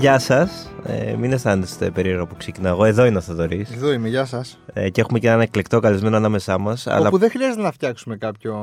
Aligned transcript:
Γεια 0.00 0.18
σας. 0.18 0.70
Ε, 0.84 1.14
μην 1.18 1.32
αισθάνεστε 1.32 1.90
περίεργο 1.90 2.26
που 2.26 2.36
ξεκινάω. 2.36 2.84
Εδώ 2.84 3.04
είναι 3.04 3.18
ο 3.18 3.20
Θοδωρής. 3.20 3.70
Εδώ 3.70 3.92
είμαι, 3.92 4.08
γεια 4.08 4.24
σας. 4.24 4.58
Ε, 4.72 4.90
και 4.90 5.00
έχουμε 5.00 5.18
και 5.18 5.26
έναν 5.26 5.40
εκλεκτό 5.40 5.80
καλεσμένο 5.80 6.16
ανάμεσά 6.16 6.58
μας. 6.58 6.86
Όπου 6.86 6.96
Αλλά... 6.96 7.10
δεν 7.10 7.30
χρειάζεται 7.30 7.62
να 7.62 7.72
φτιάξουμε 7.72 8.16
κάποιο. 8.16 8.54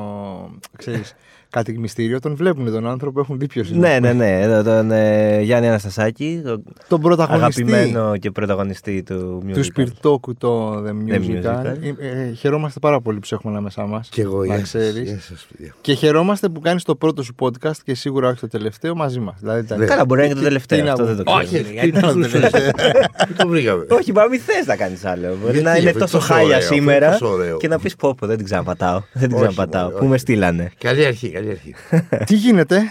Ξέρεις, 0.77 1.15
κάτι 1.49 1.77
μυστήριο. 1.79 2.19
Τον 2.19 2.35
βλέπουν 2.35 2.71
τον 2.71 2.87
άνθρωπο, 2.87 3.19
έχουν 3.19 3.39
δει 3.39 3.47
ποιος 3.47 3.69
είναι. 3.69 3.87
Ναι, 3.87 3.99
ναι, 3.99 4.13
ναι. 4.13 4.41
Εδώ 4.41 4.63
τον 4.63 4.91
ε, 4.91 5.41
Γιάννη 5.41 5.67
Αναστασάκη, 5.67 6.41
τον 6.45 6.63
Τον 6.87 7.01
πρωταγωνιστή 7.01 7.61
αγαπημένο 7.63 8.17
και 8.17 8.31
πρωταγωνιστή 8.31 9.03
του 9.03 9.43
musical. 9.47 9.53
του 9.53 9.63
Σπιρτόκου 9.63 10.35
το 10.35 10.73
The 10.83 10.87
The 10.87 11.13
Musical. 11.13 11.19
Musical. 11.21 11.65
Ε, 11.99 12.07
ε, 12.27 12.31
χαιρόμαστε 12.33 12.79
πάρα 12.79 13.01
πολύ 13.01 13.19
που 13.19 13.25
σε 13.25 13.35
έχουμε 13.35 13.53
ανάμεσά 13.53 13.85
μας. 13.85 14.09
Και 14.09 14.21
εγώ, 14.21 14.39
Να 14.39 14.45
γεια 14.45 14.55
σας, 14.57 14.67
ξέρεις. 14.67 15.09
γεια 15.09 15.19
σας, 15.19 15.47
παιδιά. 15.51 15.73
Και 15.81 15.93
χαιρόμαστε 15.93 16.49
που 16.49 16.59
κάνεις 16.59 16.83
το 16.83 16.95
πρώτο 16.95 17.23
σου 17.23 17.35
podcast 17.39 17.77
και 17.83 17.95
σίγουρα 17.95 18.27
όχι 18.29 18.39
το 18.39 18.47
τελευταίο 18.47 18.95
μαζί 18.95 19.19
μας. 19.19 19.35
Δηλαδή, 19.39 19.59
ήταν- 19.59 19.79
Ναι. 19.79 19.85
Καλά, 19.85 20.05
μπορεί 20.05 20.19
να 20.19 20.25
είναι 20.25 20.33
και 20.35 20.39
το 20.39 20.45
Τι- 20.45 20.53
τελευταίο. 20.53 20.77
τι 20.79 20.85
να 20.85 20.91
Αυτό 20.91 21.05
δεν 21.05 21.15
πω. 21.15 21.23
το 21.23 21.31
ξέρω. 21.45 21.59
Όχι, 21.61 21.63
Τι 21.67 21.73
γιατί 21.73 21.91
να 21.91 22.01
το 22.01 22.19
το 22.21 22.27
τελευταίο. 22.29 22.71
Πού 23.27 23.33
το 23.37 23.47
βρήκαμε; 23.47 23.85
Όχι, 23.89 24.11
μα 24.13 24.27
μην 24.27 24.39
θες 24.39 24.65
να 24.65 24.75
κάνεις 24.75 25.05
άλλο. 25.05 25.27
Μπορεί 25.27 25.51
Γιατί, 25.51 25.61
να 25.63 25.75
είναι 25.77 25.87
αυτό 25.89 25.99
τόσο 25.99 26.17
τόσο 26.17 26.33
χάλια 26.33 26.45
ωραίο, 26.45 26.57
αυτό 26.57 26.73
σήμερα 26.73 27.11
τόσο 27.11 27.27
ωραίο. 27.31 27.57
και 27.57 27.67
να 27.67 27.79
πεις 27.79 27.95
πω, 27.95 28.15
πω, 28.15 28.27
δεν 28.27 28.35
την 28.37 28.45
ξαναπατάω. 28.45 29.01
Δεν 29.13 29.27
την 29.29 29.37
Όχι, 29.37 29.47
ξαναπατάω. 29.47 29.83
μωρέ, 29.83 29.93
Πού 29.93 29.99
όχι. 30.01 30.09
με 30.11 30.17
στείλανε. 30.17 30.71
Καλή 30.77 31.05
αρχή, 31.05 31.31
καλή 31.37 31.49
αρχή. 31.49 31.75
Τι 32.27 32.35
γίνεται, 32.35 32.81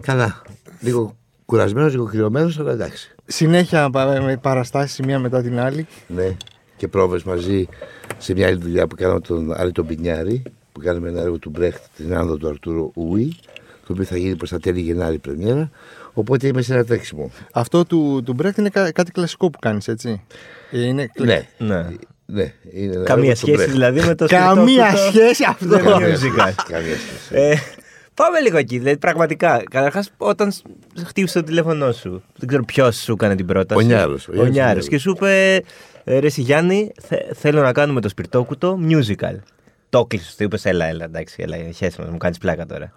Καλά. 0.00 0.42
Λίγο 0.80 1.16
κουρασμένος, 1.44 1.92
λίγο 1.92 2.04
κρυωμένο, 2.04 2.50
αλλά 2.58 2.72
εντάξει. 2.72 3.14
συνέχεια 3.26 3.90
πα- 3.90 4.20
με 4.22 4.36
παραστάσεις 4.36 5.00
μία 5.06 5.18
μετά 5.18 5.42
την 5.42 5.58
άλλη. 5.58 5.86
Ναι. 6.06 6.36
Και 6.76 6.88
πρόβες 6.88 7.22
μαζί 7.22 7.68
σε 8.18 8.32
μια 8.34 8.46
άλλη 8.46 8.56
δουλειά 8.58 8.86
που 8.86 8.94
κάναμε 8.96 9.20
τον 9.20 9.52
Άρη 9.52 9.72
τον 9.72 9.86
Πινιάρη, 9.86 10.42
που 10.72 10.80
κάναμε 10.80 11.08
ένα 11.08 11.20
έργο 11.20 11.38
του 11.38 11.50
Μπρέχτ, 11.50 11.82
την 11.96 12.14
άνοδο 12.14 12.36
του 12.36 12.48
Αρτούρου 12.48 12.90
Ουί, 12.94 13.36
το 13.86 13.92
οποίο 13.92 14.04
θα 14.04 14.16
γίνει 14.16 14.36
προς 14.36 14.50
τα 14.50 14.58
τέλη 14.60 14.80
Γενάρη 14.80 15.18
πρεμιέρα. 15.18 15.70
Οπότε 16.12 16.46
είμαι 16.46 16.62
σε 16.62 16.74
ένα 16.74 16.84
τρέξιμο. 16.84 17.30
Αυτό 17.52 17.84
του, 17.84 18.22
του 18.24 18.32
Μπρέχτ 18.32 18.58
είναι 18.58 18.68
κα- 18.68 18.92
κάτι 18.92 19.10
κλασικό 19.10 19.50
που 19.50 19.58
κάνεις, 19.58 19.88
έτσι; 19.88 20.22
Ε, 20.70 20.86
Είναι... 20.86 21.10
Ναι. 21.18 21.48
Ναι. 21.58 21.86
Ναι, 22.34 22.52
είναι 22.72 22.94
ένα 22.94 23.04
Καμία 23.04 23.30
έργο 23.30 23.40
του 23.40 23.46
σχέση 23.46 23.64
Brecht. 23.64 23.70
δηλαδή 23.72 24.00
με 24.00 24.14
το 24.14 24.26
Καμία 24.26 24.86
σπιτόκουτο 24.96 25.18
σχέση 25.18 25.44
αυτό. 25.48 25.66
The 25.76 25.80
Καμία 25.82 26.08
musical. 26.08 26.16
σχέση, 26.16 26.30
Καμία 26.68 26.96
σχέση. 26.96 27.30
Ε, 27.30 27.54
πάμε 28.14 28.40
λίγο 28.40 28.56
εκεί. 28.56 28.78
Δηλαδή, 28.78 28.96
πραγματικά, 28.96 29.62
καταρχάς, 29.70 30.10
όταν 30.16 30.50
σ- 30.52 30.62
χτύπησε 31.06 31.38
το 31.40 31.44
τηλέφωνό 31.46 31.92
σου, 31.92 32.22
δεν 32.38 32.48
ξέρω 32.48 32.64
ποιος 32.64 32.96
σου 32.96 33.12
έκανε 33.12 33.34
την 33.34 33.46
πρόταση. 33.46 33.84
Ο 33.84 33.86
Νιάρος, 33.86 34.28
ο 34.28 34.30
Ο 34.30 34.34
Γιάννης 34.34 34.54
Νιάρος. 34.54 34.72
Νιάρος. 34.72 34.88
Και 34.88 34.98
σου 34.98 35.10
είπε, 35.10 35.62
«Ε, 36.04 36.18
ρε 36.18 36.26
εσύ 36.26 36.40
Γιάννη, 36.40 36.92
θε- 37.02 37.32
θέλω 37.34 37.62
να 37.62 37.72
κάνουμε 37.72 38.00
το 38.00 38.08
σπιρτόκουτο 38.08 38.78
musical. 38.88 39.34
Το 39.88 40.04
κλείσει, 40.04 40.36
του 40.36 40.42
είπες, 40.44 40.64
έλα, 40.64 40.86
έλα, 40.86 41.04
εντάξει, 41.04 41.36
έλα, 41.42 41.56
χέση 41.56 42.00
μας, 42.00 42.08
μου 42.10 42.16
κάνεις 42.16 42.38
πλάκα 42.38 42.66
τώρα. 42.66 42.92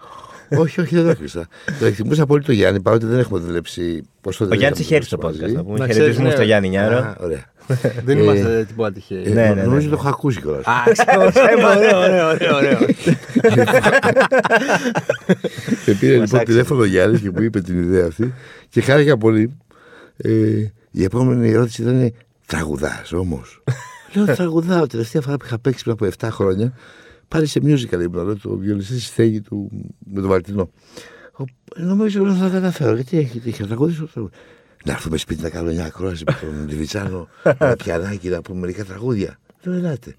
όχι, 0.58 0.82
όχι, 0.82 0.96
δεν 0.96 1.04
το 1.04 1.10
έκλεισα. 1.10 1.48
Το 1.80 1.86
εκτιμούσα 1.86 2.26
πολύ 2.26 2.44
το 2.44 2.52
Γιάννη, 2.52 2.80
παρότι 2.82 3.06
δεν 3.06 3.20
έχουμε 3.20 3.40
δουλέψει. 3.40 4.04
Πώς 4.22 4.38
το 4.38 4.48
Ο 4.52 4.54
Γιάννης 4.56 4.80
έχει 4.80 4.94
έρθει 4.96 5.08
στο 5.08 5.18
μαζί. 5.22 5.40
podcast. 5.40 5.52
Να 5.54 5.64
πούμε 5.64 5.78
Να 5.78 5.84
ξέρεις, 5.88 5.96
χαιρετισμού 5.96 6.26
ναι. 6.26 6.32
στο 6.32 6.42
Γιάννη 6.44 6.70
Νιάρο. 6.70 6.98
Α, 6.98 7.16
ωραία. 7.20 7.44
Δεν 8.06 8.18
Ε, 8.18 8.22
είμαστε 8.24 8.66
τίποτα 8.68 8.92
τυχαίοι. 8.92 9.24
Ε, 9.26 9.30
Ναι, 9.30 9.48
ναι, 9.48 9.54
ναι, 9.54 9.62
Νομίζω 9.64 9.86
ναι. 9.90 9.94
το 9.96 9.98
έχω 10.00 10.08
ακούσει 10.10 10.42
κιόλας. 10.42 10.66
Α, 10.68 10.74
ωραίο, 11.18 12.00
ωραίο, 12.00 12.28
ωραίο, 12.30 12.56
ωραίο. 12.56 12.80
Με 15.86 15.94
πήρε 16.00 16.18
Μας 16.18 16.26
λοιπόν 16.30 16.40
άξιζε. 16.40 16.44
τηλέφωνο 16.44 16.82
ο 16.82 16.86
Γιάννης 16.86 17.22
και 17.22 17.32
μου 17.32 17.42
είπε 17.42 17.62
την 17.62 17.78
ιδέα 17.78 18.06
αυτή 18.08 18.34
και 18.70 18.82
χάρηκα 18.82 19.18
πολύ. 19.18 19.58
Ε, 20.18 20.30
η 20.92 21.04
επόμενη 21.04 21.50
ερώτηση 21.50 21.82
ήταν 21.82 22.12
τραγουδάς 22.46 23.12
όμως; 23.14 23.64
Λέω 24.14 24.26
τραγουδάω. 24.36 24.88
Τελευταία 24.88 25.22
φορά 25.22 25.38
που 25.38 25.46
είχα 25.46 25.60
παίξει 25.60 25.84
πριν 25.84 25.96
από 26.00 26.28
7 26.28 26.28
χρόνια 26.32 26.74
πάλι 27.28 27.46
σε 27.46 27.60
musical 27.64 27.94
ήμουν. 28.04 28.26
Λέω 28.26 28.38
το 28.38 28.58
βιολιστή 28.58 28.94
στη 28.94 29.02
στέγη 29.02 29.42
του 29.42 29.72
με 30.14 30.22
τον 30.22 30.30
Μαρτινό. 30.30 30.70
Ο- 31.40 31.44
Νομίζω 31.76 32.24
ότι 32.24 32.34
θα 32.40 32.44
τα 32.46 32.50
καταφέρω. 32.50 32.96
Γιατί 32.96 33.18
έχει 33.18 33.42
είχε 33.44 33.62
να 33.62 33.68
τραγουδήσω. 33.68 34.10
Τραγουδήσω. 34.86 34.92
Να 34.92 34.92
έρθουμε 34.94 35.18
σπίτι 35.18 35.42
να 35.42 35.50
κάνω 35.50 35.72
μια 35.72 35.86
ακρόαση 35.86 36.24
με 36.28 36.38
τον 36.42 36.66
Λιβιτσάνο, 36.70 37.28
με 37.44 37.56
ένα 37.60 37.76
πιανάκι 37.76 38.30
να 38.30 38.42
πούμε 38.42 38.60
μερικά 38.60 38.84
τραγούδια. 38.84 39.40
Λέω 39.64 39.76
ελάτε. 39.78 40.16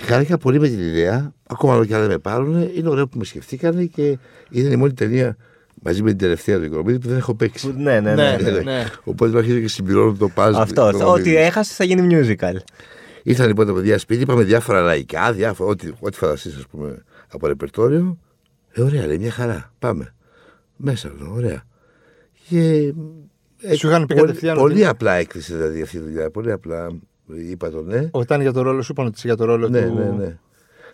Χάρηκα 0.00 0.38
πολύ 0.38 0.60
με 0.60 0.68
την 0.68 0.78
ιδέα. 0.78 1.32
Ακόμα 1.46 1.86
και 1.86 1.94
αν 1.94 2.00
δεν 2.00 2.10
με 2.10 2.18
πάρουν, 2.18 2.70
είναι 2.74 2.88
ωραίο 2.88 3.06
που 3.08 3.18
με 3.18 3.24
σκεφτήκανε 3.24 3.84
και 3.84 4.18
ήταν 4.50 4.72
η 4.72 4.76
μόνη 4.76 4.92
ταινία 4.92 5.36
μαζί 5.82 6.02
με 6.02 6.08
την 6.08 6.18
τελευταία 6.18 6.58
του 6.58 6.64
Οικονομίδη 6.64 6.98
που 6.98 7.08
δεν 7.08 7.16
έχω 7.16 7.34
παίξει. 7.34 7.70
Που- 7.70 7.78
Ναι, 7.80 8.00
ναι, 8.00 8.14
Ναι, 8.14 8.36
ναι. 8.40 8.50
ναι, 8.50 8.58
ναι. 8.60 8.84
Οπότε 9.04 9.38
αρχίζω 9.38 9.58
και 9.60 9.68
συμπληρώνω 9.68 10.12
το 10.18 10.28
πάζ. 10.28 10.56
Αυτό. 10.56 11.10
Ό,τι 11.12 11.36
έχασες 11.36 11.76
θα 11.76 11.84
γίνει 11.84 12.06
musical. 12.10 12.54
Ήρθαν 13.22 13.46
λοιπόν 13.46 13.66
τα 13.66 13.72
παιδιά 13.72 13.98
σπίτι, 13.98 14.22
είπαμε 14.22 14.42
διάφορα 14.42 14.80
λαϊκά, 14.80 15.32
διάφορα, 15.32 15.70
ό,τι, 15.70 15.90
ό,τι 16.00 16.16
φανταστείς, 16.16 16.56
ας 16.56 16.66
πούμε, 16.70 17.02
από 17.28 17.46
ρεπερτόριο. 17.46 18.18
Ε, 18.72 18.82
ωραία, 18.82 19.06
λέει, 19.06 19.18
μια 19.18 19.30
χαρά. 19.30 19.72
Πάμε. 19.78 20.14
Μέσα, 20.76 21.12
λέω, 21.20 21.32
ωραία. 21.34 21.62
Και. 22.48 22.92
Ε, 23.66 23.74
Σου 23.74 23.86
είχαν 23.88 24.06
πει 24.06 24.14
πολύ, 24.14 24.26
κατευθείαν 24.26 24.56
πολύ 24.56 24.74
ότι- 24.74 24.84
απλά 24.84 25.12
έκλεισε 25.12 25.54
δηλαδή 25.56 25.82
αυτή 25.82 25.96
η 25.96 26.00
δουλειά. 26.00 26.30
Πολύ 26.30 26.52
απλά 26.52 26.88
είπα 27.50 27.70
το 27.70 27.82
ναι. 27.82 28.08
Όταν 28.10 28.40
για 28.40 28.52
το 28.52 28.62
ρόλο 28.62 28.82
σου, 28.82 28.92
είπαν 28.92 29.06
ότι 29.06 29.14
είσαι 29.16 29.26
για 29.26 29.36
το 29.36 29.44
ρόλο 29.44 29.68
Ναι, 29.68 29.82
του. 29.82 29.94
ναι, 29.94 30.24
ναι. 30.24 30.36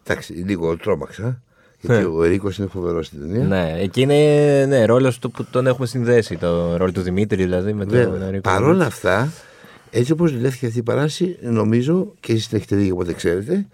Εντάξει, 0.06 0.32
λίγο 0.32 0.76
τρόμαξα. 0.76 1.42
Γιατί 1.80 2.04
ο 2.04 2.22
Ερίκος 2.24 2.58
είναι 2.58 2.66
φοβερός 2.68 3.06
στην 3.06 3.20
ταινία. 3.20 3.44
Ναι, 3.44 3.74
εκεί 3.80 4.00
είναι 4.00 4.64
ναι, 4.68 4.84
ρόλο 4.84 5.12
του 5.20 5.30
που 5.30 5.44
τον 5.44 5.66
έχουμε 5.66 5.86
συνδέσει. 5.86 6.36
Το 6.36 6.76
ρόλο 6.76 6.92
του 6.92 7.00
Δημήτρη 7.00 7.42
δηλαδή 7.42 7.72
με 7.72 7.84
τον 7.86 7.96
Βέβαια. 7.96 8.26
Ερίκο. 8.26 8.40
Παρ' 8.40 8.62
όλα 8.62 8.86
αυτά, 8.86 9.32
έτσι 9.90 10.12
όπως 10.12 10.32
δουλεύτηκε 10.32 10.66
αυτή 10.66 10.78
η 10.78 10.82
παράση, 10.82 11.36
νομίζω 11.40 12.12
και 12.20 12.32
εσείς 12.32 12.48
την 12.48 12.56
έχετε 12.58 12.76
δει 12.76 12.90
οπότε 12.90 13.12
ξέρετε, 13.12 13.66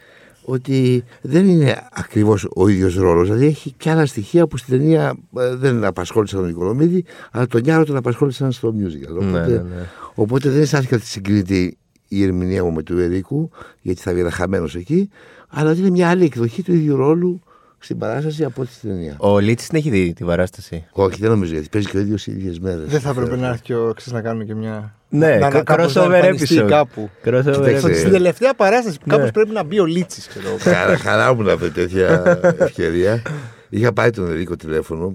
ότι 0.49 1.05
δεν 1.23 1.49
είναι 1.49 1.89
ακριβώς 1.93 2.49
ο 2.55 2.69
ίδιος 2.69 2.95
ρόλος. 2.97 3.29
Δηλαδή 3.29 3.47
έχει 3.47 3.75
και 3.77 3.91
άλλα 3.91 4.07
στοιχεία 4.07 4.47
που 4.47 4.57
στην 4.57 4.79
ταινία 4.79 5.17
ε, 5.39 5.55
δεν 5.55 5.85
απασχόλησαν 5.85 6.41
τον 6.41 6.49
Οικονομίδη, 6.49 7.05
αλλά 7.31 7.47
τον 7.47 7.61
Νιάρο 7.61 7.85
τον 7.85 7.97
απασχόλησαν 7.97 8.53
στο 8.53 8.75
musical. 8.79 9.13
Οπότε, 9.13 9.31
Ναι, 9.31 9.47
ναι, 9.47 9.55
ναι. 9.55 9.89
οπότε 10.15 10.51
δεν 10.51 10.61
αισθάνθηκα 10.63 10.97
ότι 10.97 11.07
συγκρίνεται 11.07 11.77
η 12.09 12.23
ερμηνεία 12.23 12.65
μου 12.65 12.73
με 12.73 12.83
του 12.83 12.99
Ερίκου, 12.99 13.51
γιατί 13.81 14.01
θα 14.01 14.13
βγει 14.13 14.31
χαμένος 14.31 14.75
εκεί, 14.75 15.11
αλλά 15.49 15.71
ότι 15.71 15.81
είναι 15.81 15.91
μια 15.91 16.09
άλλη 16.09 16.25
εκδοχή 16.25 16.63
του 16.63 16.73
ίδιου 16.75 16.97
ρόλου 16.97 17.41
στην 17.87 17.99
παράσταση 17.99 18.45
από 18.45 18.63
ό,τι 18.63 18.73
στην 18.73 18.89
ταινία. 18.91 19.15
Ο 19.19 19.39
Λίτση 19.39 19.69
την 19.69 19.79
έχει 19.79 19.91
δει 19.91 20.13
την 20.13 20.27
παράσταση. 20.27 20.85
Όχι, 20.93 21.21
δεν 21.21 21.31
νομίζω 21.31 21.53
γιατί 21.53 21.69
παίζει 21.69 21.89
και 21.89 21.97
ο 21.97 22.01
ίδιος 22.01 22.27
οι 22.27 22.31
ίδιες 22.31 22.59
μέρες. 22.59 22.87
Δεν 22.89 23.01
θα 23.01 23.11
έπρεπε 23.11 23.37
να 23.37 23.49
έρθει 23.49 23.63
και 23.63 23.75
ο 23.75 23.93
ξέρεις, 23.97 24.13
να 24.13 24.21
κάνουμε 24.23 24.45
και 24.45 24.55
μια. 24.55 24.95
Ναι, 25.09 25.37
να, 25.37 25.49
κα- 25.49 25.63
κάπως 25.63 25.95
να 25.95 26.03
crossover 26.07 26.11
εμφανιστεί 26.13 26.57
episode. 26.61 26.67
Κάπου. 26.69 27.11
Crossover 27.25 27.43
Κοιτάξτε, 27.53 27.89
episode. 27.89 27.97
Στην 27.97 28.11
τελευταία 28.11 28.55
παράσταση 28.55 28.99
που 28.99 29.05
Ναι. 29.09 29.17
κάπως 29.17 29.31
πρέπει 29.31 29.51
να 29.51 29.63
μπει 29.65 29.81
ο 29.81 29.85
Λίτσης. 29.87 30.27
Ξέρω. 30.27 30.49
εγώ. 30.49 30.57
Χαρά, 30.59 30.97
χαρά 30.99 31.35
μου 31.35 31.43
να 31.43 31.57
βρει 31.57 31.71
τέτοια 31.71 32.41
ευκαιρία. 32.59 33.23
Είχα 33.69 33.93
πάει 33.93 34.11
τον 34.11 34.31
Ερίκο 34.31 34.57
τηλέφωνο 34.57 35.15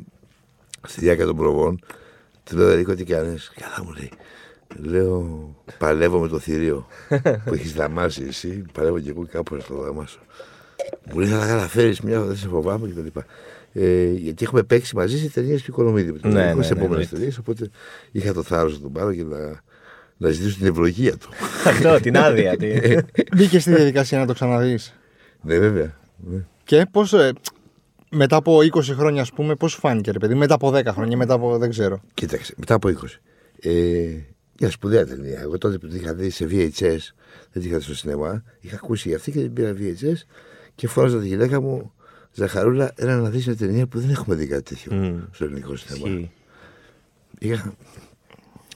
στη 0.88 1.00
διάρκεια 1.02 1.26
των 1.26 1.36
προβών. 1.36 1.80
Του 2.44 2.58
λέω 2.58 2.70
Ερίκο 2.70 2.94
τι 2.96 3.04
κάνεις; 3.04 3.52
Καλά 3.60 3.84
μου 3.86 3.94
λέει. 3.98 4.10
Λέω 4.92 5.50
παλεύω 5.78 6.20
με 6.20 6.28
το 6.28 6.40
θηρίο 6.40 6.88
που 7.46 7.54
έχεις 7.54 7.74
δαμάσει 7.74 8.26
εσύ. 8.28 8.64
Παλεύω 8.74 9.00
και 9.00 9.10
εγώ 9.10 9.26
κάπου 9.31 9.56
να 9.56 9.62
το 9.62 9.76
δαμάσω. 9.84 10.20
Μου 11.14 11.19
λέει 11.19 11.30
θα 11.30 11.40
τα 11.40 11.46
καταφέρεις 11.47 12.02
μια 12.02 12.22
δεν 12.22 12.36
σε 12.36 12.47
φοβάμαι 12.47 12.88
κτλ. 12.88 13.19
Ε, 13.74 14.06
γιατί 14.12 14.44
έχουμε 14.46 14.64
παίξει 14.64 14.96
μαζί 14.96 15.18
σε 15.19 15.30
ταινίες 15.30 15.62
του 15.62 15.72
Οικονομίδη. 15.72 16.12
Ναι, 16.22 16.30
Ναι, 16.31 16.53
ναι, 16.53 16.64
σε 16.64 16.74
ναι, 16.74 16.80
επόμενες 16.80 16.84
εννοείται. 16.84 17.16
ταινίες. 17.16 17.38
Οπότε 17.38 17.69
είχα 18.12 18.34
το 18.34 18.44
θάρρος 18.44 18.74
να 18.74 18.80
τον 18.80 18.92
πάρω 18.92 19.14
και 19.14 19.24
να, 19.24 19.62
να 20.18 20.30
ζητήσω 20.30 20.58
την 20.58 20.68
ευλογία 20.68 21.18
του. 21.18 21.30
Αυτό, 21.69 22.00
την 22.02 22.18
άδεια. 22.18 22.58
τη- 22.58 22.97
Μπήκε 23.38 23.59
στη 23.59 23.74
διαδικασία 23.75 24.19
να 24.19 24.25
το 24.25 24.34
ξαναδείς. 24.34 24.94
ναι, 25.42 25.58
βέβαια. 25.59 25.96
Ναι. 26.18 26.40
Και 26.64 26.86
πώς. 26.92 27.13
μετά 28.12 28.36
από 28.36 28.58
20 28.58 28.81
χρόνια, 28.81 29.22
ας 29.22 29.31
πούμε, 29.31 29.56
πώς 29.56 29.72
σου 29.72 29.80
φάνηκε, 29.80 30.12
ρε 30.12 30.19
παιδί, 30.19 30.34
μετά 30.36 30.53
από 30.53 30.69
10 30.75 30.86
χρόνια, 30.86 31.18
μετά 31.18 31.33
από. 31.33 31.57
δεν 31.57 31.69
ξέρω. 31.69 32.01
Κοίταξε, 32.13 32.54
μετά 32.57 32.74
από 32.74 32.89
20. 32.89 32.94
Ε, 33.62 33.72
μια 34.60 34.72
σπουδαία 34.72 35.06
ταινία. 35.06 35.39
Εγώ 35.42 35.57
τότε 35.57 35.78
που 35.78 35.88
την 35.88 36.00
είχα 36.00 36.13
δει 36.13 36.30
σε 36.30 36.45
VHS, 36.50 36.80
δεν 37.51 37.62
την 37.62 37.63
είχα 37.66 37.78
δει 37.78 37.83
στο 37.83 37.95
σινεμά, 37.95 38.44
είχα 38.60 38.75
ακούσει 38.75 39.07
για 39.07 39.18
αυτή 39.18 39.31
και 39.31 39.39
την 39.39 39.54
πήρα 39.54 39.74
VHS 39.78 40.22
και 40.75 40.88
φόραζα 40.88 41.18
τη 41.19 41.27
γυναίκα 41.27 41.62
μου, 41.62 41.91
Ζαχαρούλα, 42.33 42.91
έλα 42.95 43.15
να 43.15 43.29
δεις 43.29 43.45
μια 43.47 43.56
ταινία 43.56 43.88
που 43.88 44.00
δεν 44.00 44.09
έχουμε 44.09 44.35
δει 44.35 44.47
κάτι 44.47 44.63
τέτοιο 44.75 44.94
Μμ. 44.97 45.18
στο 45.31 45.44
ελληνικό 45.44 45.75
σινεμά. 45.75 46.07
Ισχύει. 46.07 46.31
Είχα, 47.39 47.73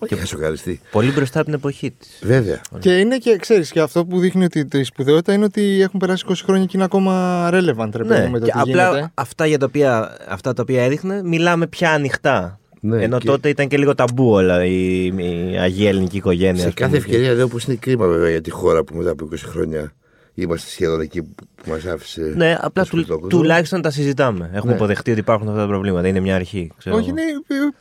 είχα 0.09 0.25
σοκαριστεί. 0.25 0.79
Πολύ 0.91 1.11
μπροστά 1.11 1.37
από 1.39 1.45
την 1.45 1.55
εποχή 1.57 1.91
της. 1.91 2.19
Βέβαια. 2.23 2.61
Και 2.79 2.97
είναι 2.97 3.17
και, 3.17 3.37
ξέρεις, 3.37 3.71
και 3.71 3.79
αυτό 3.79 4.05
που 4.05 4.19
δείχνει 4.19 4.43
ότι 4.43 4.67
η 4.73 4.83
σπουδαιότητα 4.83 5.33
είναι 5.33 5.43
ότι 5.43 5.81
έχουν 5.81 5.99
περάσει 5.99 6.25
20 6.29 6.33
χρόνια 6.43 6.65
και 6.65 6.71
είναι 6.75 6.83
ακόμα 6.83 7.47
relevant, 7.53 7.89
ρε 7.95 8.03
παιδί 8.03 8.19
Ναι, 8.19 8.25
μου, 8.25 8.31
με 8.31 8.39
το 8.39 8.45
και 8.45 8.51
τι 8.51 8.59
απλά 8.59 8.89
γίνεται. 8.89 9.11
αυτά, 9.13 9.45
για 9.45 9.57
τα 9.57 9.65
οποία, 9.65 10.17
αυτά 10.27 10.53
τα 10.53 10.61
οποία 10.61 10.83
έδειχνε, 10.83 11.23
μιλάμε 11.23 11.67
πια 11.67 11.91
ανοιχτά. 11.91 12.59
Ναι, 12.81 13.03
Ενώ 13.03 13.17
και- 13.17 13.27
τότε 13.27 13.49
ήταν 13.49 13.67
και 13.67 13.77
λίγο 13.77 13.95
ταμπού 13.95 14.29
όλα 14.29 14.65
η, 14.65 15.05
η 15.05 15.57
Αγία 15.59 15.89
Ελληνική 15.89 16.17
οικογένεια. 16.17 16.61
Σε 16.61 16.67
ας 16.67 16.73
πούμε. 16.73 16.85
κάθε 16.87 16.97
ευκαιρία 16.97 17.33
λέω 17.33 17.47
πω 17.47 17.57
είναι 17.67 17.75
κρίμα 17.75 18.07
βέβαια 18.07 18.29
για 18.29 18.41
τη 18.41 18.49
χώρα 18.49 18.83
που 18.83 18.95
μετά 18.95 19.09
από 19.11 19.25
20 19.31 19.35
χρόνια 19.45 19.93
είμαστε 20.35 20.69
σχεδόν 20.69 21.01
εκεί 21.01 21.21
που 21.21 21.69
μας 21.69 21.85
άφησε. 21.85 22.33
Ναι, 22.35 22.57
απλά 22.61 22.83
το 22.83 22.89
του, 22.89 22.97
σπιτόκουτο. 22.97 23.37
τουλάχιστον 23.37 23.81
τα 23.81 23.89
συζητάμε. 23.91 24.49
Έχουμε 24.53 24.71
Ναι. 24.71 24.77
αποδεχτεί 24.77 25.11
ότι 25.11 25.19
υπάρχουν 25.19 25.47
αυτά 25.47 25.59
τα 25.59 25.67
προβλήματα. 25.67 26.07
Είναι 26.07 26.19
μια 26.19 26.35
αρχή. 26.35 26.71
Ξέρω. 26.77 26.95
Όχι, 26.95 27.09
είναι, 27.09 27.21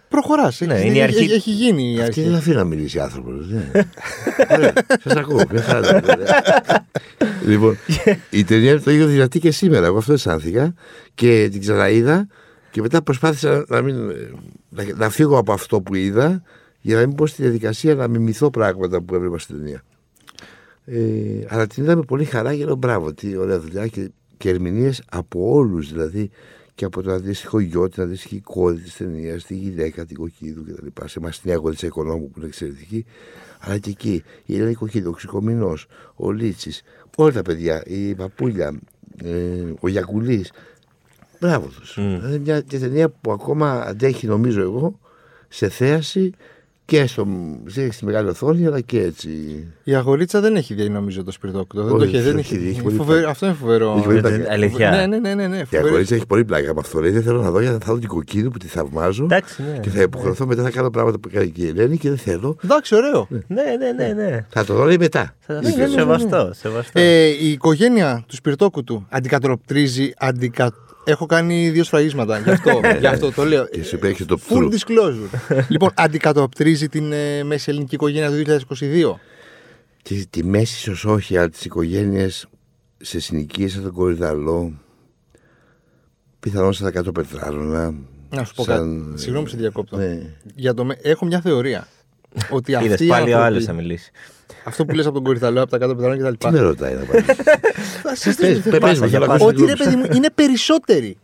προχωράς. 0.09 0.61
Ναι, 0.61 0.81
είναι 0.81 0.97
η 0.97 1.03
αρχή- 1.03 1.19
Έχει, 1.21 1.33
έχει 1.33 1.51
γίνει 1.51 1.83
η 1.93 1.95
Αυτή 1.95 2.05
αρχή. 2.05 2.23
δεν 2.23 2.35
αφήνει 2.35 2.57
να 2.57 2.65
μιλήσει 2.65 2.99
άνθρωπος. 3.01 3.47
Σας 5.05 5.15
ακούω. 5.17 5.41
Μια 5.51 5.63
χαρά. 5.63 6.01
λοιπόν, 7.49 7.77
η 8.31 8.45
ταινία 8.45 8.71
είναι 8.71 8.81
το 8.81 8.91
ίδιο 8.91 9.07
δυνατή 9.07 9.39
και 9.39 9.51
σήμερα. 9.51 9.87
Εγώ 9.87 9.99
αυτό 9.99 10.13
αισθάνθηκα 10.13 10.75
και 11.15 11.49
την 11.53 11.61
ξαναείδα 11.61 12.27
και 12.71 12.81
μετά 12.81 13.03
προσπάθησα 13.03 13.65
να, 13.69 13.83
μην, 13.83 13.97
να, 14.69 14.85
να 14.97 15.09
φύγω 15.11 15.39
από 15.39 15.53
αυτό 15.53 15.81
που 15.81 15.95
είδα 15.95 16.43
για 16.81 16.97
να 16.97 17.07
μην 17.07 17.15
πω 17.17 17.27
στη 17.27 17.43
διαδικασία 17.43 17.95
να 17.95 18.09
μιμηθώ 18.09 18.51
πράγματα 18.51 19.01
που 19.03 19.15
έβλεπα 19.15 19.39
στην 19.39 19.57
ταινία. 19.57 19.83
Ε, 20.85 21.45
αλλά 21.49 21.67
την 21.67 21.83
είδαμε 21.83 22.03
πολύ 22.03 22.25
χαρά 22.25 22.55
και 22.57 22.65
λέω 22.65 22.77
μπράβο, 22.77 23.13
τι 23.13 23.37
ωραία 23.37 23.61
δουλειά 23.61 23.87
και, 23.87 24.11
και 24.37 24.49
ερμηνείες 24.49 25.03
από 25.11 25.55
όλους 25.55 25.93
δηλαδή 25.93 26.31
και 26.75 26.85
από 26.85 27.03
το 27.03 27.13
αντίστοιχο 27.13 27.61
γιο, 27.61 27.89
την 27.89 28.03
αντίστοιχη 28.03 28.41
κόρη 28.41 28.79
της 28.79 28.97
ταινίας, 28.97 29.45
τη 29.45 29.55
γυναίκα, 29.55 30.05
την 30.05 30.17
Κοκκίδου 30.17 30.65
κτλ. 30.65 31.05
Σε 31.05 31.19
εμάς 31.19 31.41
την 31.41 31.51
έγωλη 31.51 31.75
της 31.75 31.83
Οικονόμου 31.83 32.31
που 32.31 32.39
είναι 32.39 32.47
εξαιρετική. 32.47 33.05
Αλλά 33.61 33.79
και 33.79 33.91
εκεί 33.91 34.23
η 34.45 34.57
Ελένη 34.57 34.75
Κοκκίδου, 34.75 35.11
ο 35.11 35.13
Ξικομινό, 35.13 35.75
ο 36.15 36.31
Λίτσης, 36.31 36.83
όλα 37.17 37.33
τα 37.33 37.43
παιδιά, 37.43 37.83
η 37.87 38.15
Παπούλια, 38.15 38.81
ε, 39.25 39.73
ο 39.81 39.89
Γιακουλής. 39.89 40.53
Μπράβο 41.41 41.67
τους. 41.67 41.97
Μμ. 41.97 42.03
Είναι 42.03 42.39
μια 42.39 42.63
μια 42.71 42.81
ταινία 42.81 43.09
που 43.09 43.33
ακόμα 43.33 43.81
αντέχει, 43.81 44.27
νομίζω 44.27 44.61
εγώ, 44.61 44.99
σε 45.49 45.69
θέαση 45.69 46.33
και 46.87 47.07
στο, 47.07 47.27
στη 47.67 47.91
στη 47.93 48.05
μεγάλη 48.05 48.29
οθόνη, 48.29 48.67
αλλά 48.67 48.81
και 48.81 49.01
έτσι. 49.01 49.29
Η 49.85 49.95
αγορίτσα 49.95 50.41
δεν 50.41 50.57
έχει 50.57 50.75
δει 50.75 50.89
νομίζω 50.89 51.25
το 51.25 51.31
σπιρτόκουτο. 51.33 51.83
Δεν 51.83 51.91
το 51.97 52.05
Όχι, 52.05 52.17
έχει, 52.17 52.25
δεν 52.25 52.39
έχει 52.39 52.55
έχει 52.55 52.63
δει, 52.63 52.69
έχει 52.69 52.77
δει. 52.77 52.83
πολύ 52.83 52.97
Φοβερό- 52.97 53.17
πλάκα. 53.19 53.31
Αυτό 53.31 53.47
είναι 53.47 53.55
φοβερό. 53.55 53.95
Έχει 53.97 54.05
πολύ 54.05 54.19
Ε, 54.19 54.21
πλάκα. 54.21 54.53
Αλήθεια. 54.53 54.91
Ναι, 54.91 55.07
ναι, 55.07 55.19
ναι, 55.19 55.35
ναι, 55.35 55.47
ναι. 55.47 55.57
Η 55.59 55.65
φοβερό. 55.65 55.87
αγορίτσα 55.89 56.15
έχει 56.15 56.27
πολύ 56.27 56.45
πλάκα 56.45 56.71
από 56.71 56.81
αυτό. 56.81 57.01
Λέει, 57.01 57.11
δεν 57.11 57.23
θέλω 57.23 57.41
να 57.43 57.51
δω 57.51 57.61
γιατί 57.61 57.85
θα 57.85 57.93
δω 57.93 57.99
την 57.99 58.09
κοκκίνη 58.09 58.51
που 58.51 58.59
τη 58.59 58.67
θαυμάζω. 58.67 59.25
Εντάξει, 59.25 59.63
ναι. 59.63 59.79
Και 59.79 59.89
θα 59.91 60.03
υποχρεωθώ 60.03 60.47
μετά 60.47 60.63
να 60.63 60.71
κάνω 60.71 60.91
πράγματα 60.91 61.19
που 61.19 61.29
κάνει 61.33 61.49
και 61.49 61.63
η 61.63 61.69
Ελένη 61.69 61.97
και 61.97 62.09
δεν 62.09 62.19
θέλω. 62.19 62.57
Εντάξει, 62.65 62.95
ωραίο. 62.95 63.29
Ναι, 63.31 63.63
ναι, 63.79 63.93
ναι, 64.07 64.13
ναι. 64.23 64.47
Θα 64.49 64.65
το 64.65 64.75
δω 64.75 64.85
λέει 64.85 64.97
μετά. 64.99 65.35
Θα- 65.39 65.61
Δεν 65.61 65.73
ξέρω. 65.73 65.91
Σεβαστό, 65.91 66.51
σεβαστό. 66.55 67.01
Ε, 67.01 67.27
η 67.27 67.51
οικογένεια 67.51 68.25
του 68.29 68.35
σπιρτόκουτου 68.35 69.07
αντικατοπτρίζει. 69.09 70.13
Αντικα... 70.19 70.73
Έχω 71.05 71.27
κάνει 71.27 71.71
δύο 71.71 71.85
σφραγίσματα. 71.85 72.39
Γι' 72.39 72.51
αυτό, 72.51 72.81
γι 73.01 73.07
αυτό 73.07 73.33
το 73.33 73.45
λέω. 73.45 73.67
Και 73.67 73.83
σου 73.83 73.97
υπήρχε 73.97 74.25
το 74.25 74.39
Full 74.49 74.57
through. 74.57 74.69
disclosure. 74.71 75.61
λοιπόν, 75.69 75.91
αντικατοπτρίζει 75.95 76.89
την 76.89 77.13
ε, 77.13 77.43
μέση 77.45 77.71
ελληνική 77.71 77.95
οικογένεια 77.95 78.31
του 78.31 78.61
2022. 78.81 79.15
Τη, 80.03 80.27
τη 80.27 80.45
μέση 80.45 80.91
ίσω 80.91 81.13
όχι, 81.13 81.37
αλλά 81.37 81.49
τι 81.49 81.59
οικογένειε 81.65 82.29
σε 82.97 83.21
συνοικίες 83.21 83.73
σαν 83.73 83.83
τον 83.83 83.93
Κορυδαλό, 83.93 84.73
πιθανόν 86.41 86.73
σαν 86.73 86.85
τα 86.87 86.93
κάτω 86.93 87.13
πετράρωνα. 87.13 87.95
Να 88.31 88.45
σου 88.45 88.55
πω 88.55 88.65
σαν- 88.65 89.05
κάτι. 89.07 89.21
Συγγνώμη 89.21 89.45
που 89.45 89.51
σε 89.51 89.57
διακόπτω. 89.57 89.97
Ναι. 89.97 90.19
Για 90.55 90.75
το... 90.75 90.85
με- 90.85 90.99
Έχω 91.03 91.27
μια 91.27 91.41
θεωρία. 91.41 91.89
ότι 92.51 92.73
Είδες 92.73 92.91
αυτοί 92.93 93.05
οι 93.05 93.09
πάλι 93.09 93.21
ο 93.33 93.37
άνθρωποι- 93.37 93.47
άλλος 93.47 93.65
θα 93.65 93.73
μιλήσει. 93.73 94.11
Αυτό 94.65 94.85
που 94.85 94.95
λες 94.95 95.05
από 95.07 95.15
τον 95.15 95.25
Κορυθαλό, 95.25 95.61
από 95.63 95.71
τα 95.71 95.79
κάτω 95.79 95.95
πετράλαια 95.95 96.31
Τι 96.31 96.37
κτλ. 96.37 96.49
με 96.55 96.61
ρωτάει 96.61 96.95
να 96.95 97.05
πάρεις; 97.05 97.25
Πες, 98.03 98.35
Πες, 98.37 98.61
πες, 98.61 98.79
πες 98.79 98.99
μου, 99.01 99.07
για 99.07 99.19
θέλω 99.19 99.27
να 99.27 99.27
πάσα. 99.27 99.33
ακούσω 99.33 99.47
Ότι 99.47 99.57
την 99.57 99.67
ρε 99.67 99.73
άποψη. 99.73 99.85
παιδί 99.91 99.97
μου, 99.97 100.05
είναι 100.17 100.29
περισσότεροι 100.35 101.17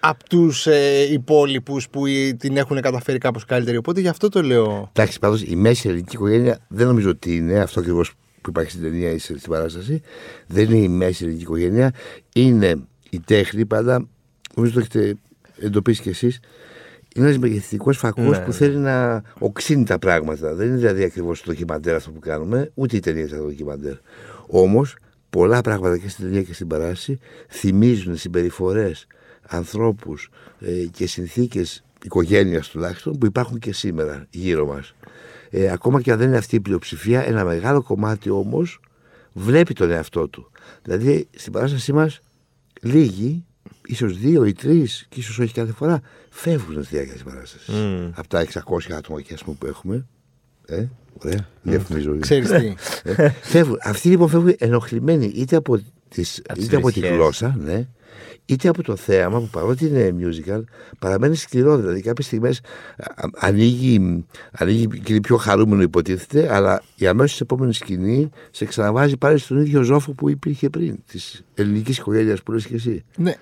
από 0.00 0.24
τους 0.28 0.66
ε, 0.66 1.06
υπόλοιπους 1.12 1.88
που 1.88 2.06
ε, 2.06 2.32
την 2.32 2.56
έχουν 2.56 2.80
καταφέρει 2.80 3.18
κάπως 3.18 3.44
καλύτερη. 3.44 3.76
Οπότε 3.76 4.00
γι' 4.00 4.08
αυτό 4.08 4.28
το 4.28 4.42
λέω. 4.42 4.90
Εντάξει, 4.92 5.18
πάντως 5.18 5.42
η 5.42 5.56
μέση 5.56 5.88
ελληνική 5.88 6.14
οικογένεια 6.16 6.58
δεν 6.68 6.86
νομίζω 6.86 7.10
ότι 7.10 7.36
είναι 7.36 7.58
αυτό 7.60 7.80
ακριβώς 7.80 8.12
που 8.40 8.48
υπάρχει 8.50 8.70
στην 8.70 8.82
ταινία 8.82 9.10
ή 9.10 9.18
στην 9.18 9.40
παράσταση. 9.48 10.00
Δεν 10.46 10.64
είναι 10.64 10.76
η 10.78 10.88
μέση 10.88 11.22
ελληνική 11.24 11.42
οικογένεια. 11.44 11.92
Είναι 12.34 12.76
η 13.10 13.20
τέχνη 13.20 13.66
πάντα. 13.66 14.08
Νομίζω 14.54 14.72
το 14.74 14.80
έχετε 14.80 15.14
εντοπίσει 15.60 16.02
κι 16.02 16.08
εσείς. 16.08 16.40
Είναι 17.14 17.26
ένας 17.26 17.38
μεγεθυντικός 17.38 17.98
φακός 17.98 18.24
Ναι, 18.24 18.38
που 18.38 18.50
ναι. 18.50 18.54
θέλει 18.54 18.76
να 18.76 19.22
οξύνει 19.38 19.84
τα 19.84 19.98
πράγματα. 19.98 20.54
Δεν 20.54 20.66
είναι 20.66 20.76
δηλαδή 20.76 21.04
ακριβώς 21.04 21.42
το 21.42 21.50
ντοκιμαντέρ 21.50 21.94
αυτό 21.94 22.10
που 22.10 22.18
κάνουμε, 22.18 22.70
ούτε 22.74 22.96
η 22.96 23.00
ταινία 23.00 23.22
είναι 23.22 23.36
το 23.36 23.44
ντοκιμαντέρ. 23.44 23.94
Όμως, 24.46 24.96
πολλά 25.30 25.60
πράγματα 25.60 25.98
και 25.98 26.08
στην 26.08 26.24
ταινία 26.24 26.42
και 26.42 26.54
στην 26.54 26.66
παράσταση 26.66 27.18
θυμίζουν 27.48 28.16
συμπεριφορές 28.16 29.06
ανθρώπους 29.48 30.30
ε, 30.60 30.84
και 30.92 31.06
συνθήκες 31.06 31.84
οικογένειας 32.04 32.68
τουλάχιστον 32.68 33.18
που 33.18 33.26
υπάρχουν 33.26 33.58
και 33.58 33.72
σήμερα 33.72 34.26
γύρω 34.30 34.66
μας. 34.66 34.94
Ε, 35.50 35.70
ακόμα 35.70 36.00
και 36.00 36.12
αν 36.12 36.18
δεν 36.18 36.28
είναι 36.28 36.36
αυτή 36.36 36.56
η 36.56 36.60
πλειοψηφία, 36.60 37.26
ένα 37.26 37.44
μεγάλο 37.44 37.82
κομμάτι 37.82 38.30
όμως 38.30 38.80
βλέπει 39.32 39.74
τον 39.74 39.90
εαυτό 39.90 40.28
του. 40.28 40.50
Δηλαδή 40.82 41.28
στην 41.36 41.52
παράστασή 41.52 41.92
μας 41.92 42.20
λίγοι, 42.82 43.44
ίσως 43.88 44.18
δύο 44.18 44.44
ή 44.44 44.52
τρεις, 44.52 45.06
και 45.08 45.20
ίσως 45.20 45.38
όχι 45.38 45.52
κάθε 45.52 45.72
φορά, 45.72 46.00
φεύγουν 46.30 46.82
στη 46.84 46.94
διάρκεια 46.94 47.14
της 47.14 47.22
παράστασης. 47.22 47.68
Μμ. 47.74 48.10
Από 48.14 48.28
τα 48.28 48.40
600 48.40 48.92
άτομα 48.96 49.20
και 49.20 49.34
ας 49.34 49.44
πούμε, 49.44 49.56
που 49.60 49.66
έχουμε. 49.66 50.06
Ε, 50.66 50.84
ωραία, 51.24 51.48
διαφημίζω. 51.62 52.08
λίγο. 52.10 52.20
Ξέρεις 52.20 52.48
τι. 52.50 52.74
Ε, 53.02 53.30
φεύγουν. 53.42 53.78
Αυτοί 53.82 54.08
λοιπόν 54.08 54.28
φεύγουν 54.28 54.54
ενοχλημένοι 54.58 55.26
είτε 55.26 55.56
από, 55.56 55.80
τις, 56.08 56.42
Από 56.48 56.58
τις 56.58 56.66
είτε 56.66 56.76
από 56.76 56.86
τη 56.86 56.98
βρισχές. 56.98 57.16
γλώσσα, 57.18 57.56
ναι, 57.64 57.86
είτε 58.46 58.68
από 58.68 58.82
το 58.82 58.96
θέαμα 58.96 59.38
που 59.40 59.48
παρότι 59.48 59.86
είναι 59.86 60.14
musical, 60.20 60.62
παραμένει 60.98 61.36
σκληρό. 61.36 61.76
Δηλαδή, 61.76 62.00
κάποιες 62.00 62.26
στιγμές 62.26 62.60
ανοίγει, 63.38 64.24
ανοίγει 64.52 64.86
και 64.86 65.12
είναι 65.12 65.20
πιο 65.20 65.36
χαρούμενο, 65.36 65.82
υποτίθεται, 65.82 66.54
αλλά 66.54 66.82
η 66.96 67.06
αμέσως 67.06 67.40
επόμενη 67.40 67.74
σκηνή 67.74 68.30
σε 68.50 68.64
ξαναβάζει 68.64 69.16
πάλι 69.16 69.38
στον 69.38 69.60
ίδιο 69.60 69.82
ζόφο 69.82 70.12
που 70.12 70.28
υπήρχε 70.28 70.70
πριν, 70.70 70.98
της 71.06 71.44
ελληνικής 71.54 71.98
οικογένειας 71.98 72.42
που 72.42 72.52
λες 72.52 72.66
και 72.66 72.74
εσύ. 72.74 73.04
ναι. 73.16 73.34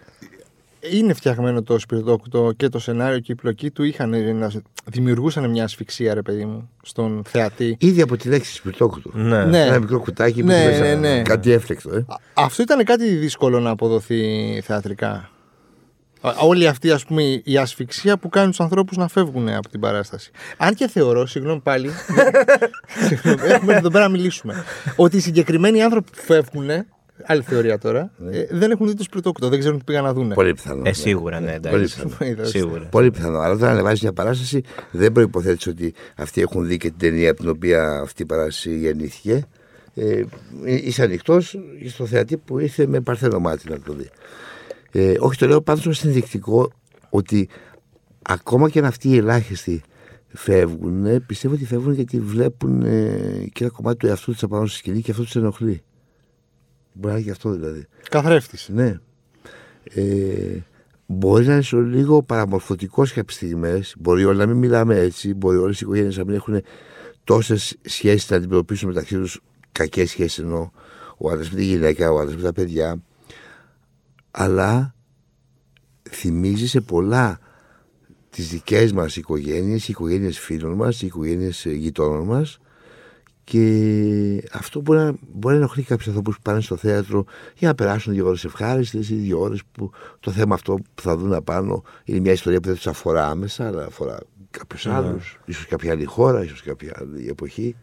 Είναι 0.92 1.12
φτιαγμένο 1.14 1.62
το 1.62 1.78
σπιρτόκουτο 1.78 2.52
και 2.56 2.68
το 2.68 2.78
σενάριο 2.78 3.18
και 3.18 3.32
η 3.32 3.34
πλοκή 3.34 3.70
του 3.70 3.82
είχαν 3.82 4.36
να 4.38 4.50
δημιουργούσαν 4.84 5.50
μια 5.50 5.64
ασφυξία, 5.64 6.14
ρε 6.14 6.22
παιδί 6.22 6.44
μου, 6.44 6.70
στον 6.82 7.22
θεατή. 7.26 7.76
Ήδη 7.80 8.00
από 8.02 8.16
τη 8.16 8.28
λέξη 8.28 8.54
σπιρτόκουτο. 8.54 9.10
Ναι. 9.14 9.44
Ναι. 9.44 9.60
Ένα 9.60 9.78
μικρό 9.78 10.00
κουτάκι 10.00 10.40
που 10.40 10.46
Ναι, 10.46 10.64
έχει 10.64 10.80
μέσα 10.80 10.94
ναι, 10.94 11.14
ναι. 11.14 11.22
κάτι 11.22 11.50
έφλεκτο. 11.50 11.94
Ε. 11.94 11.98
Α- 12.08 12.16
Αυτό 12.34 12.62
ήταν 12.62 12.84
κάτι 12.84 13.08
δύσκολο 13.14 13.60
να 13.60 13.70
αποδοθεί 13.70 14.60
θεατρικά. 14.64 15.30
Α- 16.20 16.32
Όλη 16.40 16.66
αυτή 16.66 16.90
ας 16.90 17.04
πούμε 17.04 17.22
η 17.44 17.56
ασφυξία 17.58 18.16
που 18.18 18.28
κάνει 18.28 18.48
τους 18.48 18.60
ανθρώπους 18.60 18.96
να 18.96 19.08
φεύγουν 19.08 19.48
από 19.48 19.68
την 19.68 19.80
παράσταση. 19.80 20.30
Αν 20.56 20.74
και 20.74 20.88
θεωρώ, 20.88 21.26
συγγνώμη 21.26 21.60
πάλι, 21.60 21.90
συγγνώμη, 23.08 23.40
έχουμε 23.50 23.74
εδώ 23.74 23.90
πέρα 23.90 24.04
να 24.04 24.10
μιλήσουμε, 24.10 24.64
ότι 24.96 25.16
οι 25.16 25.20
συγκεκριμένοι 25.20 25.82
άνθρωποι 25.82 26.10
που 26.10 26.22
φεύγουν, 26.22 26.68
άλλη 27.24 27.42
θεωρία 27.42 27.78
τώρα, 27.78 28.10
ε, 28.30 28.44
δεν 28.50 28.70
έχουν 28.70 28.88
δει 28.88 28.94
το 28.94 29.02
σπιρτόκουτο, 29.02 29.48
δεν 29.48 29.58
ξέρουν 29.58 29.78
τι 29.78 29.84
πήγαν 29.84 30.04
να 30.04 30.12
δουν. 30.12 30.32
Πολύ 30.34 30.54
πιθανό. 30.54 30.82
Ε, 30.84 30.92
σίγουρα, 30.92 31.40
ναι, 31.40 31.58
Πολύ 31.60 31.74
εντάξει. 31.74 32.02
πιθανό. 32.02 32.30
Είδες. 32.30 32.48
Σίγουρα. 32.48 32.88
Πολύ 32.90 33.10
πιθανό. 33.10 33.38
Αλλά 33.38 33.54
όταν 33.54 33.68
ανεβάζεις 33.68 34.02
μια 34.02 34.12
παράσταση, 34.12 34.62
δεν 34.90 35.12
προποθέτει 35.12 35.70
ότι 35.70 35.94
αυτοί 36.16 36.40
έχουν 36.40 36.66
δει 36.66 36.76
και 36.76 36.88
την 36.88 36.98
ταινία 36.98 37.30
από 37.30 37.40
την 37.40 37.48
οποία 37.48 37.98
αυτή 38.00 38.22
η 38.22 38.26
παράσταση 38.26 38.78
γεννήθηκε. 38.78 39.46
Ε, 39.94 40.22
είσαι 40.64 41.02
ανοιχτός 41.02 41.58
στο 41.88 42.06
θεατή 42.06 42.36
που 42.36 42.58
ήρθε 42.58 42.86
με 42.86 43.00
παρθένο 43.00 43.38
μάτι 43.38 43.70
να 43.70 43.80
το 43.80 43.92
δει. 43.92 44.08
Ε, 44.92 45.14
όχι, 45.18 45.38
το 45.38 45.46
λέω 45.46 45.60
πάντως 45.60 45.86
ως 45.86 46.04
ενδεικτικό 46.04 46.72
ότι 47.10 47.48
ακόμα 48.22 48.70
και 48.70 48.78
αν 48.78 48.84
αυτοί 48.84 49.08
οι 49.08 49.16
ελάχιστοι 49.16 49.82
φεύγουν, 50.26 51.06
ε, 51.06 51.20
πιστεύω 51.20 51.54
ότι 51.54 51.64
φεύγουν 51.64 51.92
γιατί 51.92 52.20
βλέπουν 52.20 52.82
ε, 52.82 53.46
και 53.52 53.64
ένα 53.64 53.72
κομμάτι 53.72 53.96
του 53.96 54.06
εαυτού 54.06 54.32
τους 54.32 54.42
απάνω 54.42 54.66
στη 54.66 54.76
σκηνή 54.76 55.00
και 55.00 55.10
αυτό 55.10 55.22
τους 55.22 55.36
ενοχλεί. 55.36 55.82
Μπορεί 56.96 57.12
να 57.12 57.18
είναι 57.18 57.26
και 57.26 57.30
αυτό 57.30 57.50
δηλαδή. 57.50 57.86
Καθρέφτης. 58.10 58.68
Ναι. 58.68 58.98
Ε, 59.94 60.58
μπορεί 61.06 61.46
να 61.46 61.52
είναι 61.52 61.62
σε 61.62 61.76
λίγο 61.76 62.22
παραμορφωτικός 62.22 63.12
κάποιε 63.12 63.36
στιγμές. 63.36 63.94
Μπορεί 63.98 64.24
όλοι 64.24 64.38
να 64.38 64.46
μην 64.46 64.56
μιλάμε 64.56 64.98
έτσι. 64.98 65.34
Μπορεί 65.34 65.56
όλες 65.56 65.80
οι 65.80 65.84
οικογένειες 65.84 66.16
να 66.16 66.24
μην 66.24 66.34
έχουν 66.34 66.62
τόσες 67.24 67.76
σχέσεις 67.82 68.30
να 68.30 68.36
αντιμετωπίσουν 68.36 68.88
μεταξύ 68.88 69.16
τους 69.16 69.40
κακές 69.72 70.10
σχέσεις 70.10 70.38
ενώ 70.38 70.72
ο 71.16 71.30
άντρας 71.30 71.50
με 71.50 71.56
τη 71.56 71.64
γυναίκα, 71.64 72.12
ο 72.12 72.18
άντρας 72.18 72.36
με 72.36 72.42
τα 72.42 72.52
παιδιά. 72.52 73.02
Αλλά 74.30 74.94
θυμίζεις 76.10 76.70
σε 76.70 76.80
πολλά 76.80 77.38
τις 78.30 78.48
δικές 78.48 78.92
μας 78.92 79.16
οικογένειες, 79.16 79.88
οι 79.88 79.90
οικογένειες 79.90 80.38
φίλων 80.38 80.72
μας, 80.72 81.02
οι 81.02 81.06
οικογένειες 81.06 81.64
γειτόνων 81.64 82.26
μας. 82.26 82.58
Και 83.50 84.48
αυτό 84.52 84.80
μπορεί 84.80 84.98
να, 84.98 85.14
μπορεί 85.32 85.54
να 85.54 85.60
ενοχλεί 85.60 85.82
κάποιους 85.82 86.08
ανθρώπους 86.08 86.36
που 86.36 86.42
πάνε 86.42 86.60
στο 86.60 86.76
θέατρο 86.76 87.24
για 87.56 87.68
να 87.68 87.74
περάσουν 87.74 88.12
δύο 88.12 88.26
ώρες 88.26 88.44
ευχάριστες 88.44 89.10
ή 89.10 89.14
δύο 89.14 89.40
ώρες 89.40 89.60
που 89.72 89.90
το 90.20 90.30
θέμα 90.30 90.54
αυτό 90.54 90.78
που 90.94 91.02
θα 91.02 91.16
δουν 91.16 91.34
απάνω 91.34 91.82
είναι 92.04 92.20
μια 92.20 92.32
ιστορία 92.32 92.60
που 92.60 92.66
δεν 92.66 92.76
τους 92.76 92.86
αφορά 92.86 93.26
άμεσα, 93.28 93.66
αλλά 93.66 93.84
αφορά 93.84 94.18
κάποιους 94.50 94.84
Ναι. 94.84 94.92
άλλους, 94.92 95.38
ίσως 95.44 95.66
κάποια 95.66 95.92
άλλη 95.92 96.04
χώρα, 96.04 96.44
ίσως 96.44 96.62
κάποια 96.62 96.92
άλλη 97.00 97.28
εποχή. 97.28 97.76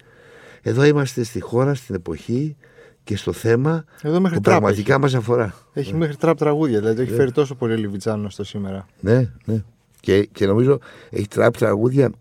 Εδώ 0.62 0.84
είμαστε 0.84 1.24
στη 1.24 1.40
χώρα, 1.42 1.74
στην 1.74 1.96
εποχή 1.96 2.56
και 3.04 3.18
στο 3.18 3.32
θέμα 3.32 3.86
Εδώ 4.02 4.20
μέχρι 4.20 4.38
που 4.38 4.44
τραπ 4.44 4.60
πραγματικά 4.60 5.00
μας 5.00 5.14
αφορά. 5.14 5.54
Έχει 5.74 5.94
μέχρι 5.94 6.16
τραπ 6.16 6.38
τραγούδια, 6.38 6.80
δηλαδή 6.80 6.96
το 6.96 7.02
έχει 7.02 7.14
φέρει 7.14 7.32
τόσο 7.32 7.56
πολύ 7.56 7.76
Λιβιτσάνο 7.76 8.30
στο 8.30 8.44
σήμερα. 8.44 8.86
Ναι, 9.00 9.30
ναι. 9.46 9.64
Και, 10.00 10.26
και 10.32 10.46
νομίζω 10.46 10.80
έχει 11.10 11.28
τράπει 11.28 11.58
τραγούδια. 11.58 12.12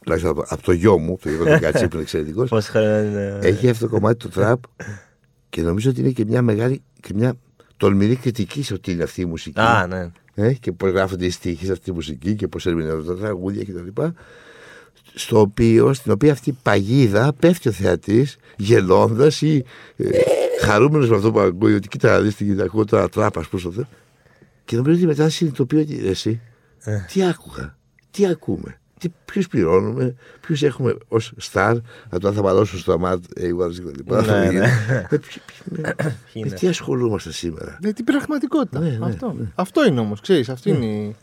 Τουλάχιστον 0.00 0.30
από, 0.30 0.44
από 0.48 0.62
το 0.62 0.72
γιο 0.72 0.98
μου, 0.98 1.18
το 1.22 1.28
γιο 1.28 1.44
του 1.44 1.60
Κατσί 1.64 1.88
που 1.88 1.90
είναι 1.92 2.02
εξαιρετικός. 2.02 2.48
Πόσα 2.48 2.70
χρόνια 2.70 3.02
είναι. 3.04 3.38
Έχει 3.42 3.68
αυτό 3.68 3.86
το 3.86 3.92
κομμάτι 3.92 4.16
του 4.16 4.28
τραπ 4.28 4.62
και 5.48 5.62
νομίζω 5.62 5.90
ότι 5.90 6.00
είναι 6.00 6.10
και 6.10 6.24
μια 6.24 6.42
μεγάλη 6.42 6.82
και 7.00 7.14
μια 7.14 7.34
τολμηρή 7.76 8.16
κριτική 8.16 8.62
σε 8.62 8.74
ότι 8.74 8.92
είναι 8.92 9.02
αυτή 9.02 9.20
η 9.20 9.24
μουσική. 9.24 9.60
Α, 9.60 9.86
ναι. 9.86 10.10
Ε, 10.34 10.52
και 10.52 10.72
πώς 10.72 10.90
γράφονται 10.90 11.26
οι 11.26 11.30
στίχοι 11.30 11.64
σε 11.64 11.72
αυτή 11.72 11.84
τη 11.84 11.92
μουσική 11.92 12.34
και 12.34 12.48
πώς 12.48 12.66
ερμηνεύονται 12.66 13.14
τα 13.14 13.20
τραγούδια 13.20 13.64
κτλ. 13.64 14.02
Στο 15.14 15.40
οποίο, 15.40 15.92
στην 15.92 16.12
οποία 16.12 16.32
αυτή 16.32 16.50
η 16.50 16.56
παγίδα 16.62 17.32
πέφτει 17.32 17.68
ο 17.68 17.72
θεατής 17.72 18.36
γελώντας 18.56 19.42
ή 19.42 19.64
ε, 19.96 20.08
χαρούμενος 20.60 21.08
με 21.08 21.16
αυτό 21.16 21.32
που 21.32 21.40
ακούει, 21.40 21.74
ότι 21.74 21.88
κοίτα 21.88 22.10
να 22.10 22.20
δεις 22.20 22.36
την 22.36 22.60
ακούω 22.60 22.84
τώρα 22.84 23.08
τράπα, 23.08 23.44
πώ 23.50 23.60
το 23.60 23.72
θε. 23.72 23.82
Και 24.64 24.76
νομίζω 24.76 24.96
ότι 24.96 25.06
μετά 25.06 25.28
συνειδητοποιεί 25.28 25.78
ότι 25.82 26.08
εσύ, 26.08 26.40
Ε. 26.80 27.04
τι 27.12 27.24
άκουγα, 27.24 27.76
τι 28.10 28.26
ακούμε. 28.26 28.79
Ποιους 29.24 29.46
πληρώνουμε, 29.48 30.14
ποιους 30.40 30.62
έχουμε 30.62 30.94
ως 31.08 31.32
στάρ, 31.36 31.76
από 32.08 32.20
το 32.20 32.28
αν 32.28 32.34
θα 32.34 32.42
μαλώσουν 32.42 32.78
στο 32.78 32.92
ΑΜΑΤ, 32.92 33.22
εγώ 33.34 33.68
κτλ. 33.68 34.14
Ναι, 34.14 34.50
ναι. 34.50 34.58
Με 35.10 35.18
ποιοι- 35.18 35.42
με- 35.64 35.94
Με 36.34 36.50
τι 36.50 36.66
ασχολούμαστε 36.68 37.32
σήμερα; 37.32 37.78
Ναι, 37.82 37.92
την 37.92 38.04
πραγματικότητα. 38.04 38.78
Ναι, 38.78 38.88
ναι, 38.88 39.06
αυτό. 39.06 39.36
αυτό 39.54 39.86
είναι 39.86 40.00
όμως, 40.00 40.20
ξέρεις. 40.20 40.48
Αυτή 40.48 40.70
είναι 40.70 40.84
η... 40.84 41.16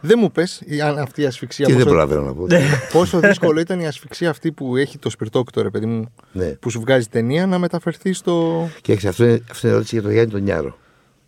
Δεν 0.00 0.18
μου 0.20 0.30
πες 0.32 0.62
αυτή 0.98 1.22
η 1.22 1.26
ασφυξία. 1.26 1.66
Και 1.66 1.72
δεν 1.74 1.82
πόσο- 1.82 1.94
προλαβαίνω 1.96 2.22
να 2.22 2.34
πω. 2.34 2.46
Πόσο 2.92 3.20
δύσκολο 3.20 3.60
ήταν 3.60 3.80
η 3.80 3.86
ασφυξία 3.86 4.30
αυτή 4.30 4.52
που 4.52 4.76
έχει 4.76 4.98
το 4.98 5.10
σπιρτόκτο, 5.10 5.62
ρε 5.62 5.70
παιδί 5.70 5.86
μου, 5.86 6.12
Ναι. 6.32 6.46
που 6.46 6.70
σου 6.70 6.80
βγάζει 6.80 7.06
ταινία 7.08 7.46
να 7.46 7.58
μεταφερθεί 7.58 8.12
στο. 8.12 8.68
Και 8.80 8.92
έξι, 8.92 9.08
αυτό 9.08 9.24
είναι, 9.24 9.40
αυτή 9.50 9.66
είναι 9.66 9.74
ερώτηση 9.74 9.94
για 9.94 10.02
τον 10.04 10.12
Γιάννη 10.12 10.30
τον 10.32 10.42
Νιάρο. 10.42 10.78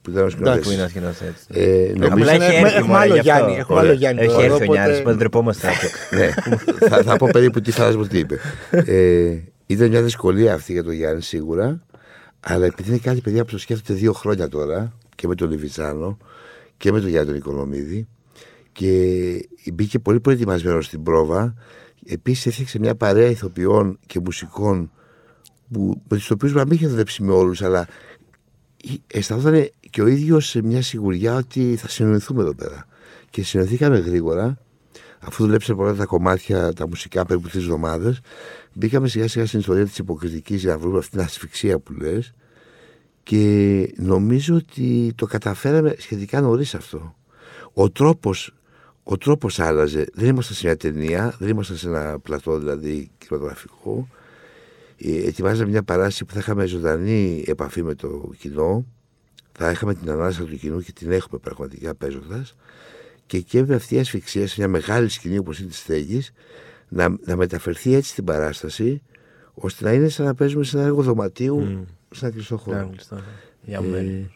Που 0.07 0.13
ήταν 0.13 0.25
ο 0.25 0.31
Που 0.63 0.71
είναι 0.71 0.83
ο 0.83 0.89
σκηνοθέτης. 0.89 0.91
σκηνοθέτη. 0.91 1.61
Ε, 1.61 1.93
νομίζω, 1.99 2.13
Απλά 2.13 2.33
έχει 2.33 2.43
Έχουμε- 2.43 2.61
έρθει 2.61 2.77
έχουμε 2.77 2.87
μόνο 2.87 2.99
άλλο 2.99 3.13
γι' 3.15 3.19
αυτό. 3.19 3.31
Γιάννη, 3.33 3.57
έχουμε 3.57 3.79
Ωραία. 3.79 3.91
άλλο 3.91 3.99
Γιάννη 3.99 4.21
Έχει 4.21 4.31
τώρα, 4.31 4.43
έρθει 4.45 4.53
ο 4.53 4.57
οπότε- 4.65 4.79
Νιάρης, 4.79 4.99
οπότε 5.01 5.17
ντρεπόμαστε. 5.17 5.69
ναι, 6.17 6.31
θα, 6.89 7.03
θα 7.03 7.17
πω 7.17 7.29
περίπου 7.33 7.61
τι 7.61 7.71
φαντάζομαι 7.71 8.07
τι 8.07 8.19
είπε. 8.19 8.39
Ε, 8.71 9.39
ήταν 9.67 9.89
μια 9.89 10.03
δυσκολία 10.03 10.55
αυτή 10.55 10.73
για 10.73 10.83
τον 10.85 10.93
Γιάννη 10.93 11.23
σίγουρα, 11.23 11.83
αλλά 12.41 12.65
επειδή 12.67 12.89
είναι 12.89 12.99
κάτι 12.99 13.21
παιδιά 13.21 13.45
που 13.45 13.51
το 13.51 13.59
σκέφτεται 13.59 13.99
δύο 13.99 14.13
χρόνια 14.13 14.49
τώρα 14.49 14.93
και 15.15 15.27
με 15.27 15.35
τον 15.35 15.51
Λιβιτσάνο 15.51 16.19
και 16.77 16.93
με 16.93 17.01
τον 17.01 17.09
Γιάννη 17.09 17.27
τον 17.29 17.37
Οικονομίδη 17.37 18.07
και 18.73 18.93
μπήκε 19.73 19.99
πολύ 19.99 20.21
προετοιμασμένος 20.21 20.85
στην 20.87 21.03
πρόβα. 21.03 21.55
Επίσης 22.07 22.47
έφτιαξε 22.47 22.79
μια 22.79 22.95
παρέα 22.95 23.29
ηθοποιών 23.29 23.99
και 24.07 24.21
μουσικών 24.25 24.91
που, 25.73 26.03
με 26.09 26.17
τους 26.17 26.31
οποίους 26.31 26.53
να 26.53 26.63
μην 26.65 26.73
είχε 26.73 26.87
δουλέψει 26.87 27.23
με 27.23 27.33
όλους, 27.33 27.63
αλλά 27.63 27.87
αισθανόταν 29.07 29.69
και 29.91 30.03
ο 30.03 30.07
ίδιος 30.07 30.49
σε 30.49 30.63
μια 30.63 30.83
σιγουριά 30.83 31.37
ότι 31.37 31.77
θα 31.77 31.89
συνεννοηθούμε 31.89 32.43
εδώ 32.43 32.55
πέρα. 32.55 32.87
Και 33.31 33.43
συνεννοηθήκαμε 33.43 33.99
γρήγορα, 33.99 34.59
αφού 35.19 35.45
δουλέψαμε 35.45 35.79
πολλά 35.79 35.95
τα 35.95 36.05
κομμάτια, 36.05 36.73
τα 36.73 36.89
μουσικά 36.89 37.25
περίπου 37.25 37.49
τρεις 37.49 37.63
εβδομάδες. 37.63 38.21
Μπήκαμε 38.73 39.09
σιγά 39.09 39.29
σιγά 39.29 39.47
στην 39.47 39.59
ιστορία 39.59 39.85
της 39.85 39.99
υποκριτικής 39.99 40.61
για 40.61 40.73
να 40.73 40.79
βρούμε 40.79 40.99
αυτή 40.99 41.11
την 41.11 41.21
ασφυξία 41.21 41.79
που 41.79 41.93
λες. 41.93 42.35
Και 43.23 43.93
νομίζω 43.97 44.55
ότι 44.55 45.13
το 45.15 45.27
καταφέραμε 45.27 45.95
σχετικά 45.99 46.41
νωρίς 46.41 46.75
αυτό. 46.75 47.15
Ο 47.73 47.91
τρόπος 47.91 48.55
ο 49.09 49.17
τρόπος 49.17 49.59
άλλαζε. 49.61 50.07
Δεν 50.15 50.29
ήμασταν 50.29 50.57
σε 50.57 50.67
μια 50.67 50.77
ταινία, 50.77 51.35
δεν 51.39 51.49
ήμασταν 51.49 51.77
σε 51.77 51.89
ένα 51.89 52.19
πλατό 52.19 52.59
δηλαδή 52.59 53.11
κινηματογραφικό. 53.19 54.09
Ε, 54.97 55.27
ετοιμάζαμε 55.27 55.71
μια 55.71 55.83
παράσταση 55.83 56.25
που 56.25 56.33
θα 56.33 56.39
είχαμε 56.39 56.67
ζωντανή 56.67 57.45
επαφή 57.47 57.83
με 57.83 57.95
το 57.95 58.31
κοινό. 58.39 58.85
Θα 59.59 59.71
είχαμε 59.71 59.95
την 59.95 60.11
ανάσα 60.11 60.45
του 60.45 60.57
κοινού 60.57 60.81
και 60.81 60.93
την 60.93 61.11
έχουμε 61.13 61.39
πραγματικά 61.39 61.95
παίζοντας. 61.95 62.57
Και 63.27 63.41
και 63.41 63.65
με 63.65 63.75
αυτή 63.75 63.95
η 63.95 63.99
ασφυξία 63.99 64.47
σε 64.47 64.55
μια 64.59 64.69
μεγάλη 64.69 65.09
σκηνή 65.09 65.39
όπως 65.39 65.59
είναι 65.59 65.69
της 65.69 65.79
στέγης 65.79 66.33
να, 66.89 67.17
να 67.25 67.37
μεταφερθεί 67.37 67.95
έτσι 67.95 68.11
στην 68.11 68.25
παράσταση 68.25 69.03
ώστε 69.55 69.85
να 69.85 69.93
είναι 69.93 70.09
σαν 70.09 70.27
να 70.27 70.35
παίζουμε 70.35 70.65
σε 70.65 70.77
ένα 70.77 70.87
έργο 70.87 71.03
δωματίου 71.03 71.87
σε 72.11 72.25
ένα 72.25 72.35
κλειστό 72.35 72.57
χώρο. 72.57 72.91
Για 73.63 73.79
Ε, 73.79 73.87
μένα. 73.89 74.31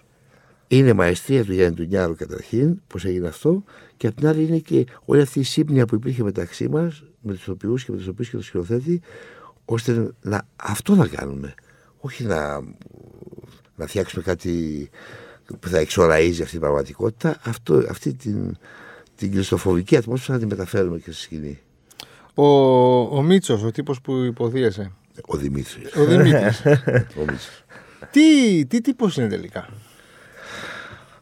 είναι 0.69 0.93
μαεστρία 0.93 1.45
του 1.45 1.53
Γιάννη 1.53 1.77
του 1.77 1.83
Νιάρου 1.85 2.15
καταρχήν, 2.15 2.81
πώς 2.87 3.05
έγινε 3.05 3.29
αυτό, 3.29 3.65
και 3.97 4.07
απ' 4.07 4.15
την 4.15 4.27
άλλη 4.27 4.43
είναι 4.45 4.59
και 4.59 4.87
όλη 5.05 5.21
αυτή 5.21 5.39
η 5.41 5.43
σύμπνοια 5.43 5.87
που 5.87 5.95
υπήρχε 5.95 6.23
μεταξύ 6.23 6.69
μας, 6.69 7.05
με 7.21 7.33
τους 7.33 7.43
ηθοποιού 7.43 7.75
και 7.75 7.85
με 7.89 7.97
τους 7.97 8.05
ηθοποιού 8.07 8.25
και 8.25 8.31
τον 8.31 8.43
σκηνοθέτη, 8.43 9.00
ώστε 9.65 10.11
να, 10.23 10.43
αυτό 10.57 10.95
να 10.95 11.07
κάνουμε. 11.07 11.55
Όχι 12.00 12.25
να, 12.25 12.61
να 13.81 13.87
φτιάξουμε 13.87 14.23
κάτι 14.23 14.91
που 15.61 15.69
θα 15.69 15.79
εξοραίζει 15.79 16.41
αυτή 16.41 16.53
την 16.53 16.61
πραγματικότητα, 16.61 17.41
αυτό, 17.45 17.83
αυτή 17.89 18.15
την, 18.15 18.57
την 19.15 19.31
κλειστοφοβική 19.31 19.97
ατμόσφαιρα 19.97 20.39
να 20.39 20.45
τη 20.45 20.47
μεταφέρουμε 20.51 20.99
και 20.99 21.13
στη 21.13 21.23
σκηνή. 21.23 21.59
Ο, 22.35 22.47
ο 23.17 23.23
Μίτσος, 23.23 23.63
ο 23.63 23.71
τύπος 23.71 24.01
που 24.01 24.17
υποδίεσαι. 24.17 24.93
Ο 25.27 25.37
Δημήτρης. 25.37 25.97
Ο 25.97 26.05
Δημήτρης. 26.05 26.61
ο 27.21 27.21
Μίτσος. 27.21 27.65
τι 28.11 28.67
τι 28.67 28.81
τύπος 28.81 29.17
είναι 29.17 29.29
τελικά; 29.29 29.69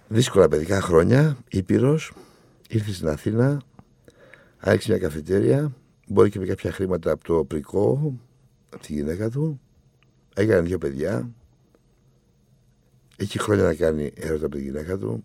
Δύσκολα 0.09 0.49
παιδικά 0.49 0.81
χρόνια, 0.81 1.37
Ήπειρος, 1.49 2.13
ήρθε 2.69 2.93
στην 2.93 3.09
Αθήνα, 3.09 3.61
άρχισε 4.59 4.91
μια 4.91 5.01
καφετέρια, 5.01 5.73
μπορεί 6.07 6.31
και 6.31 6.39
με 6.39 6.47
κάποια 6.47 6.73
χρήματα 6.73 7.11
από 7.11 7.25
το 7.25 7.45
πρικό, 7.45 8.15
από 8.71 8.83
τη 8.83 8.93
γυναίκα 8.93 9.31
του, 9.31 9.61
έκανε 10.35 10.61
δύο 10.61 10.79
παιδιά, 10.79 11.31
έχει 13.21 13.39
χρόνια 13.39 13.65
να 13.65 13.75
κάνει 13.75 14.13
έρωτα 14.15 14.47
από 14.47 14.55
τη 14.55 14.63
γυναίκα 14.63 14.99
του, 14.99 15.25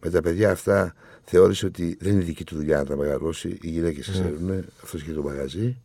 με 0.00 0.10
τα 0.10 0.20
παιδιά 0.20 0.50
αυτά 0.50 0.94
θεώρησε 1.24 1.66
ότι 1.66 1.96
δεν 2.00 2.12
είναι 2.12 2.22
δική 2.22 2.44
του 2.44 2.56
δουλειά 2.56 2.76
να 2.76 2.84
τα 2.84 2.96
μεγαλώσει, 2.96 3.58
οι 3.62 3.68
γυναίκες 3.68 4.08
mm. 4.08 4.10
ξέρουν, 4.10 4.64
αυτός 4.82 5.02
και 5.02 5.12
το 5.12 5.22
μαγαζί. 5.22 5.80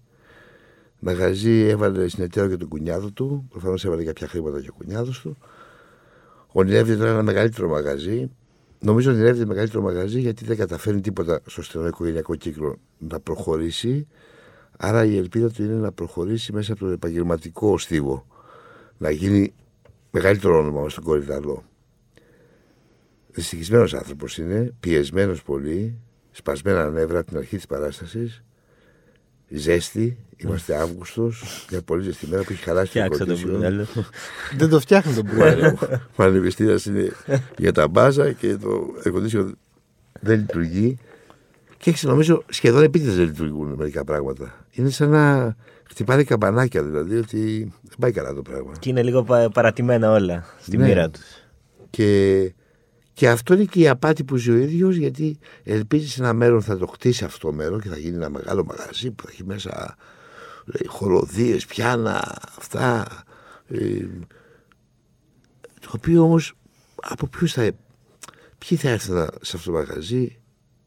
Μαγαζί 0.99 1.59
έβαλε 1.59 2.07
στην 2.07 2.23
εταίρο 2.23 2.49
και 2.49 2.57
τον 2.57 2.67
κουνιάδο 2.67 3.11
του, 3.11 3.47
προφανώς 3.49 3.85
έβαλε 3.85 4.03
κάποια 4.03 4.27
χρήματα 4.27 4.61
και 4.61 4.69
ο 4.69 4.73
κουνιάδος 4.73 5.19
του. 5.19 5.37
Ονειρεύεται 6.47 6.97
τώρα 6.97 7.11
ένα 7.11 7.23
μεγαλύτερο 7.23 7.67
μαγαζί. 7.67 8.31
Νομίζω 8.79 9.11
ονειρεύεται 9.11 9.45
μεγαλύτερο 9.45 9.81
μαγαζί 9.81 10.19
γιατί 10.19 10.45
δεν 10.45 10.57
καταφέρνει 10.57 11.01
τίποτα 11.01 11.41
στο 11.45 11.61
στενό 11.61 11.87
οικογενειακό 11.87 12.35
κύκλο 12.35 12.77
να 12.97 13.19
προχωρήσει. 13.19 14.07
Άρα 14.77 15.05
η 15.05 15.17
ελπίδα 15.17 15.49
του 15.49 15.63
είναι 15.63 15.73
να 15.73 15.91
προχωρήσει 15.91 16.53
μέσα 16.53 16.71
από 16.71 16.81
τον 16.81 16.93
επαγγελματικό 16.93 17.77
στίβο. 17.77 18.25
Να 18.97 19.09
γίνει 19.09 19.53
μεγαλύτερο 20.15 20.57
όνομα 20.57 20.81
με 20.81 20.89
στον 20.89 21.03
κορυδαλό. 21.03 21.63
Δυστυχισμένος 23.31 23.93
άνθρωπος 23.93 24.37
είναι, 24.37 24.73
πιεσμένος 24.79 25.43
πολύ, 25.43 25.99
σπασμένα 26.31 26.89
νεύρα 26.89 27.19
από 27.19 27.27
την 27.27 27.37
αρχή 27.37 27.55
της 27.55 27.65
παράστασης. 27.65 28.43
Ζέστη, 29.49 30.17
είμαστε 30.37 30.75
Αύγουστος, 30.75 31.65
μια 31.71 31.81
πολύ 31.81 32.03
ζεστή 32.03 32.27
μέρα 32.27 32.43
που 32.43 32.51
έχει 32.51 32.63
χαλάσει 32.63 32.93
το 32.93 32.99
Φτιάξα 32.99 33.25
τον 33.25 33.35
condition. 33.35 33.45
Μπρουνέλο. 33.45 33.85
Δεν 34.57 34.69
το 34.69 34.79
φτιάχνει 34.79 35.13
τον 35.13 35.25
Μπρούνελο. 35.25 35.77
Ο 36.15 36.23
ανεμιστήρα 36.23 36.75
είναι 36.87 37.11
για 37.57 37.71
τα 37.71 37.87
μπάζα 37.87 38.31
και 38.31 38.55
το 38.55 38.87
air 39.03 39.13
condition 39.13 39.51
δεν 40.19 40.39
λειτουργεί. 40.39 40.97
Και 41.77 41.89
έχεις 41.89 42.03
νομίζω 42.03 42.43
σχεδόν 42.49 42.83
επίτηδες 42.83 43.15
δεν 43.15 43.25
λειτουργούν 43.25 43.73
μερικά 43.73 44.03
πράγματα. 44.03 44.65
Είναι 44.71 44.89
σαν 44.89 45.09
να 45.09 45.55
χτυπάνε 45.93 46.23
καμπανάκια 46.23 46.83
δηλαδή 46.83 47.17
ότι 47.17 47.71
δεν 47.81 47.95
πάει 47.99 48.11
καλά 48.11 48.33
το 48.33 48.41
πράγμα. 48.41 48.71
Και 48.79 48.89
είναι 48.89 49.03
λίγο 49.03 49.23
πα- 49.23 49.49
παρατημένα 49.49 50.11
όλα 50.11 50.45
στη 50.59 50.77
Ναι. 50.77 50.85
μοίρα 50.85 51.09
τους. 51.09 51.23
Και, 51.89 52.53
και 53.13 53.29
αυτό 53.29 53.53
είναι 53.53 53.63
και 53.63 53.79
η 53.79 53.87
απάτη 53.87 54.23
που 54.23 54.35
ζει 54.35 54.51
ο 54.51 54.55
ίδιος 54.57 54.95
γιατί 54.95 55.37
ελπίζεις 55.63 56.11
σε 56.13 56.21
ένα 56.21 56.33
μέλλον 56.33 56.61
θα 56.61 56.77
το 56.77 56.85
χτίσει 56.87 57.23
αυτό 57.23 57.47
το 57.47 57.53
μέλλον 57.53 57.81
και 57.81 57.89
θα 57.89 57.97
γίνει 57.97 58.15
ένα 58.15 58.29
μεγάλο 58.29 58.63
μαγαζί 58.65 59.11
που 59.11 59.23
θα 59.23 59.29
έχει 59.31 59.43
μέσα 59.43 59.95
χοροδίε, 60.87 61.57
πιάνα, 61.67 62.37
αυτά. 62.57 63.07
Ε, 63.67 64.05
το 65.79 65.91
οποίο 65.95 66.21
όμως 66.23 66.53
από 67.01 67.27
ποιους 67.27 67.53
θα. 67.53 67.71
Ποιοι 68.57 68.77
θα 68.77 68.89
έρθουν 68.89 69.27
σε 69.41 69.57
αυτό 69.57 69.71
το 69.71 69.77
μαγαζί, 69.77 70.37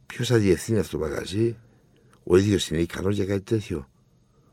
ποιος 0.06 0.28
θα 0.28 0.36
διευθύνει 0.36 0.78
αυτό 0.78 0.98
το 0.98 1.04
μαγαζί, 1.04 1.56
ο 2.24 2.36
ίδιος 2.36 2.68
είναι 2.68 2.80
ικανός 2.80 3.14
για 3.14 3.24
κάτι 3.24 3.40
τέτοιο; 3.40 3.88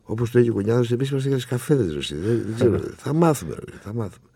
Όπως 0.04 0.32
το 0.32 0.40
έχει 0.40 0.50
ο 0.50 0.54
Κονιάδο, 0.54 0.94
εμείς 0.94 1.10
είμαστε 1.10 1.28
για 1.28 1.38
τις 1.38 1.46
καφέδες. 1.46 2.14
Δεν, 2.14 2.42
δεν 2.46 2.56
ξέρω. 2.56 2.80
θα 2.98 3.14
μάθουμε. 3.14 3.56
ρε, 3.56 3.78
Θα 3.82 3.94
μάθουμε. 3.94 4.28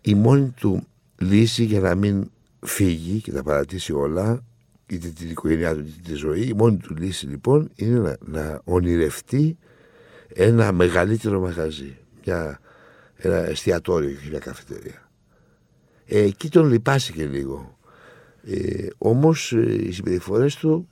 Η 0.00 0.14
μόνη 0.14 0.52
του 0.56 0.86
λύση 1.18 1.64
για 1.64 1.80
να 1.80 1.94
μην 1.94 2.30
φύγει 2.60 3.20
και 3.20 3.32
τα 3.32 3.42
παρατήσει 3.42 3.92
όλα, 3.92 4.44
είτε 4.86 5.08
την 5.08 5.30
οικογένειά 5.30 5.74
του 5.74 5.80
είτε 5.80 6.00
τη 6.04 6.14
ζωή, 6.14 6.40
η 6.40 6.52
μόνη 6.52 6.76
του 6.76 6.94
λύση 6.94 7.26
λοιπόν 7.26 7.70
είναι 7.74 7.98
να, 7.98 8.16
να 8.20 8.60
ονειρευτεί 8.64 9.56
ένα 10.28 10.72
μεγαλύτερο 10.72 11.40
μαγαζί. 11.40 11.96
Μια, 12.24 12.60
ένα 13.16 13.36
εστιατόριο 13.36 14.10
και 14.10 14.28
μια 14.30 14.38
καφετέρια. 14.38 15.10
Ε, 16.06 16.20
εκεί 16.22 16.48
τον 16.48 16.68
λυπάσει 16.68 17.12
και 17.12 17.26
λίγο. 17.26 17.78
Ε, 18.44 18.86
όμως 18.98 19.52
ε, 19.52 19.86
οι 19.86 19.92
συμπεριφορές 19.92 20.56
του 20.56 20.88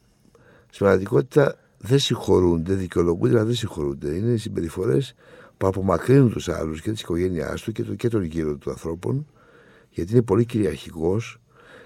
στην 0.66 0.78
πραγματικότητα 0.78 1.58
δεν 1.82 1.98
συγχωρούνται, 1.98 2.74
δικαιολογούνται, 2.74 3.30
αλλά 3.34 3.44
δεν 3.44 3.54
συγχωρούνται. 3.54 4.14
Είναι 4.14 4.32
οι 4.32 4.36
συμπεριφορές 4.36 5.14
που 5.56 5.66
απομακρύνουν 5.66 6.30
τους 6.30 6.48
άλλους 6.48 6.80
και 6.80 6.90
της 6.90 7.00
οικογένειάς 7.00 7.62
του 7.62 7.72
και, 7.72 7.82
το, 7.82 7.94
και 7.94 8.08
των 8.08 8.22
γύρω 8.22 8.56
του 8.56 8.70
ανθρώπων 8.70 9.26
γιατί 9.90 10.12
είναι 10.12 10.22
πολύ 10.22 10.44
κυριαρχικός 10.44 11.40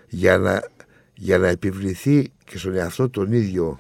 για 0.09 0.39
να, 0.39 0.69
για 1.15 1.39
να 1.39 1.49
επιβληθεί 1.49 2.33
και 2.45 2.59
στον 2.59 2.75
εαυτό 2.75 3.11
τον 3.11 3.33
ίδιο 3.33 3.79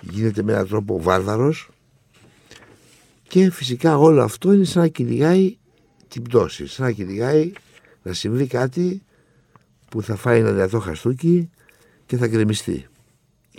γίνεται 0.00 0.42
με 0.42 0.52
έναν 0.52 0.68
τρόπο 0.68 1.02
βάρβαρος 1.02 1.70
και 3.28 3.50
φυσικά 3.50 3.98
όλο 3.98 4.22
αυτό 4.22 4.52
είναι 4.52 4.64
σαν 4.64 4.82
να 4.82 4.88
κυνηγάει 4.88 5.56
την 6.08 6.22
πτώση, 6.22 6.66
σαν 6.66 6.86
να 6.86 6.92
κυνηγάει 6.92 7.52
να 8.02 8.12
συμβεί 8.12 8.46
κάτι 8.46 9.02
που 9.88 10.02
θα 10.02 10.16
φάει 10.16 10.38
ένα 10.38 10.52
δυνατό 10.52 10.78
χαστούκι 10.78 11.50
και 12.06 12.16
θα 12.16 12.26
γκρεμιστεί. 12.26 12.87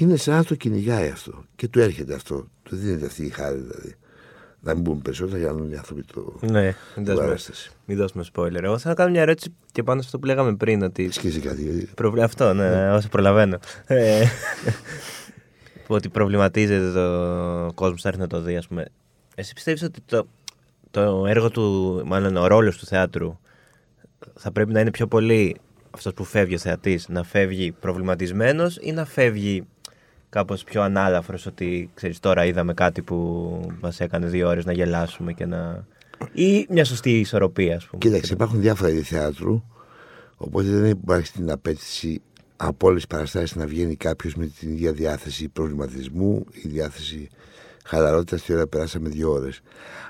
Είναι 0.01 0.15
σαν 0.15 0.35
να 0.35 0.43
το 0.43 0.55
κυνηγάει 0.55 1.09
αυτό 1.09 1.43
και 1.55 1.67
του 1.67 1.79
έρχεται 1.79 2.13
αυτό. 2.13 2.47
Του 2.63 2.75
δίνεται 2.75 3.05
αυτή 3.05 3.25
η 3.25 3.29
χάρη 3.29 3.57
δηλαδή. 3.57 3.95
Να 4.61 4.73
μην 4.73 4.83
πούμε 4.83 4.99
περισσότερα 5.03 5.37
για 5.37 5.47
να 5.47 5.53
δουν 5.53 5.71
οι 5.71 5.75
άνθρωποι 5.75 6.03
το. 6.13 6.39
Ναι, 6.41 6.61
μην 6.63 6.73
την 6.93 7.03
δώσουμε, 7.05 7.25
παράσταση. 7.25 7.71
μην 7.85 7.97
δώσουμε 7.97 8.23
spoiler. 8.33 8.63
Εγώ 8.63 8.77
θέλω 8.77 8.79
να 8.83 8.93
κάνω 8.93 9.09
μια 9.11 9.21
ερώτηση 9.21 9.53
και 9.71 9.83
πάνω 9.83 9.99
σε 10.01 10.05
αυτό 10.07 10.19
που 10.19 10.25
λέγαμε 10.25 10.55
πριν. 10.55 10.81
Ότι 10.81 11.11
Σκίζει 11.11 11.39
κάτι. 11.39 11.61
γιατί 11.63 11.89
προβλε- 11.95 12.23
Αυτό, 12.23 12.53
ναι, 12.53 12.91
όσο 12.93 13.07
προλαβαίνω. 13.09 13.57
Ε, 13.85 14.25
ότι 15.87 16.09
προβληματίζεται 16.09 16.91
το 16.91 17.71
κόσμος 17.73 18.01
θα 18.01 18.07
έρθει 18.07 18.19
να 18.21 18.27
το 18.27 18.41
δει, 18.41 18.55
ας 18.57 18.67
πούμε. 18.67 18.85
Εσύ 19.35 19.53
πιστεύεις 19.53 19.83
ότι 19.83 19.99
το, 20.05 20.27
το 20.91 21.25
έργο 21.27 21.49
του, 21.49 22.01
μάλλον 22.05 22.35
ο 22.37 22.47
ρόλος 22.47 22.77
του 22.77 22.85
θεάτρου 22.85 23.37
θα 24.35 24.51
πρέπει 24.51 24.71
να 24.73 24.79
είναι 24.79 24.91
πιο 24.91 25.07
πολύ 25.07 25.55
αυτός 25.91 26.13
που 26.13 26.23
φεύγει 26.23 26.55
ο 26.55 26.57
θεατής, 26.57 27.07
να 27.09 27.23
φεύγει 27.23 27.71
προβληματισμένος 27.71 28.77
ή 28.81 28.91
να 28.91 29.05
φεύγει 29.05 29.63
κάπως 30.29 30.63
πιο 30.63 30.81
ανάλαφρος 30.81 31.45
ότι 31.45 31.89
ξέρεις 31.93 32.19
τώρα 32.19 32.45
είδαμε 32.45 32.73
κάτι 32.73 33.01
που 33.01 33.71
μας 33.81 33.99
έκανε 33.99 34.27
δύο 34.27 34.47
ώρες 34.47 34.65
να 34.65 34.71
γελάσουμε 34.71 35.33
και 35.33 35.45
να... 35.45 35.85
ή 36.31 36.65
μια 36.69 36.85
σωστή 36.85 37.19
ισορροπία 37.19 37.75
ας 37.75 37.85
πούμε. 37.85 37.97
Κοίταξε, 37.97 38.33
υπάρχουν 38.33 38.61
διάφορα 38.61 38.89
είδη 38.89 39.01
θεάτρου. 39.01 39.63
Οπότε 40.35 40.67
δεν 40.67 40.89
υπάρχει 40.89 41.31
την 41.31 41.51
απέτηση 41.51 42.21
από 42.55 42.87
όλες 42.87 43.05
τις 43.05 43.15
παραστάσεις 43.15 43.55
να 43.55 43.65
βγαίνει 43.65 43.95
κάποιος 43.95 44.35
με 44.35 44.45
την 44.45 44.69
ίδια 44.69 44.91
διάθεση 44.91 45.49
προβληματισμού 45.49 46.45
ή 46.51 46.67
διάθεση 46.67 47.29
χαλαρότητας 47.85 48.43
τη 48.43 48.53
ώρα 48.53 48.67
περάσαμε 48.67 49.09
δύο 49.09 49.31
ώρες. 49.31 49.61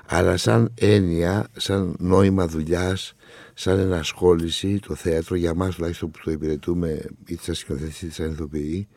Αλλά 0.06 0.36
σαν 0.36 0.72
έννοια, 0.74 1.46
σαν 1.56 1.96
νόημα 1.98 2.46
δουλειάς, 2.46 3.14
σαν 3.54 3.78
ενασχόληση, 3.78 4.78
το 4.78 4.94
θέατρο 4.94 5.36
για 5.36 5.54
μας 5.54 5.74
τουλάχιστον 5.74 6.10
που 6.10 6.18
το 6.24 6.30
υπηρετούμε 6.30 7.04
είτε 7.26 7.42
σαν 7.42 7.54
σκηνοθέτη 7.54 8.04
είτε 8.04 8.14
σαν 8.14 8.30
ηθοποιοί, 8.30 8.88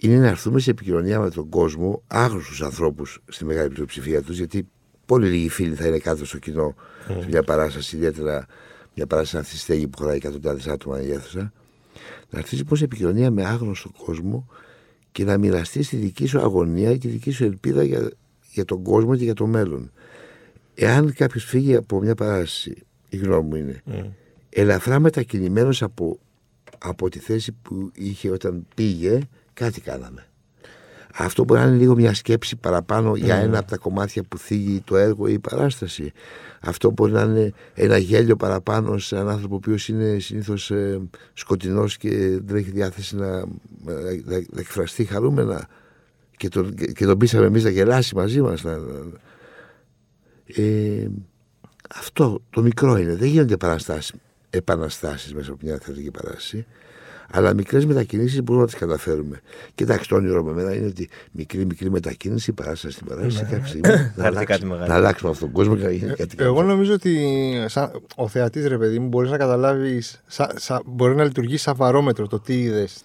είναι 0.00 0.18
να 0.18 0.26
έρθουμε 0.26 0.60
σε 0.60 0.70
επικοινωνία 0.70 1.20
με 1.20 1.30
τον 1.30 1.48
κόσμο, 1.48 2.02
άγνωστους 2.06 2.62
ανθρώπους 2.62 3.22
στη 3.28 3.44
μεγάλη 3.44 3.68
πλειοψηφία 3.68 4.22
τους, 4.22 4.36
γιατί 4.36 4.68
πολύ 5.06 5.28
λίγοι 5.28 5.48
φίλοι 5.48 5.74
θα 5.74 5.86
είναι 5.86 5.98
κάτω 5.98 6.24
στο 6.24 6.38
κοινό 6.38 6.74
σε 7.06 7.26
μια 7.28 7.42
παράσταση, 7.42 7.96
ιδιαίτερα 7.96 8.46
μια 8.94 9.06
παράσταση 9.06 9.42
αυτή 9.42 9.54
τη 9.54 9.60
στέγη 9.60 9.88
που 9.88 9.98
χωράει 9.98 10.16
εκατοντάδες 10.16 10.66
άτομα 10.66 11.02
η 11.02 11.10
αίθουσα. 11.10 11.52
Να 12.30 12.38
έρθεις 12.38 12.58
λοιπόν 12.58 12.78
σε 12.78 12.84
επικοινωνία 12.84 13.30
με 13.30 13.44
άγνωστο 13.44 13.90
κόσμο 14.04 14.46
και 15.12 15.24
να 15.24 15.38
μοιραστείς 15.38 15.88
τη 15.88 15.96
δική 15.96 16.26
σου 16.26 16.40
αγωνία 16.40 16.92
και 16.92 16.98
τη 16.98 17.08
δική 17.08 17.30
σου 17.30 17.44
ελπίδα 17.44 17.82
για, 17.82 18.10
για 18.52 18.64
τον 18.64 18.82
κόσμο 18.82 19.16
και 19.16 19.24
για 19.24 19.34
το 19.34 19.46
μέλλον. 19.46 19.92
Εάν 20.74 21.12
κάποιος 21.12 21.44
φύγει 21.44 21.74
από 21.76 22.00
μια 22.00 22.14
παράσταση, 22.14 22.82
η 23.08 23.16
γνώμη 23.16 23.48
μου 23.48 23.56
είναι, 23.56 23.82
ελαφρά 24.48 24.98
μετακινημένος 24.98 25.82
από, 25.82 26.18
από 26.78 27.08
τη 27.08 27.18
θέση 27.18 27.52
που 27.52 27.90
είχε 27.94 28.30
όταν 28.30 28.66
πήγε, 28.74 29.20
κάτι 29.58 29.80
κάναμε. 29.80 30.26
Αυτό 31.14 31.44
μπορεί 31.44 31.60
να 31.60 31.66
είναι 31.66 31.76
λίγο 31.76 31.94
μια 31.94 32.14
σκέψη 32.14 32.56
παραπάνω 32.56 33.16
για 33.16 33.36
ένα 33.36 33.58
από 33.58 33.68
τα 33.68 33.76
κομμάτια 33.76 34.22
που 34.22 34.38
θίγει 34.38 34.80
το 34.80 34.96
έργο 34.96 35.26
ή 35.26 35.32
η 35.32 35.38
παράσταση. 35.38 36.12
Αυτό 36.60 36.90
μπορεί 36.90 37.12
να 37.12 37.22
είναι 37.22 37.52
ένα 37.74 37.96
γέλιο 37.98 38.36
παραπάνω 38.36 38.98
σε 38.98 39.14
έναν 39.14 39.28
άνθρωπο 39.28 39.54
ο 39.54 39.56
οποίος 39.56 39.88
είναι 39.88 40.18
συνήθως 40.18 40.70
ε, 40.70 41.00
σκοτεινός 41.32 41.96
και 41.96 42.40
δεν 42.44 42.56
έχει 42.56 42.70
διάθεση 42.70 43.16
να, 43.16 43.30
να, 43.84 44.00
να 44.50 44.60
εκφραστεί 44.60 45.04
χαρούμενα 45.04 45.68
και 46.36 46.48
τον, 46.48 46.74
και 46.74 47.04
τον 47.04 47.18
πείσαμε 47.18 47.46
εμείς 47.46 47.64
να 47.64 47.70
γελάσει 47.70 48.14
μαζί 48.14 48.40
μας. 48.40 48.62
Να, 48.62 48.78
ε, 50.46 51.08
αυτό 51.94 52.42
το 52.50 52.62
μικρό 52.62 52.96
είναι. 52.96 53.14
Δεν 53.14 53.28
γίνονται 53.28 53.56
παραστάσεις, 53.56 54.14
επαναστάσεις 54.50 55.34
μέσα 55.34 55.50
από 55.50 55.60
μια 55.62 55.78
θεατρική 55.78 56.10
παράσταση. 56.10 56.66
Αλλά 57.30 57.54
μικρές 57.54 57.86
μετακινήσεις 57.86 58.42
μπορούμε 58.42 58.64
να 58.64 58.70
τις 58.70 58.80
καταφέρουμε. 58.80 59.40
Κοιτάξτε, 59.74 60.06
το 60.08 60.14
όνειρο 60.20 60.42
με 60.42 60.52
μένα 60.52 60.74
είναι 60.74 60.86
ότι 60.86 61.08
μικρή 61.32 61.64
μικρή 61.66 61.90
μετακίνηση, 61.90 62.52
παράσταση 62.52 62.94
στην 62.94 63.06
παράσταση, 63.06 63.44
Ναι. 63.44 63.50
κάποια 63.50 63.66
στιγμή 63.66 64.10
να, 64.16 64.24
αλλάξουμε, 64.26 64.86
να 64.86 64.94
αλλάξουμε 64.94 65.30
αυτόν 65.30 65.46
τον 65.52 65.56
κόσμο 65.56 65.76
και 65.76 65.84
να 65.84 65.90
γίνει 65.90 66.12
κάτι 66.14 66.36
Εγώ 66.38 66.62
νομίζω 66.62 66.92
ότι 66.94 67.18
σαν, 67.66 67.90
ο 68.16 68.28
θεατής, 68.28 68.66
ρε 68.66 68.78
παιδί 68.78 68.98
μου, 68.98 69.08
μπορείς 69.08 69.30
να 69.30 69.36
καταλάβεις. 69.36 70.20
μπορεί 70.86 71.14
να 71.14 71.24
λειτουργεί 71.24 71.56
σαν 71.56 71.74
βαρόμετρο 71.76 72.26
το 72.26 72.38
τι 72.40 72.60
είδες. 72.62 73.02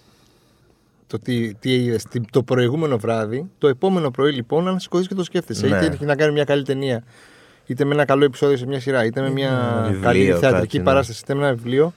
Το 1.08 1.20
τι, 1.20 1.54
τι 1.54 1.74
είδες 1.84 2.04
τι- 2.04 2.22
το 2.32 2.44
προηγούμενο 2.44 2.98
βράδυ. 2.98 3.50
Το 3.58 3.68
επόμενο 3.68 4.12
πρωί, 4.12 4.32
λοιπόν, 4.32 4.64
να 4.64 4.80
σηκωθείς 4.80 5.08
και 5.08 5.16
το 5.16 5.24
σκέφτεσαι. 5.24 5.68
Ναι. 5.68 5.78
Είτε 5.78 5.86
έχει 5.94 6.06
να 6.06 6.16
κάνει 6.16 6.32
μια 6.34 6.44
καλή 6.44 6.64
ταινία, 6.64 7.04
είτε 7.66 7.86
με 7.86 7.94
ένα 7.94 8.06
καλό 8.06 8.24
επεισόδιο 8.26 8.58
σε 8.58 8.66
μια 8.66 8.80
σειρά, 8.80 9.06
είτε 9.06 9.22
με 9.22 9.30
μια 9.30 9.48
Ένα 9.48 9.84
βιβλίο, 9.88 10.02
καλή 10.02 10.26
θεατρική 10.26 10.50
κάτι, 10.66 10.78
ναι. 10.78 10.84
παράσταση, 10.84 11.20
είτε 11.24 11.34
με 11.34 11.46
ένα 11.46 11.56
βιβλίο. 11.56 11.94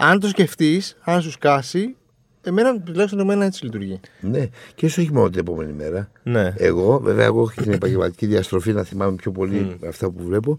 Αν 0.00 0.20
το 0.20 0.28
σκεφτείς, 0.28 0.96
αν 1.00 1.22
σου 1.22 1.30
σκάσει, 1.30 1.96
εμένα 2.42 2.80
τουλάχιστον 2.80 3.20
εμένα 3.20 3.44
έτσι 3.44 3.64
λειτουργεί. 3.64 4.00
Ναι, 4.20 4.48
και 4.74 4.86
ίσω 4.86 5.02
όχι 5.02 5.12
μόνο 5.12 5.30
την 5.30 5.38
επόμενη 5.40 5.72
μέρα. 5.72 6.10
Ναι. 6.22 6.54
Εγώ, 6.56 6.98
βέβαια, 6.98 7.24
εγώ 7.24 7.40
έχω 7.40 7.50
και 7.54 7.62
την 7.62 7.72
επαγγελματική 7.72 8.26
διαστροφή 8.26 8.72
να 8.72 8.82
θυμάμαι 8.82 9.16
πιο 9.16 9.30
πολύ 9.32 9.76
αυτά 9.88 10.10
που 10.10 10.24
βλέπω. 10.24 10.58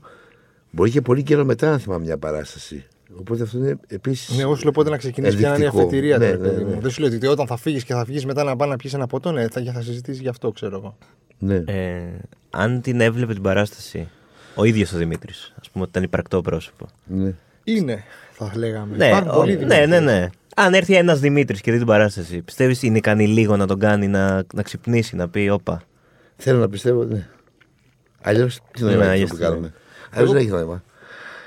Μπορεί 0.71 0.91
και 0.91 1.02
πολύ 1.02 1.23
καιρό 1.23 1.45
μετά 1.45 1.71
να 1.71 1.78
θυμάμαι 1.78 2.06
μια 2.06 2.17
παράσταση. 2.17 2.86
Οπότε 3.19 3.43
αυτό 3.43 3.58
είναι 3.58 3.78
επίσης. 3.88 4.36
Ναι, 4.36 4.41
εγώ 4.41 4.56
σου 4.56 4.63
λέω 4.63 4.71
πότε 4.71 4.89
να 4.89 4.97
ξεκινήσεις 4.97 5.36
και 5.39 5.41
να 5.47 5.56
είναι 5.56 5.63
η 5.63 5.65
ενδεικτικό. 5.65 5.88
αφετηρία 5.88 6.17
Ναι, 6.17 6.32
του, 6.32 6.32
ρε 6.32 6.47
ναι, 6.47 6.47
παιδί 6.49 6.63
ναι. 6.63 6.73
μου. 6.75 6.82
Δεν 6.82 6.91
σου 6.91 7.02
λέω 7.02 7.15
ότι 7.15 7.28
όταν 7.28 7.47
θα 7.47 7.58
φύγεις 7.58 7.84
και 7.84 7.93
θα 7.93 8.04
βγει 8.04 8.25
μετά 8.25 8.43
να 8.43 8.56
πάει 8.56 8.69
να 8.69 8.75
πιεις 8.75 8.93
ένα 8.93 9.08
ποτό, 9.08 9.32
ναι, 9.32 9.47
θα, 9.47 9.63
θα 9.73 9.82
συζητήσεις 9.82 10.21
γι' 10.21 10.28
αυτό, 10.28 10.52
ξέρω 10.52 10.75
εγώ. 10.78 10.97
Ναι. 11.39 11.63
Ε, 11.65 12.02
αν 12.49 12.82
την 12.82 13.02
έβλεπε 13.02 13.34
την 13.34 13.41
παράσταση 13.41 14.08
ο 14.56 14.63
ίδιος 14.63 14.93
ο 14.93 14.97
Δημήτρης, 14.97 15.54
ας 15.62 15.69
πούμε 15.69 15.84
ότι 15.84 15.91
ήταν 15.91 16.04
υπαρκτό 16.04 16.41
πρόσωπο. 16.41 16.86
ναι. 17.06 17.34
Είναι, 17.63 18.04
θα 18.45 18.58
λέγαμε. 18.58 18.95
Ναι, 18.97 19.08
Υπάρχουν 19.08 19.30
ο- 19.30 19.34
πολλοί 19.34 19.52
ναι, 19.52 19.58
Δημήτρης. 19.58 19.88
ναι, 19.88 19.99
ναι. 19.99 20.30
Αν 20.56 20.73
έρθει 20.73 20.95
ένας 20.95 21.19
Δημήτρης 21.19 21.62
και 21.62 21.71
δει 21.71 21.78
την 21.78 21.88
παράσταση, 21.88 22.41
πιστεύεις 22.41 22.82
είναι 22.84 22.97
ικανή 22.97 23.28
λίγο 23.28 23.58
να 23.58 23.67
τον 23.67 23.80
κάνει 23.80 24.08
να, 24.08 24.43
να 24.54 24.62
ξυπνήσει, 24.63 25.15
να 25.15 25.30
πει 25.30 25.49
Όπα. 25.52 25.82
Θέλω 26.38 26.60
να 26.60 26.69
πιστεύω, 26.69 27.04
ναι. 27.04 27.28
Αλλιώς 28.21 28.60
τι 28.71 28.84
νόημα 28.84 28.97
Ναι, 28.97 29.04
έχει 29.04 29.12
αλλιώς 29.13 29.23
αυτό 29.32 29.36
που 29.36 29.41
τι 29.43 29.49
κάνουμε. 29.49 29.73
Αλλιώς 30.12 30.32
δεν 30.32 30.41
έχει 30.41 30.49
νόημα. 30.49 30.84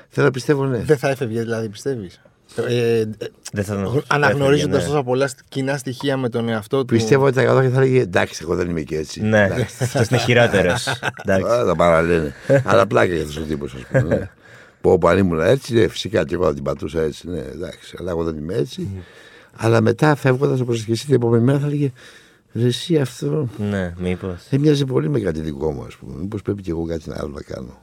Θέλω 0.09 0.25
να 0.25 0.31
πιστεύω, 0.31 0.65
ναι. 0.65 0.77
Δεν 0.77 0.97
θα 0.97 1.09
έφευγε, 1.09 1.39
δηλαδή, 1.41 1.69
πιστεύεις. 1.69 2.21
Ε, 2.67 2.99
ε, 2.99 3.05
Δεν 3.53 3.63
θα 3.63 3.73
Αναγνωρίζοντας 4.07 4.57
έφευγε, 4.59 4.77
ναι. 4.77 4.83
τόσα 4.91 5.03
πολλά 5.03 5.29
κοινά 5.49 5.77
στοιχεία 5.77 6.17
με 6.17 6.29
τον 6.29 6.49
εαυτό 6.49 6.79
του. 6.79 6.85
Πιστεύω 6.85 7.25
ότι 7.25 7.35
τα 7.35 7.43
κατά 7.43 7.69
θα 7.69 7.77
έλεγε 7.81 7.99
εντάξει, 7.99 8.39
εγώ 8.43 8.55
δεν 8.55 8.69
είμαι 8.69 8.81
και 8.81 8.97
έτσι. 8.97 9.21
Ναι, 9.21 9.43
Εντάξει. 9.43 9.75
αυτό 9.83 10.03
είναι 10.09 10.19
χειρότερος. 10.19 10.87
Εντάξει. 11.25 11.51
Α, 11.51 11.65
τα 11.65 11.75
παραλένε. 11.75 12.33
Αλλά 12.63 12.87
πλάκα 12.87 13.13
για 13.13 13.21
αυτός 13.21 13.37
ο 13.37 13.41
τύπος, 13.41 13.73
ας 13.73 13.81
πούμε. 14.01 14.29
Ναι. 14.83 14.89
Που 14.89 14.89
όπου 14.91 15.07
αν 15.07 15.17
ήμουν 15.17 15.39
έτσι, 15.39 15.73
ναι, 15.73 15.87
φυσικά 15.87 16.25
και 16.25 16.33
εγώ 16.35 16.45
θα 16.45 16.53
την 16.53 16.63
πατούσα 16.63 17.01
έτσι. 17.01 17.29
Ναι, 17.29 17.39
εντάξει, 17.39 17.95
αλλά 17.99 18.11
εγώ 18.11 18.23
δεν 18.23 18.37
είμαι 18.37 18.53
έτσι. 18.53 18.87
Αλλά 19.55 19.81
μετά 19.81 20.15
φεύγοντας 20.15 20.59
όπως 20.59 20.83
και 20.83 20.91
εσύ 20.91 21.05
την 21.05 21.15
επόμενη 21.15 21.43
μέρα 21.43 21.59
θα 21.59 21.65
έλεγε 21.65 21.91
Ρε, 22.53 22.65
εσύ 22.65 22.99
αυτό 22.99 23.47
Ναι, 23.57 23.93
μήπως. 23.97 24.47
δεν 24.49 24.59
μοιάζει 24.59 24.85
πολύ 24.85 25.09
με 25.09 25.19
κάτι 25.19 25.39
δικό 25.41 25.71
μου, 25.71 25.83
ας 25.83 25.95
πούμε. 25.95 26.15
Μήπως 26.19 26.41
πρέπει 26.41 26.61
και 26.61 26.71
εγώ 26.71 26.85
κάτι 26.85 27.11
άλλο 27.13 27.27
να 27.33 27.41
κάνω. 27.41 27.81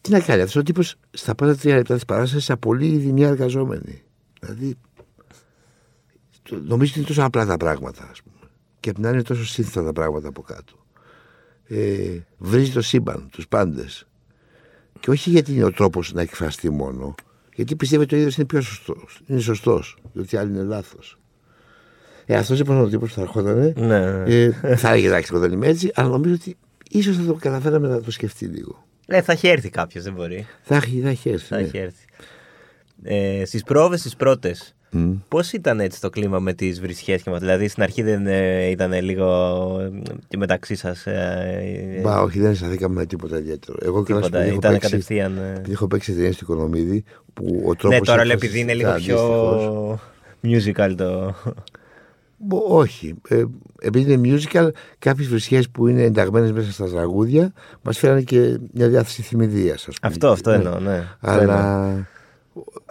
Τι 0.00 0.10
να 0.10 0.20
κάνει, 0.20 0.40
αυτός 0.40 0.56
ο 0.56 0.62
τύπος 0.62 0.94
στα 1.10 1.34
πρώτα 1.34 1.56
τρία 1.56 1.76
λεπτά 1.76 1.94
της 1.94 2.04
παράστασης 2.04 2.50
απολύει 2.50 2.90
ήδη 2.94 3.12
μια 3.12 3.28
εργαζόμενη. 3.28 4.02
Δηλαδή, 4.40 4.74
το- 6.42 6.60
νομίζω 6.64 6.90
ότι 6.90 6.98
είναι 6.98 7.08
τόσο 7.08 7.22
απλά 7.22 7.46
τα 7.46 7.56
πράγματα, 7.56 8.08
ας 8.10 8.22
πούμε. 8.22 8.50
Και 8.80 8.88
απ' 8.88 8.94
την 8.96 9.04
άλλη 9.06 9.14
είναι 9.14 9.22
τόσο 9.24 9.44
σύνθετα 9.46 9.84
τα 9.84 9.92
πράγματα 9.92 10.28
από 10.28 10.42
κάτω. 10.42 10.74
Ε, 11.66 12.18
βρίζει 12.38 12.70
το 12.72 12.82
σύμπαν, 12.82 13.28
τους 13.32 13.48
πάντες. 13.48 14.06
Και 15.04 15.10
όχι 15.10 15.30
γιατί 15.30 15.52
είναι 15.52 15.64
ο 15.64 15.72
τρόπος 15.72 16.12
να 16.12 16.20
εκφραστεί 16.20 16.70
μόνο, 16.70 17.14
γιατί 17.54 17.76
πιστεύει 17.76 18.02
ότι 18.02 18.14
ο 18.14 18.18
ίδιος 18.18 18.36
είναι 18.36 18.46
πιο 18.46 18.60
σωστός. 18.60 19.20
Είναι 19.26 19.40
σωστός, 19.40 19.96
διότι 20.12 20.36
άλλοι 20.36 20.50
είναι 20.50 20.62
λάθος. 20.62 21.18
Ε, 22.26 22.36
αυτός 22.36 22.58
λοιπόν 22.58 22.80
ο 22.80 22.88
τύπος 22.88 23.08
που 23.08 23.14
θα 23.14 23.20
ερχόταν. 23.20 23.72
Ναι, 23.76 24.00
ναι. 24.00 24.22
Ε, 24.62 24.76
θα 24.76 24.90
έλεγε 24.90 25.06
εντάξει, 25.06 25.30
εγώ 25.32 25.40
δεν 25.40 25.52
είμαι 25.52 25.66
έτσι, 25.66 25.90
αλλά 25.94 26.08
νομίζω 26.08 26.34
ότι 26.34 26.56
ίσως 26.90 27.16
θα 27.16 27.24
το 27.24 27.34
καταφέραμε 27.34 27.88
να 27.88 28.00
το 28.00 28.10
σκεφτεί 28.10 28.46
λίγο. 28.46 28.84
Ε, 29.06 29.22
θα 29.22 29.32
έχει 29.32 29.48
έρθει 29.48 29.70
κάποιος, 29.70 30.04
δεν 30.04 30.12
μπορεί. 30.12 30.46
Θα 30.62 30.76
έχει, 30.76 31.00
θα 31.00 31.08
έχει 31.08 31.28
έρθει. 31.28 31.46
Θα 31.46 31.56
ναι. 31.56 31.62
έχει 31.62 31.78
έρθει. 31.78 32.04
Ε, 33.02 33.44
Στις 33.44 33.62
πρόβε 33.62 33.96
τι 33.96 34.10
πρώτες, 34.18 34.73
Μμ. 34.96 35.12
πώς 35.28 35.52
ήταν 35.52 35.80
έτσι 35.80 36.00
το 36.00 36.10
κλίμα 36.10 36.38
με 36.38 36.52
τις 36.52 36.80
βρισχές 36.80 37.22
και 37.22 37.30
με- 37.30 37.38
Δηλαδή 37.38 37.68
στην 37.68 37.82
αρχή 37.82 38.02
δεν 38.02 38.26
ε, 38.26 38.64
ήταν 38.66 38.92
λίγο 39.02 39.26
ε, 39.80 39.90
και 40.28 40.36
μεταξύ 40.36 40.74
σας. 40.74 41.06
Ε, 41.06 41.94
ε, 41.96 42.00
Μπα, 42.00 42.20
όχι, 42.22 42.40
δεν 42.40 42.50
αισθανθήκαμε 42.50 42.94
με 42.94 43.06
τίποτα 43.06 43.38
ιδιαίτερο. 43.38 43.78
Εγώ 43.82 44.04
και 44.04 44.12
τίποτα. 44.14 44.38
έχω 44.42 44.54
Ήταν 44.54 44.72
παίξει, 44.72 44.88
κατευθείαν. 44.90 45.36
ε, 45.38 45.52
επειδή 45.56 45.72
έχω 45.72 45.86
παίξει 45.86 46.12
ταινίες 46.14 46.36
του 46.36 46.44
Οικονομίδη, 46.50 47.04
που 47.34 47.62
ο 47.66 47.74
τρόπος. 47.74 47.98
Ναι, 47.98 48.04
τώρα 48.04 48.24
λέω 48.24 48.34
επειδή 48.34 48.60
είναι 48.60 48.74
λίγο 48.74 48.92
πιο 48.94 50.00
musical 50.42 50.94
το. 50.96 51.34
Όχι. 52.68 53.14
Ε, 53.28 53.44
επειδή 53.80 54.12
είναι 54.12 54.36
musical, 54.38 54.68
κάποιες 54.98 55.28
βρισχές 55.28 55.68
που 55.70 55.86
είναι 55.88 56.02
ενταγμένες 56.02 56.52
μέσα 56.52 56.72
στα 56.72 56.88
τραγούδια 56.90 57.52
μας 57.82 57.98
φέρανε 57.98 58.22
και 58.22 58.58
μια 58.72 58.88
διάθεση 58.88 59.22
θυμηδίας. 59.22 59.88
Αυτό, 60.02 60.28
αυτό 60.28 60.50
εννοώ, 60.50 60.78
ναι. 60.78 61.04
Αυτό 61.20 61.40
εννοώ. 61.40 61.56
Αλλά. 61.56 62.06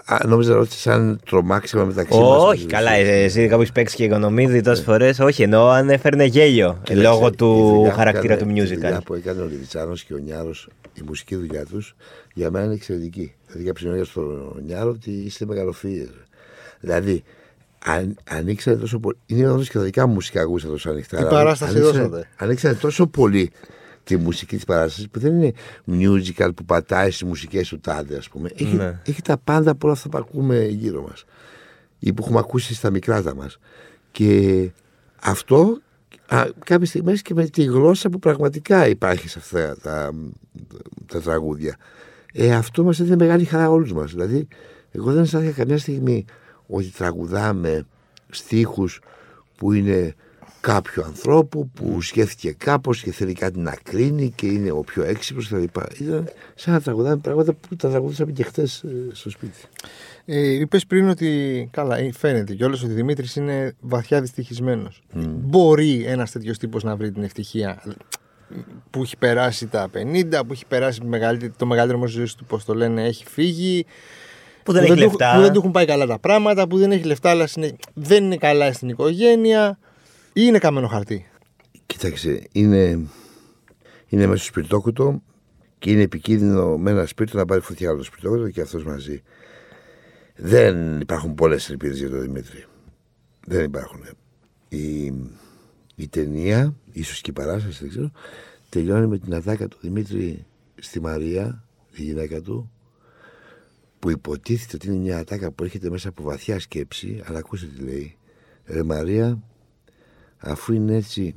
Α, 0.05 0.17
νόμιζα 0.27 0.57
ότι 0.57 0.71
σαν 0.75 1.19
τρομάξιμα 1.25 1.83
μεταξύ 1.83 2.19
μας. 2.19 2.43
Όχι, 2.43 2.65
καλά. 2.65 2.91
ε, 2.91 3.23
Εσύ 3.23 3.47
κάπου 3.47 3.61
έχεις 3.61 3.73
παίξει 3.73 3.95
και 3.95 4.03
οικονομίδη 4.03 4.61
τόσες 4.61 4.83
φορές. 4.83 5.19
Όχι, 5.19 5.43
εννοώ 5.43 5.67
αν 5.69 5.89
έφερνε 5.89 6.23
γέλιο 6.23 6.67
ε, 6.69 6.73
Κοίταξε, 6.83 7.01
λόγω 7.09 7.27
η 7.27 7.31
του 7.35 7.45
δουλειά 7.75 7.89
που 7.91 7.95
χαρακτήρα 7.97 8.33
έκανε- 8.33 8.53
του 8.55 8.61
Η 8.61 8.65
δουλειά 8.75 8.97
musical. 8.99 9.03
που 9.05 9.13
έκανε 9.13 9.41
ο 9.41 9.45
Λιβιτσάνος 9.45 10.03
και 10.03 10.13
ο 10.13 10.17
Νιάρος, 10.17 10.69
η 10.93 11.01
μουσική 11.05 11.35
δουλειά 11.35 11.65
τους, 11.65 11.95
για 12.33 12.51
μένα 12.51 12.65
είναι 12.65 12.73
εξαιρετική. 12.73 13.33
Δηλαδή, 13.45 13.63
για 13.63 13.73
ψινόγια 13.73 14.03
στο 14.05 14.55
Νιάρο 14.65 14.89
ότι 14.89 15.11
είστε 15.11 15.45
μεγαλοφύε. 15.45 16.07
Δηλαδή, 16.79 17.23
αν, 17.85 18.15
ανοίξανε 18.29 18.77
τόσο 18.77 18.99
πολύ. 18.99 19.17
Είναι 19.25 19.49
όντως 19.49 19.69
και 19.69 19.77
τα 19.77 19.83
δικά 19.83 20.07
μου 20.07 20.13
μουσικά 20.13 20.43
γούστα 20.43 20.69
τόσο 20.69 20.89
ανοιχτά. 20.89 21.17
Τι 21.17 21.21
αλλά 21.23 21.31
παράσταση 21.31 21.71
ανοίξανε- 21.77 22.07
δώσατε. 22.07 22.27
Ανοίξανε 22.37 22.73
τόσο 22.75 23.07
πολύ 23.07 23.51
τη 24.03 24.17
μουσική 24.17 24.55
της 24.55 24.65
παράστασης 24.65 25.09
που 25.09 25.19
δεν 25.19 25.33
είναι 25.41 25.53
musical 25.87 26.49
που 26.55 26.65
πατάει 26.65 27.11
στις 27.11 27.23
μουσικές 27.27 27.67
του 27.67 27.79
τάδε, 27.79 28.17
ας 28.17 28.29
πούμε. 28.29 28.49
Έχει, 28.55 28.75
Ναι. 28.75 28.99
έχει 29.05 29.21
τα 29.21 29.37
πάντα 29.37 29.71
από 29.71 29.87
όλα 29.87 29.95
αυτά 29.95 30.09
που 30.09 30.17
ακούμε 30.17 30.65
γύρω 30.65 31.01
μας 31.01 31.25
ή 31.99 32.13
που 32.13 32.23
έχουμε 32.23 32.39
ακούσει 32.39 32.73
στα 32.73 32.89
μικρά 32.89 33.21
τα 33.21 33.35
μας. 33.35 33.59
Και 34.11 34.69
αυτό 35.21 35.77
Α, 36.27 36.45
κάποιες 36.65 36.89
στιγμές 36.89 37.21
και 37.21 37.33
με 37.33 37.45
τη 37.45 37.63
γλώσσα 37.63 38.09
που 38.09 38.19
πραγματικά 38.19 38.87
υπάρχει 38.87 39.27
σε 39.29 39.39
αυτά 39.39 39.75
τα, 39.81 40.13
τα 41.05 41.21
τραγούδια. 41.21 41.77
Ε, 42.33 42.53
αυτό 42.55 42.83
μας 42.83 42.99
έδινε 42.99 43.15
μεγάλη 43.15 43.45
χαρά 43.45 43.69
όλους 43.69 43.93
μας. 43.93 44.11
Δηλαδή, 44.11 44.47
εγώ 44.91 45.11
δεν 45.13 45.23
αισθάνθηκα 45.23 45.53
καμιά 45.53 45.77
στιγμή 45.77 46.25
ότι 46.67 46.91
τραγουδάμε 46.97 47.85
στίχους 48.29 48.99
που 49.55 49.71
είναι 49.73 50.13
κάποιου 50.67 51.03
ανθρώπου 51.03 51.69
που 51.69 52.01
σκέφτηκε 52.01 52.51
κάπως 52.51 53.01
και 53.01 53.11
θέλει 53.11 53.33
κάτι 53.33 53.59
να 53.59 53.75
κρίνει 53.83 54.31
και 54.35 54.45
είναι 54.47 54.71
ο 54.71 54.79
πιο 54.79 55.03
έξυπνος 55.03 55.47
κτλ. 55.47 55.63
Ήταν 56.03 56.29
σαν 56.55 56.73
να 56.73 56.81
τραγουδάμε 56.81 57.17
πράγματα 57.17 57.53
που 57.53 57.75
τα 57.75 57.89
τραγουδούσαμε 57.89 58.31
και 58.31 58.43
χθες 58.43 58.83
στο 59.11 59.29
σπίτι. 59.29 59.59
Ε, 60.25 60.39
Είπες 60.53 60.85
πριν 60.85 61.09
ότι. 61.09 61.67
Καλά, 61.71 61.97
ε, 61.97 62.11
φαίνεται 62.11 62.53
κιόλας 62.53 62.83
ότι 62.83 62.91
ο 62.91 62.95
Δημήτρης 62.95 63.35
είναι 63.35 63.75
βαθιά 63.79 64.21
δυστυχισμένος. 64.21 65.01
Μπορεί 65.45 66.03
ένας 66.05 66.31
τέτοιος 66.31 66.57
τύπος 66.57 66.83
να 66.83 66.95
βρει 66.95 67.11
την 67.11 67.23
ευτυχία 67.23 67.83
που 68.89 69.01
έχει 69.01 69.17
περάσει 69.17 69.67
τα 69.67 69.89
50, 69.93 70.45
που 70.45 70.53
έχει 70.53 70.65
περάσει 70.65 70.99
το 71.57 71.65
μεγαλύτερο 71.65 71.97
μέρος 71.97 72.05
της 72.11 72.13
ζωής 72.13 72.35
του, 72.35 72.45
πώς 72.45 72.65
το 72.65 72.73
λένε, 72.75 73.03
έχει 73.05 73.25
φύγει. 73.27 73.85
Που 74.63 74.71
δεν 74.71 74.83
έχει 74.83 74.91
του- 74.93 74.99
λεφτά. 74.99 75.33
που 75.35 75.41
δεν 75.41 75.51
του 75.53 75.59
έχουν 75.59 75.71
πάει 75.71 75.85
καλά 75.85 76.05
τα 76.05 76.19
πράγματα, 76.19 76.67
που 76.67 76.77
δεν 76.77 76.91
έχει 76.91 77.03
λεφτά, 77.03 77.29
αλλά 77.29 77.47
συνε- 77.47 77.75
δεν 77.93 78.23
είναι 78.23 78.37
καλά 78.37 78.73
στην 78.73 78.89
οικογένεια. 78.89 79.77
Ή 80.35 80.41
είναι 80.45 80.59
καμένο 80.59 80.87
χαρτί; 80.87 81.25
Κοίταξε, 81.85 82.47
είναι, 82.51 83.07
είναι 84.07 84.27
μέσα 84.27 84.43
στο 84.43 84.45
σπιρτόκουτο 84.45 85.21
και 85.79 85.91
είναι 85.91 86.01
επικίνδυνο 86.01 86.77
με 86.77 86.91
ένα 86.91 87.05
σπίρτο 87.05 87.37
να 87.37 87.45
πάρει 87.45 87.61
φωτιά 87.61 87.89
από 87.89 87.97
το 87.97 88.03
σπιρτόκουτο 88.03 88.49
και 88.49 88.61
αυτός 88.61 88.83
μαζί. 88.83 89.21
Δεν 90.35 90.99
υπάρχουν 90.99 91.35
πολλές 91.35 91.69
ελπίδες 91.69 91.97
για 91.97 92.09
τον 92.09 92.21
Δημήτρη. 92.21 92.65
Δεν 93.47 93.63
υπάρχουν. 93.63 94.05
Η, 94.69 95.13
η 95.95 96.07
ταινία, 96.09 96.75
ίσως 96.91 97.21
και 97.21 97.29
η 97.29 97.33
παράσταση, 97.33 97.79
δεν 97.79 97.89
ξέρω, 97.89 98.11
τελειώνει 98.69 99.07
με 99.07 99.17
την 99.17 99.33
ατάκα 99.33 99.67
του 99.67 99.77
Δημήτρη 99.81 100.45
στη 100.79 100.99
Μαρία, 100.99 101.63
τη 101.91 102.01
γυναίκα 102.01 102.41
του, 102.41 102.71
που 103.99 104.09
υποτίθεται 104.09 104.75
ότι 104.75 104.87
είναι 104.87 104.97
μια 104.97 105.17
ατάκα 105.17 105.51
που 105.51 105.63
έρχεται 105.63 105.89
μέσα 105.89 106.09
από 106.09 106.23
βαθιά 106.23 106.59
σκέψη, 106.59 107.21
αλλά 107.25 107.37
ακούστε 107.37 107.65
τι 107.65 107.83
λέει. 107.83 108.17
Ρε 108.65 108.83
Μαρία, 108.83 109.43
αφού 110.43 110.73
είναι 110.73 110.95
έτσι, 110.95 111.35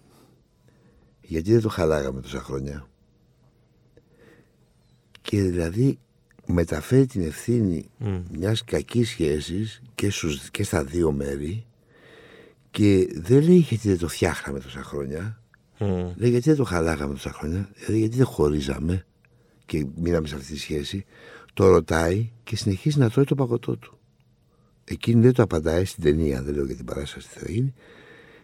γιατί 1.20 1.52
δεν 1.52 1.60
το 1.60 1.68
χαλάγαμε 1.68 2.20
τόσα 2.20 2.40
χρόνια; 2.40 2.88
Και 5.22 5.42
δηλαδή 5.42 5.98
μεταφέρει 6.46 7.06
την 7.06 7.22
ευθύνη 7.22 7.90
μιας 8.30 8.64
κακής 8.64 9.08
σχέσης 9.08 9.82
και, 9.94 10.10
στους, 10.10 10.50
και 10.50 10.62
στα 10.62 10.84
δύο 10.84 11.12
μέρη 11.12 11.66
και 12.70 13.08
δεν 13.14 13.42
λέει 13.42 13.56
γιατί 13.56 13.88
δεν 13.88 13.98
το 13.98 14.08
φτιάχναμε 14.08 14.60
τόσα 14.60 14.82
χρόνια. 14.82 15.40
Μμ. 15.78 15.86
Λέει 16.16 16.30
γιατί 16.30 16.48
δεν 16.48 16.56
το 16.56 16.64
χαλάγαμε 16.64 17.12
τόσα 17.12 17.32
χρόνια. 17.32 17.70
Λέει 17.88 17.98
γιατί 17.98 18.16
δεν 18.16 18.26
χωρίζαμε 18.26 19.06
και 19.66 19.86
μείναμε 19.96 20.26
σε 20.26 20.34
αυτή 20.34 20.52
τη 20.52 20.58
σχέση. 20.58 21.04
Το 21.54 21.68
ρωτάει 21.68 22.30
και 22.44 22.56
συνεχίζει 22.56 22.98
να 22.98 23.10
τρώει 23.10 23.24
το 23.24 23.34
παγωτό 23.34 23.76
του. 23.76 23.98
Εκείνη 24.84 25.20
δεν 25.20 25.32
το 25.32 25.42
απαντάει 25.42 25.84
στην 25.84 26.02
ταινία, 26.02 26.42
δεν 26.42 26.54
λέω 26.54 26.64
για 26.64 26.76
την 26.76 26.84
παράσταση 26.84 27.28
τι 27.28 27.38
θα 27.38 27.50
γίνει. 27.50 27.74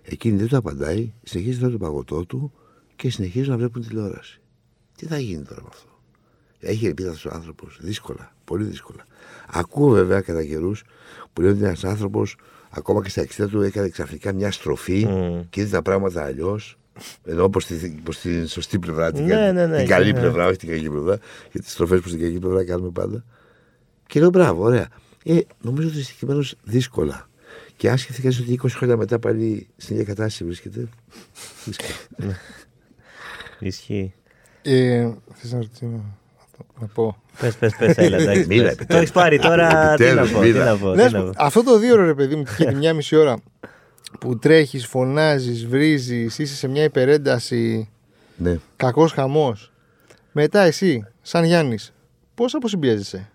Εκείνη 0.02 0.36
δεν 0.36 0.48
το 0.48 0.56
απαντάει, 0.56 1.12
συνεχίζει 1.22 1.54
να 1.54 1.60
τρώει 1.68 1.72
το 1.78 1.84
παγωτό 1.84 2.26
του 2.26 2.52
και 2.96 3.10
συνεχίζει 3.10 3.48
να 3.48 3.56
βλέπουν 3.56 3.82
τηλεόραση. 3.86 4.40
Τι 4.96 5.06
θα 5.06 5.18
γίνει 5.18 5.42
τώρα 5.44 5.62
με 5.62 5.68
αυτό; 5.72 5.88
Έχει 6.60 6.86
ελπίδα 6.86 7.10
αυτό 7.10 7.30
ο 7.30 7.32
άνθρωπος. 7.34 7.78
Δύσκολα. 7.80 8.34
Πολύ 8.44 8.64
δύσκολα. 8.64 9.04
Ακούω 9.52 9.88
βέβαια 9.88 10.20
κατά 10.20 10.44
καιρούς 10.44 10.84
που 11.32 11.40
λένε 11.40 11.52
ότι 11.54 11.64
ένας 11.64 11.84
άνθρωπος 11.84 12.36
ακόμα 12.70 13.02
και 13.02 13.08
στα 13.08 13.22
60 13.22 13.48
του 13.50 13.62
έκανε 13.62 13.88
ξαφνικά 13.88 14.32
μια 14.32 14.50
στροφή 14.52 15.06
Μμ. 15.06 15.40
και 15.50 15.60
είδε 15.60 15.70
τα 15.70 15.82
πράγματα 15.82 16.24
αλλιώς. 16.24 16.76
Ενώ 17.24 17.48
προς 17.48 17.66
την, 17.66 18.02
προς 18.02 18.18
την 18.18 18.46
σωστή 18.46 18.78
πλευρά, 18.78 19.12
την, 19.12 19.24
Ναι, 19.24 19.30
κα- 19.34 19.52
ναι, 19.52 19.66
ναι, 19.66 19.76
την 19.78 19.86
καλή 19.86 20.12
ναι. 20.12 20.20
πλευρά, 20.20 20.46
όχι 20.46 20.56
την 20.56 20.68
κακή 20.68 20.90
πλευρά. 20.90 21.18
Γιατί 21.42 21.60
τις 21.60 21.72
στροφές 21.72 22.00
προς 22.00 22.12
την 22.12 22.20
κακή 22.20 22.38
πλευρά 22.38 22.64
κάνουμε 22.64 22.90
πάντα. 22.90 23.24
Και 24.06 24.20
λέω 24.20 24.30
μπράβο, 24.30 24.62
ωραία. 24.64 24.88
Ε, 25.24 25.38
νομίζω 25.60 25.88
ότι 25.88 26.02
συγκεκριμένως 26.02 26.54
δύσκολα. 26.64 27.28
Και 27.82 27.90
αν 27.90 27.98
σκεφτεί 27.98 28.22
κανείς 28.22 28.38
ότι 28.38 28.60
20 28.62 28.68
χρόνια 28.70 28.96
μετά 28.96 29.18
πάλι 29.18 29.68
στην 29.76 29.94
ίδια 29.94 30.06
κατάσταση 30.06 30.44
βρίσκεται. 30.44 30.88
δύσκολα. 31.64 31.92
Ισχύει. 33.58 34.14
Ε, 34.62 35.08
θες 35.34 35.52
να 35.52 35.58
ρωτήσω 35.58 35.86
να 36.80 36.86
πω. 36.86 37.22
Πες, 37.40 37.56
πες, 37.56 37.74
πες, 37.78 37.96
έλα, 37.96 38.16
εντάξει. 38.16 38.46
Μίλα, 38.48 38.62
πες. 38.62 38.72
επιτέλους. 38.72 38.86
Το 38.88 38.96
έχεις 38.96 39.10
πάρει 39.10 39.38
τώρα. 39.38 39.68
Τι 39.96 40.04
να 40.04 40.10
Επιτέλους, 40.10 40.30
πω, 40.30 40.40
τι 40.40 40.46
μίλα. 40.46 40.64
να 40.64 40.76
πω. 40.76 40.94
Ναι, 40.94 41.02
τι 41.02 41.08
σου 41.08 41.16
να 41.16 41.22
πω, 41.22 41.30
πω. 41.36 41.44
αυτό 41.44 41.62
το 41.62 41.78
δύο 41.78 41.92
ώρε, 41.94 42.04
ρε 42.04 42.14
παιδί 42.14 42.36
μου, 42.36 42.44
και 42.56 42.64
τη 42.64 42.74
μια 42.74 42.94
μισή 42.94 43.16
ώρα 43.16 43.42
που 44.20 44.38
τρέχεις, 44.38 44.86
φωνάζεις, 44.86 45.66
βρίζεις, 45.66 46.38
είσαι 46.38 46.54
σε 46.54 46.68
μια 46.68 46.84
υπερένταση, 46.84 47.88
ναι. 48.36 48.58
κακός 48.76 49.12
χαμός. 49.12 49.72
Μετά 50.32 50.60
εσύ, 50.60 51.06
σαν 51.22 51.44
Γιάννης, 51.44 51.92
πώς 52.34 52.54
αποσυμπιέζεσαι; 52.54 53.30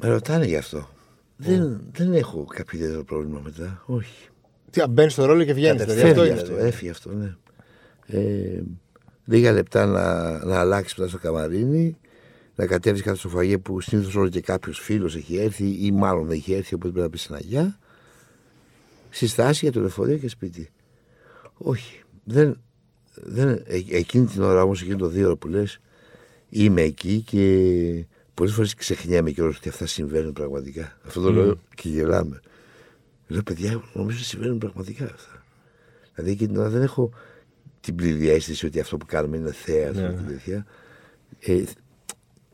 Με 0.00 0.08
ρωτάνε 0.08 0.44
γι' 0.44 0.56
αυτό. 0.56 0.94
Δεν, 1.36 1.80
δεν 1.92 2.12
έχω 2.12 2.44
κάποιο 2.44 2.78
ιδιαίτερο 2.78 3.04
πρόβλημα 3.04 3.40
μετά. 3.44 3.82
Όχι. 3.86 4.28
Τι, 4.70 4.82
μπαίνεις 4.90 5.12
στο 5.12 5.24
ρόλο 5.24 5.44
και 5.44 5.52
βγαίνεις. 5.52 5.82
Δηλαδή, 5.84 6.02
αυτό 6.02 6.14
Φεύγει 6.14 6.30
είναι. 6.30 6.40
αυτό, 6.40 6.56
έφυγε 6.56 6.90
αυτό, 6.90 7.12
ναι. 7.12 7.36
Ε, 8.06 8.62
λίγα 9.24 9.52
λεπτά 9.52 9.86
να, 9.86 10.44
να 10.44 10.60
αλλάξεις 10.60 10.98
μετά 10.98 11.10
στο 11.10 11.18
καμαρίνι, 11.18 11.96
να 12.54 12.66
κατέβεις 12.66 13.02
κάτω 13.02 13.16
στο 13.18 13.28
φαγέ 13.28 13.58
που 13.58 13.80
συνήθως 13.80 14.14
όλο 14.14 14.28
και 14.28 14.40
κάποιος 14.40 14.78
φίλος 14.80 15.16
έχει 15.16 15.36
έρθει 15.36 15.86
ή 15.86 15.92
μάλλον 15.92 16.30
έχει 16.30 16.52
έρθει, 16.52 16.74
οπότε 16.74 16.92
πρέπει 16.92 17.06
να 17.06 17.12
πεις 17.12 17.26
ένα 17.26 17.40
γεια. 17.40 17.78
Συστάσεις 19.10 19.60
για 19.60 19.72
το 19.72 19.80
λεωφορείο 19.80 20.16
και 20.16 20.28
σπίτι. 20.28 20.70
Όχι. 21.54 22.02
Δεν, 22.24 22.60
δεν, 23.14 23.48
ε, 23.48 23.82
εκείνη 23.90 24.26
την 24.26 24.42
ώρα 24.42 24.62
όμως, 24.62 24.82
εκείνη 24.82 24.96
το 24.96 25.08
δύο 25.08 25.26
ώρα 25.26 25.36
που 25.36 25.48
λες, 25.48 25.80
είμαι 26.48 26.82
εκεί 26.82 27.20
και 27.20 28.06
πολλές 28.36 28.54
φορές 28.54 28.74
ξεχνιέμαι 28.74 29.30
κιόλας 29.30 29.56
ότι 29.56 29.68
αυτά 29.68 29.86
συμβαίνουν 29.86 30.32
πραγματικά. 30.32 30.98
Αυτό 31.06 31.20
το 31.20 31.32
λέω 31.32 31.58
και 31.74 31.88
γελάμε. 31.88 32.40
Λέω, 33.26 33.42
παιδιά, 33.42 33.70
νομίζω 33.92 34.18
ότι 34.18 34.26
συμβαίνουν 34.26 34.58
πραγματικά 34.58 35.04
αυτά. 35.04 35.44
Δηλαδή 36.14 36.32
εκείνη 36.32 36.48
την 36.52 36.60
ώρα 36.60 36.68
δεν 36.68 36.82
έχω 36.82 37.10
την 37.80 37.94
πλήρη 37.94 38.28
αίσθηση 38.28 38.66
ότι 38.66 38.80
αυτό 38.80 38.96
που 38.96 39.06
κάνουμε 39.06 39.36
είναι 39.36 39.52
θέατρο 39.52 40.00
Ναι. 40.08 40.14
και 40.14 40.22
τέτοια. 40.28 40.66
Ε, 41.40 41.64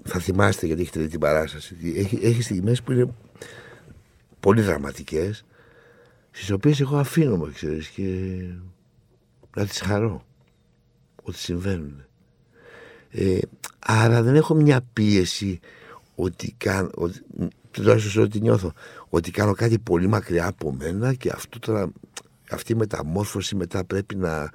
θα 0.02 0.18
θυμάστε 0.18 0.66
γιατί 0.66 0.82
έχετε 0.82 1.00
δει 1.00 1.08
την 1.08 1.20
παράσταση. 1.20 1.76
Έχει, 1.96 2.18
έχει 2.22 2.42
στιγμές 2.42 2.82
που 2.82 2.92
είναι 2.92 3.14
πολύ 4.40 4.60
δραματικές 4.60 5.44
στις 6.30 6.50
οποίες 6.50 6.80
εγώ 6.80 6.96
αφήνομαι, 6.96 7.50
ξέρεις, 7.54 7.88
και 7.88 8.36
να 9.56 9.66
τις 9.66 9.80
χαρώ 9.80 10.24
ότι 11.22 11.38
συμβαίνουν. 11.38 12.04
Ε, 13.14 13.38
άρα 13.78 14.22
δεν 14.22 14.34
έχω 14.34 14.54
μια 14.54 14.80
πίεση 14.92 15.60
ότι 16.14 16.54
κάνω, 16.58 16.90
ότι, 16.94 17.20
τουλάχιστον 17.70 18.22
ότι 18.22 18.40
νιώθω, 18.40 18.72
ότι 19.08 19.30
κάνω 19.30 19.52
κάτι 19.54 19.78
πολύ 19.78 20.06
μακριά 20.06 20.46
από 20.46 20.72
μένα 20.78 21.14
και 21.14 21.30
αυτό 21.34 21.58
τώρα, 21.58 21.90
αυτή 22.50 22.72
η 22.72 22.74
μεταμόρφωση 22.74 23.56
μετά 23.56 23.84
πρέπει 23.84 24.16
να 24.16 24.50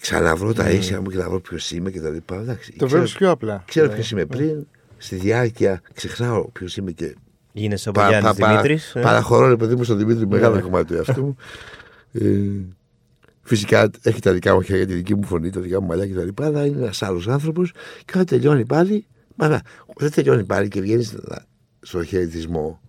ξαναβρω 0.00 0.52
τα 0.52 0.70
ίσια 0.70 1.00
μου 1.00 1.10
και 1.10 1.16
να 1.16 1.28
βρω 1.28 1.40
ποιος 1.40 1.70
είμαι 1.70 1.90
και 1.90 2.00
τα 2.00 2.10
λοιπά. 2.10 2.36
Εντάξει, 2.36 2.70
Το 2.70 2.76
ξέρω- 2.76 2.90
βλέπεις 2.90 3.12
πιο 3.14 3.30
απλά. 3.30 3.62
Ξέρω 3.66 3.86
Ναι. 3.86 3.92
ποιος 3.94 4.10
είμαι 4.10 4.24
πριν, 4.26 4.66
στη 4.98 5.16
διάρκεια 5.16 5.82
ξεχνάω 5.94 6.48
ποιος 6.48 6.76
είμαι 6.76 6.90
και 6.90 7.16
Γίνεσαι 7.52 7.88
ο 7.88 7.92
πα- 7.92 8.08
Γιάννη 8.08 8.26
πα- 8.28 8.34
πα- 8.34 8.48
Δημήτρης. 8.48 8.90
Παραχωρώ 9.02 9.48
ρε 9.48 9.56
παιδί 9.56 9.74
μου 9.74 9.84
στον 9.84 9.98
Δημήτρη 9.98 10.26
μεγάλο 10.26 10.54
Ναι. 10.54 10.60
κομμάτι 10.60 10.86
του 10.86 10.94
εαυτού 10.94 11.22
μου. 11.24 11.36
Ε, 13.46 13.48
φυσικά 13.48 13.90
έχει 14.02 14.20
τα 14.20 14.32
δικά 14.32 14.54
μου 14.54 14.62
χέρια, 14.62 14.86
τη 14.86 14.94
δική 14.94 15.14
μου 15.14 15.24
φωνή, 15.24 15.50
τα 15.50 15.60
δικά 15.60 15.80
μου 15.80 15.86
μαλλιά 15.86 16.06
κτλ. 16.06 16.42
Αλλά 16.42 16.66
είναι 16.66 16.76
ένας 16.76 17.02
άλλος 17.02 17.28
άνθρωπος 17.28 17.72
και 18.04 18.12
όταν 18.12 18.24
τελειώνει 18.24 18.64
πάλι. 18.64 19.06
Μα 19.34 19.48
να, 19.48 19.62
δεν 19.96 20.10
τελειώνει 20.10 20.44
πάλι 20.44 20.68
και 20.68 20.80
βγαίνεις 20.80 21.14
στο 21.80 22.04
χαιρετισμό. 22.04 22.80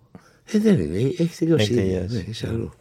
Ε, 0.51 0.59
δεν 0.59 0.79
είναι, 0.79 0.97
έχεις 0.97 1.37
τελειώσει. 1.37 1.63
Έχει 1.63 1.73
ήδη. 1.73 1.81
τελειώσει. 1.81 2.15
Ναι, 2.15 2.23
είσαι 2.27 2.47
αλλού. 2.47 2.73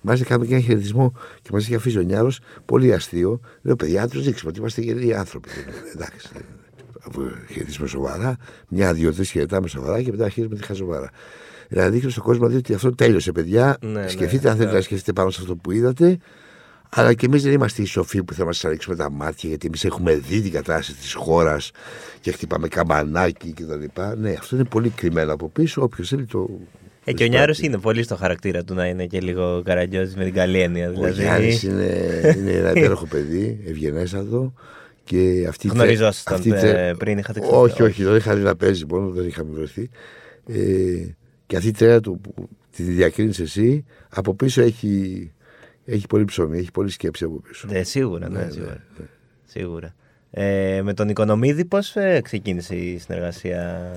Μάλιστα 0.00 0.26
κάνουμε 0.28 0.46
και 0.46 0.54
ένα 0.54 0.62
χαιρετισμό 0.62 1.12
και 1.42 1.50
μας 1.52 1.64
έχει 1.64 1.74
αφήσει 1.74 1.98
ο 1.98 2.02
Νιάρος 2.02 2.40
πολύ 2.64 2.92
αστείο. 2.92 3.40
Λέω 3.62 3.76
παιδιά, 3.76 4.00
να 4.00 4.08
του 4.08 4.20
δείξουμε 4.20 4.50
ότι 4.50 4.58
είμαστε 4.58 4.80
γεροί 4.80 5.14
άνθρωποι. 5.14 5.48
Εντάξει. 5.94 6.28
Αφού 7.08 7.22
χαιρετίσουμε 7.50 7.88
σοβαρά, 7.88 8.36
μια-δύο-τρει 8.68 9.24
χαιρετάμε 9.24 9.68
σοβαρά 9.68 10.02
και 10.02 10.10
μετά 10.10 10.24
αρχίζουμε 10.24 10.56
τη 10.56 10.64
χαζοβάρα. 10.64 11.10
Να 11.68 11.88
δείξουμε 11.88 12.10
στον 12.10 12.24
κόσμο 12.24 12.46
δηλαδή, 12.46 12.56
ότι 12.56 12.74
αυτό 12.74 12.94
τέλειωσε, 12.94 13.32
παιδιά. 13.32 13.76
Ναι, 13.80 13.90
ναι, 13.90 14.08
σκεφτείτε 14.08 14.48
αν 14.48 14.54
θέλετε 14.54 14.72
ναι. 14.72 14.78
να 14.78 14.84
σκεφτείτε 14.84 15.12
πάνω 15.12 15.30
σε 15.30 15.40
αυτό 15.40 15.56
που 15.56 15.70
είδατε. 15.70 16.18
Αλλά 16.96 17.14
και 17.14 17.26
εμείς 17.26 17.42
δεν 17.42 17.52
είμαστε 17.52 17.82
οι 17.82 17.84
σοφοί 17.84 18.22
που 18.24 18.34
θα 18.34 18.44
μας 18.44 18.64
ανοίξουμε 18.64 18.96
τα 18.96 19.10
μάτια, 19.10 19.48
γιατί 19.48 19.66
εμείς 19.66 19.84
έχουμε 19.84 20.14
δει 20.14 20.40
την 20.40 20.52
κατάσταση 20.52 20.98
της 20.98 21.12
χώρας 21.14 21.70
και 22.20 22.32
χτυπάμε 22.32 22.68
καμπανάκι 22.68 23.52
κτλ. 23.52 24.00
Ναι, 24.16 24.30
αυτό 24.38 24.56
είναι 24.56 24.64
πολύ 24.64 24.88
κρυμμένο 24.88 25.32
από 25.32 25.48
πίσω. 25.48 25.82
Όποιος 25.82 26.08
θέλει 26.08 26.26
το. 26.26 26.48
Ε, 27.04 27.12
και 27.12 27.24
ο 27.24 27.26
Νιάρος 27.26 27.58
είναι 27.58 27.78
πολύ 27.78 28.02
στο 28.02 28.16
χαρακτήρα 28.16 28.64
του 28.64 28.74
να 28.74 28.86
είναι 28.86 29.06
και 29.06 29.20
λίγο 29.20 29.62
καραγκιόζης 29.64 30.16
με 30.16 30.24
την 30.24 30.32
καλή 30.34 30.60
έννοια. 30.60 30.88
Ο 30.88 30.92
Δηλαδή. 30.92 31.22
Γιάννη 31.22 31.58
είναι, 31.64 32.34
είναι 32.38 32.50
ένα 32.50 32.70
υπέροχο 32.70 33.06
παιδί, 33.06 33.60
ευγενέστατο. 33.66 34.52
Και 35.04 35.46
αυτή 35.48 35.66
η 35.66 35.70
τρέ- 35.70 35.82
Γνωριζόσασταν, 35.82 36.34
αυτή 36.34 36.48
η 36.48 36.52
ε, 36.52 36.58
τρέ- 36.60 36.96
πριν, 36.96 37.18
είχατε 37.18 37.40
όχι, 37.50 37.72
ξαναδεί. 37.74 37.82
όχι, 37.82 38.04
δεν 38.04 38.16
είχα 38.16 38.34
δει 38.34 38.42
να 38.42 38.56
παίζει 38.56 38.84
μόνο, 38.88 39.10
δεν 39.10 39.26
είχαμε 39.26 39.50
βρεθεί. 39.52 39.90
Ε, 40.46 41.14
και 41.46 41.56
αυτή 41.56 41.68
η 41.68 41.72
τρέλα 41.72 42.00
του 42.00 42.20
που 42.20 42.48
τη 42.76 42.82
διακρίνεις 42.82 43.38
εσύ, 43.40 43.84
από 44.08 44.34
πίσω 44.34 44.62
έχει 44.62 45.32
Έχει 45.86 46.06
πολύ 46.06 46.24
ψωμί, 46.24 46.58
έχει 46.58 46.70
πολύ 46.70 46.90
σκέψη 46.90 47.24
από 47.24 47.40
πίσω. 47.48 47.68
Ναι, 47.70 47.82
σίγουρα, 47.82 48.28
ναι, 48.28 48.38
Ναι, 48.38 48.44
ναι, 48.44 48.50
σίγουρα. 48.50 48.82
σίγουρα. 49.44 49.94
Ε, 50.30 50.80
με 50.84 50.94
τον 50.94 51.08
Οικονομίδη 51.08 51.64
πώς 51.64 51.96
ε, 51.96 52.20
ξεκίνησε 52.24 52.74
η 52.76 52.98
συνεργασία; 52.98 53.90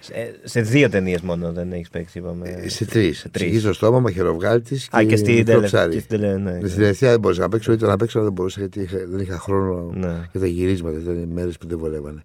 Σε, 0.00 0.12
σε 0.44 0.60
δύο 0.60 0.88
ταινίες 0.88 1.20
μόνο 1.20 1.52
δεν 1.52 1.72
έχεις 1.72 1.88
παίξει, 1.90 2.18
είπαμε. 2.18 2.48
Ε, 2.48 2.68
Σε 2.68 2.84
τρεις. 2.84 3.18
Σε 3.18 3.28
τρεις. 3.28 3.44
Ψυχή 3.44 3.60
στο 3.60 3.72
στόμα, 3.72 4.00
μαχαιροβγάλτη 4.00 4.74
και, 4.90 4.96
Α, 4.96 5.04
και 5.04 5.16
στην 5.16 5.34
μικρό 5.34 5.44
τελε- 5.54 5.66
ψάρι. 5.66 5.92
και 5.92 5.98
στην 6.00 6.20
τελε- 6.20 6.38
ναι, 6.38 6.50
Στην 6.56 6.68
ναι. 6.68 6.74
τελευταία 6.74 7.10
δεν 7.10 7.20
μπορούσα 7.20 7.40
να 7.40 7.48
παίξω, 7.48 7.72
ήταν 7.72 7.88
να 7.88 7.96
παίξω, 7.96 8.18
αλλά 8.18 8.26
δεν 8.26 8.34
μπορούσα 8.36 8.60
γιατί 8.60 8.80
είχα- 8.80 9.06
δεν 9.08 9.20
είχα 9.20 9.38
χρόνο 9.38 9.90
Ναι. 9.94 10.28
για 10.32 10.40
τα 10.40 10.46
γυρίσματα. 10.46 10.98
Ήταν 10.98 11.28
μέρες 11.32 11.58
που 11.58 11.66
δεν 11.66 11.78
βολεύανε. 11.78 12.22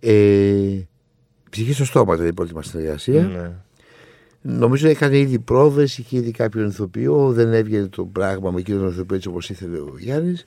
Ε, 0.00 0.80
ψυχή 1.50 1.72
στο 1.72 1.84
στόμα 1.84 2.14
ήταν 2.14 2.26
η 2.26 2.32
πρώτη 2.32 2.54
μας 2.54 2.66
συνεργασία. 2.66 3.54
Ναι. 4.42 4.52
Νομίζω 4.52 4.88
έκανε 4.88 5.18
ήδη 5.18 5.38
πρόβες, 5.38 5.98
είχε 5.98 6.16
ήδη 6.16 6.30
κάποιον 6.30 6.68
ηθοποιό, 6.68 7.32
δεν 7.32 7.52
έβγαινε 7.52 7.86
το 7.86 8.04
πράγμα 8.04 8.50
με 8.50 8.60
εκείνον 8.60 8.80
τον 8.80 8.90
ηθοποιό 8.90 9.16
έτσι 9.16 9.28
όπως 9.28 9.50
ήθελε 9.50 9.78
ο 9.78 9.94
Γιάννης. 9.98 10.44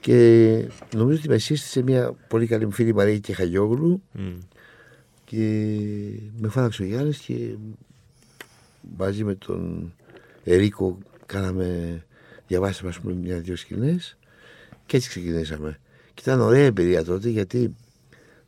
Και 0.00 0.68
νομίζω 0.94 1.18
ότι 1.18 1.28
με 1.28 1.38
σύστησε 1.38 1.82
μια 1.82 2.14
πολύ 2.28 2.46
καλή 2.46 2.64
μου 2.64 2.70
φίλη 2.70 2.94
Μαρία 2.94 3.18
Κεχαγιόγλου 3.18 4.02
Μμ. 4.12 4.38
και 5.24 5.68
με 6.38 6.48
φώναξε 6.48 6.82
ο 6.82 6.84
Γιάννης 6.84 7.18
και 7.18 7.34
μαζί 8.98 9.24
με 9.24 9.34
τον 9.34 9.92
Ερίκο 10.44 10.98
κάναμε, 11.26 12.02
διαβάσαμε 12.46 12.90
ας 12.90 12.98
πούμε 13.00 13.14
μια-δυο 13.14 13.56
σκηνές 13.56 14.16
και 14.86 14.96
έτσι 14.96 15.08
ξεκινήσαμε. 15.08 15.78
Και 16.14 16.22
ήταν 16.24 16.40
ωραία 16.40 16.64
εμπειρία 16.64 17.04
τότε 17.04 17.28
γιατί 17.28 17.74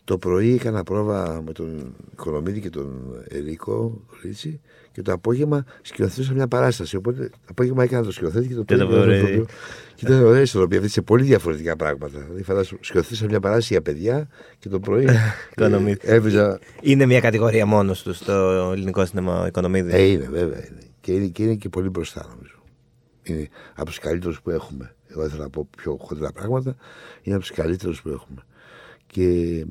το 0.06 0.18
πρωί 0.18 0.54
έκανα 0.54 0.82
πρόβα 0.82 1.42
με 1.46 1.52
τον 1.52 1.94
Οικονομίδη 2.12 2.60
και 2.60 2.70
τον 2.70 3.16
Ερίκο 3.28 4.00
Ρίτσι 4.22 4.60
και 4.92 5.02
το 5.02 5.12
απόγευμα 5.12 5.64
σκηνοθετούσα 5.82 6.32
μια 6.32 6.48
παράσταση. 6.48 6.96
Οπότε 6.96 7.28
το 7.28 7.36
απόγευμα 7.50 7.82
έκανα 7.82 8.04
το 8.04 8.12
σκηνοθέτη 8.12 8.48
και 8.48 8.54
το 8.54 8.64
πρωί 8.64 8.78
το 8.78 8.84
έκανα 8.84 9.00
το 9.00 9.04
πρωί. 9.04 9.18
ηθοποιό. 9.18 9.46
Και 9.94 10.06
ήταν 10.06 10.24
ωραία 10.24 10.40
ισορροπία 10.40 10.78
αυτή 10.78 10.90
σε 10.90 11.02
πολύ 11.02 11.24
διαφορετικά 11.24 11.76
πράγματα. 11.76 12.18
Δηλαδή 12.18 12.42
φαντάσου, 12.42 12.76
σκηνοθέτησα 12.80 13.24
μια 13.26 13.40
παράσταση 13.40 13.72
για 13.72 13.82
παιδιά 13.82 14.28
και 14.58 14.68
το 14.68 14.80
πρωί 14.80 15.06
Οικονομίδη. 15.56 15.98
ε, 16.02 16.14
έπαιζα 16.14 16.58
Είναι 16.80 17.06
μια 17.06 17.20
κατηγορία 17.20 17.66
μόνος 17.66 18.02
του 18.02 18.12
στο 18.14 18.32
ελληνικό 18.72 19.04
σινεμά 19.06 19.40
ο 19.42 19.46
Οικονομίδης. 19.46 19.92
ε, 19.94 20.02
είναι, 20.02 20.28
βέβαια 20.28 20.58
είναι. 20.66 20.78
Και 21.00 21.12
είναι 21.12 21.26
και, 21.26 21.42
είναι 21.42 21.54
και 21.54 21.68
πολύ 21.68 21.88
μπροστά, 21.88 22.26
νομίζω. 22.34 22.54
Είναι 23.22 23.48
από 23.74 23.86
τους 23.86 23.98
καλύτερους 23.98 24.40
που 24.42 24.50
έχουμε. 24.50 24.94
Εγώ 25.08 25.24
ήθελα 25.24 25.42
να 25.42 25.50
πω 25.50 25.68
πιο 25.76 25.96
χοντρά 26.00 26.32
πράγματα. 26.32 26.76
Είναι 27.22 27.34
από 27.36 27.44
τους 27.44 27.54
καλύτερους 27.54 28.02
που 28.02 28.08
έχουμε. 28.08 28.40
Και 29.06 29.64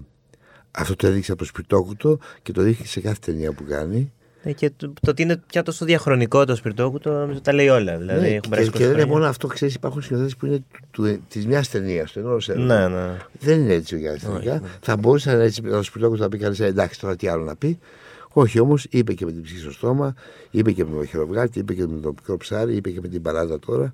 αυτό 0.76 0.96
το 0.96 1.08
έδειξε 1.08 1.32
από 1.32 1.40
το 1.42 1.46
σπιτόκουτο 1.48 2.18
και 2.42 2.52
το 2.52 2.62
δείχνει 2.62 2.86
σε 2.86 3.00
κάθε 3.00 3.18
ταινία 3.26 3.52
που 3.52 3.64
κάνει. 3.68 4.12
Ε, 4.44 4.52
και 4.52 4.72
το, 4.78 4.94
το 5.02 5.10
ότι 5.10 5.22
είναι 5.22 5.42
πια 5.48 5.64
τόσο 5.64 5.86
διαχρονικό 5.86 6.46
το 6.46 6.56
σπιρτόκουτο, 6.56 7.12
νομίζω 7.12 7.42
τα 7.42 7.54
λέει 7.54 7.68
όλα. 7.68 7.98
Δηλαδή, 7.98 8.20
Ναι, 8.22 8.28
έχουν 8.28 8.40
και, 8.42 8.50
περάσει 8.50 8.70
και 8.70 8.78
20 8.78 8.80
δεν 8.80 8.88
είναι 8.88 8.98
χρόνια. 8.98 9.14
μόνο 9.14 9.30
αυτό, 9.30 9.48
ξέρεις, 9.48 9.76
υπάρχουν 9.76 10.02
σκηνοθέτες 10.02 10.36
που 10.36 10.46
είναι 10.46 11.20
της 11.28 11.48
μιας 11.48 11.70
ταινίας, 11.70 12.12
του 12.12 12.20
ενός 12.20 12.50
έργου. 12.50 12.64
Ναι, 12.64 12.88
ναι. 12.88 13.18
Δεν 13.40 13.60
είναι 13.60 13.74
έτσι 13.74 13.96
ο 13.96 13.98
Γιάννης 13.98 14.24
τελικά. 14.24 14.62
Θα 14.82 14.98
μπορούσε 14.98 15.36
να 15.36 15.44
έτσι 15.44 15.62
με 15.62 15.70
το 15.70 15.84
σπιτόκουτο 15.84 16.24
να 16.24 16.30
πει 16.30 16.38
κανείς 16.38 16.60
εντάξει 16.60 17.00
τώρα 17.00 17.16
τι 17.16 17.28
άλλο 17.28 17.44
να 17.44 17.56
πει. 17.56 17.80
Όχι 18.30 18.60
όμως, 18.60 18.86
είπε 18.90 19.14
και 19.14 19.26
με 19.26 19.32
την 19.32 19.42
ψυχή 19.42 19.60
στο 19.60 19.72
στόμα, 19.72 20.14
είπε 20.52 20.72
και 20.72 20.86
με 20.86 20.96
τον 20.96 21.08
χειροβγάτη, 21.08 21.60
είπε 21.60 21.74
και 21.74 21.88
με 21.88 22.00
το 22.00 22.08
μικρό 22.08 22.38
ψάρι, 22.38 22.76
είπε 22.76 22.90
και 22.90 23.00
με 23.02 23.08
την 23.08 23.22
παράδα 23.22 23.60
τώρα. 23.60 23.94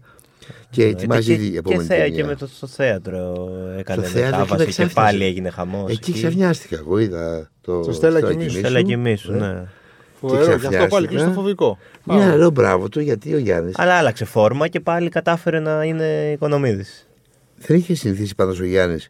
Και 0.70 0.84
ετοιμάζει 0.86 1.32
Ε, 1.32 1.36
και, 1.36 1.42
ήδη 1.42 1.48
η 1.48 1.52
και, 1.52 1.58
επόμενη 1.58 1.84
θέα- 1.84 1.98
ταινία. 1.98 2.16
και 2.16 2.24
με 2.24 2.36
το, 2.36 2.48
στο 2.48 2.68
θέατρο 2.68 3.50
έκανε 3.78 4.04
Στο 4.06 4.12
θέατρο 4.18 4.40
μετάβαση 4.40 4.48
και 4.66 4.72
και, 4.72 4.82
με 4.82 4.88
ξάφνιασε. 4.88 4.94
πάλι 4.94 5.24
έγινε 5.24 5.50
χαμός. 5.50 5.92
Εκεί 5.92 6.12
ξαφνιάστηκα. 6.14 6.76
Εγώ 6.78 6.98
είδα 7.00 7.52
το. 7.62 7.84
Στο 7.84 7.92
Στέλλα 7.94 8.18
Στέλλα 8.20 8.34
Κοιμήσου. 8.36 8.60
Θέλω 8.60 8.82
και 8.82 8.94
εμεί, 8.94 9.18
ναι. 9.28 9.64
Φοβερό, 10.20 10.44
και 10.46 10.52
αυτό 10.52 10.58
ξαφνιάστηκα. 10.58 10.88
πάλι 10.88 11.08
κλειστοφοβικό. 11.08 11.78
Ναι, 12.04 12.36
λέω 12.36 12.50
μπράβο 12.50 12.90
του 12.90 13.00
γιατί 13.00 13.34
ο 13.34 13.38
Γιάννης 13.38 13.74
Αλλά 13.80 13.94
άλλαξε 13.94 14.26
φόρμα 14.26 14.68
και 14.68 14.80
πάλι 14.80 15.10
κατάφερε 15.10 15.60
να 15.60 15.84
είναι 15.84 16.32
οικονομίδης. 16.34 17.08
δεν 17.58 17.78
είχε 17.78 17.96
συνηθίσει 17.96 18.36
πάντως 18.36 18.60
ο 18.60 18.66
Γιάννης 18.66 19.10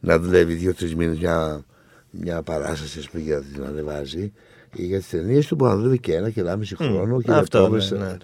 να 0.00 0.18
δουλεύει 0.18 0.54
δύο-τρεις 0.54 0.94
μήνες 0.94 1.18
μια, 1.18 1.64
μια 2.10 2.42
παράσταση 2.42 2.98
ας 2.98 3.08
πούμε, 3.08 3.22
για 3.22 3.36
να 3.36 3.42
την 3.42 3.64
ανεβάζει. 3.64 4.32
Για 4.72 5.00
τι 5.00 5.06
ταινίε 5.10 5.42
του 5.44 5.54
μπορεί 5.54 5.70
να 5.70 5.76
δουλεύει 5.78 5.98
και 5.98 6.14
ένα 6.14 6.30
και 6.30 6.40
ένα 6.40 6.56
μισή 6.56 6.76
χρόνο. 6.76 7.20
Και 7.20 7.32
Αυτό, 7.32 7.58
με 7.58 7.64
πρόβες. 7.66 7.90
ναι, 7.90 7.98
ναι. 7.98 8.16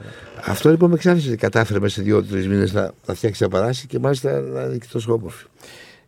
Αυτό 0.46 0.70
λοιπόν 0.70 0.90
με 0.90 0.96
ξάφνισε 0.96 1.28
ότι 1.28 1.36
κατάφερε 1.36 1.80
μέσα 1.80 1.94
σε 1.94 2.02
δύο-τρεις 2.02 2.48
μήνες 2.48 2.72
να, 2.72 2.92
να 3.06 3.14
φτιάξει 3.14 3.42
μια 3.42 3.58
παράσταση 3.58 3.86
και 3.86 3.98
μάλιστα 3.98 4.40
να 4.40 4.62
είναι 4.62 4.76
και 4.76 4.86
τόσο 4.92 5.12
όμορφη. 5.12 5.44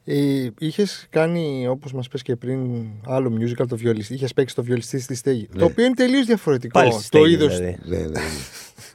Ε, 0.09 0.47
Είχες 0.59 1.07
κάνει, 1.11 1.67
όπως 1.69 1.93
μας 1.93 2.09
πες 2.09 2.23
και 2.23 2.37
πριν, 2.37 2.59
άλλο 3.07 3.33
musical 3.41 3.65
το 3.69 3.77
βιολιστή. 3.77 4.15
Είχες 4.15 4.33
παίξει 4.33 4.55
το 4.55 4.63
βιολιστή 4.63 5.01
στη 5.01 5.15
στέγη. 5.15 5.49
Το 5.59 5.65
οποίο 5.65 5.85
είναι 5.85 5.95
τελείως 5.95 6.27
διαφορετικό. 6.27 6.79
Πάλι 6.79 6.93
στη 6.93 7.01
το 7.01 7.19
στέγη, 7.19 7.33
είδος, 7.35 7.57
δηλαδή. 7.59 7.77
Ναι, 7.85 7.97
ναι, 7.97 8.05
ναι. 8.07 8.21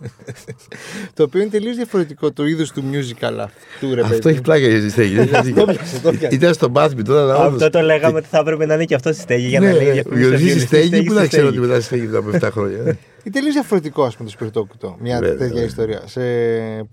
Το 1.14 1.24
οποίο 1.24 1.42
είναι 1.42 1.50
τελείως 1.50 1.76
διαφορετικό 1.76 2.32
το 2.32 2.46
είδος 2.46 2.72
του 2.72 2.84
musical 2.92 3.36
αυτού, 3.40 3.96
ρε 3.96 4.02
Αυτό 4.02 4.14
παιδί. 4.18 4.30
έχει 4.30 4.42
πλάκα 4.42 4.68
για 4.68 4.80
τη 4.82 4.90
στέγη. 4.90 5.16
δεν 5.16 5.46
είναι 5.48 5.60
Το 5.60 5.66
πιάσε, 5.66 6.00
το 6.00 6.12
πιάσε. 6.12 6.36
Ήταν 6.36 6.54
στο 6.54 6.70
μπάθμι 6.70 7.02
τώρα. 7.04 7.22
αλλά 7.22 7.34
Αυτό 7.36 7.48
όντως- 7.56 7.70
το 7.70 7.82
λέγαμε 7.82 8.18
ότι 8.18 8.28
θα 8.28 8.38
έπρεπε 8.38 8.66
να 8.66 8.74
είναι 8.74 8.86
και 8.86 8.96
αυτό 8.96 9.14
στη 9.14 9.22
στέγη 9.22 9.48
για 9.48 9.60
να 9.60 9.66
Ναι, 9.66 9.74
λέει 9.74 9.86
ναι, 9.86 9.92
διαφημίσεις 9.92 10.28
στο 10.28 10.38
βιολιστή 10.38 10.60
στη 10.60 10.68
βιολιστή, 10.68 10.88
στέγη, 10.88 11.04
πού 11.08 11.14
να 11.14 11.20
στη 11.20 11.28
ξέρω 11.30 11.48
ότι 11.48 11.56
στέγη. 11.56 11.68
μετά 11.70 11.80
στη 11.82 11.86
στέγη 11.96 12.06
μετά 12.06 12.18
από 12.18 12.30
7 12.48 12.50
χρόνια. 12.52 12.78
ε. 12.78 12.98
Είναι 13.24 13.34
τελείως 13.34 13.54
διαφορετικό, 13.54 14.04
ας 14.04 14.16
πούμε, 14.16 14.30
το 14.30 14.36
σπιρτόκουτο. 14.36 14.98
Μια 15.02 15.20
Βέβαια, 15.20 15.32
τέτοια 15.38 15.48
βέβαια. 15.54 15.64
ιστορία. 15.66 16.02
Σε... 16.06 16.22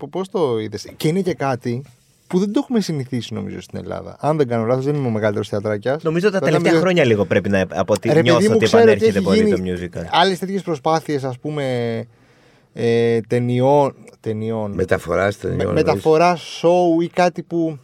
Πώς 0.09 0.29
το 0.29 0.59
είδες; 0.59 0.87
Και 0.97 1.07
είναι 1.07 1.21
και 1.21 1.33
κάτι 1.33 1.81
που 2.29 2.39
δεν 2.39 2.51
το 2.51 2.59
έχουμε 2.63 2.79
συνηθίσει, 2.79 3.33
νομίζω, 3.33 3.61
στην 3.61 3.79
Ελλάδα. 3.79 4.15
Αν 4.19 4.37
δεν 4.37 4.47
κάνω 4.47 4.65
λάθος, 4.65 4.85
δεν 4.85 4.95
είμαι 4.95 5.07
ο 5.07 5.09
μεγαλύτερος 5.09 5.47
θεατράκιας. 5.47 6.03
Νομίζω 6.03 6.31
τα 6.31 6.39
τελευταία 6.39 6.79
χρόνια 6.79 7.05
λίγο 7.05 7.25
πρέπει 7.25 7.49
να 7.49 7.65
από 7.69 7.93
ότι 7.93 8.21
νιώθω 8.21 8.53
ότι 8.53 8.65
επανέρχεται 8.65 9.21
πολύ 9.21 9.49
το 9.49 9.57
musical. 9.65 10.05
Άλλες 10.11 10.39
τέτοιες 10.39 10.61
προσπάθειες, 10.61 11.23
ας 11.23 11.39
πούμε, 11.39 11.63
ε, 12.73 13.19
ταινιών. 13.27 13.95
ταινιών 14.19 14.71
Μεταφοράς 14.71 15.37
με, 15.37 15.49
ταινιών. 15.49 15.73
μεταφορά 15.73 16.37
show 16.37 17.03
ή 17.03 17.07
κάτι 17.07 17.43
που. 17.43 17.79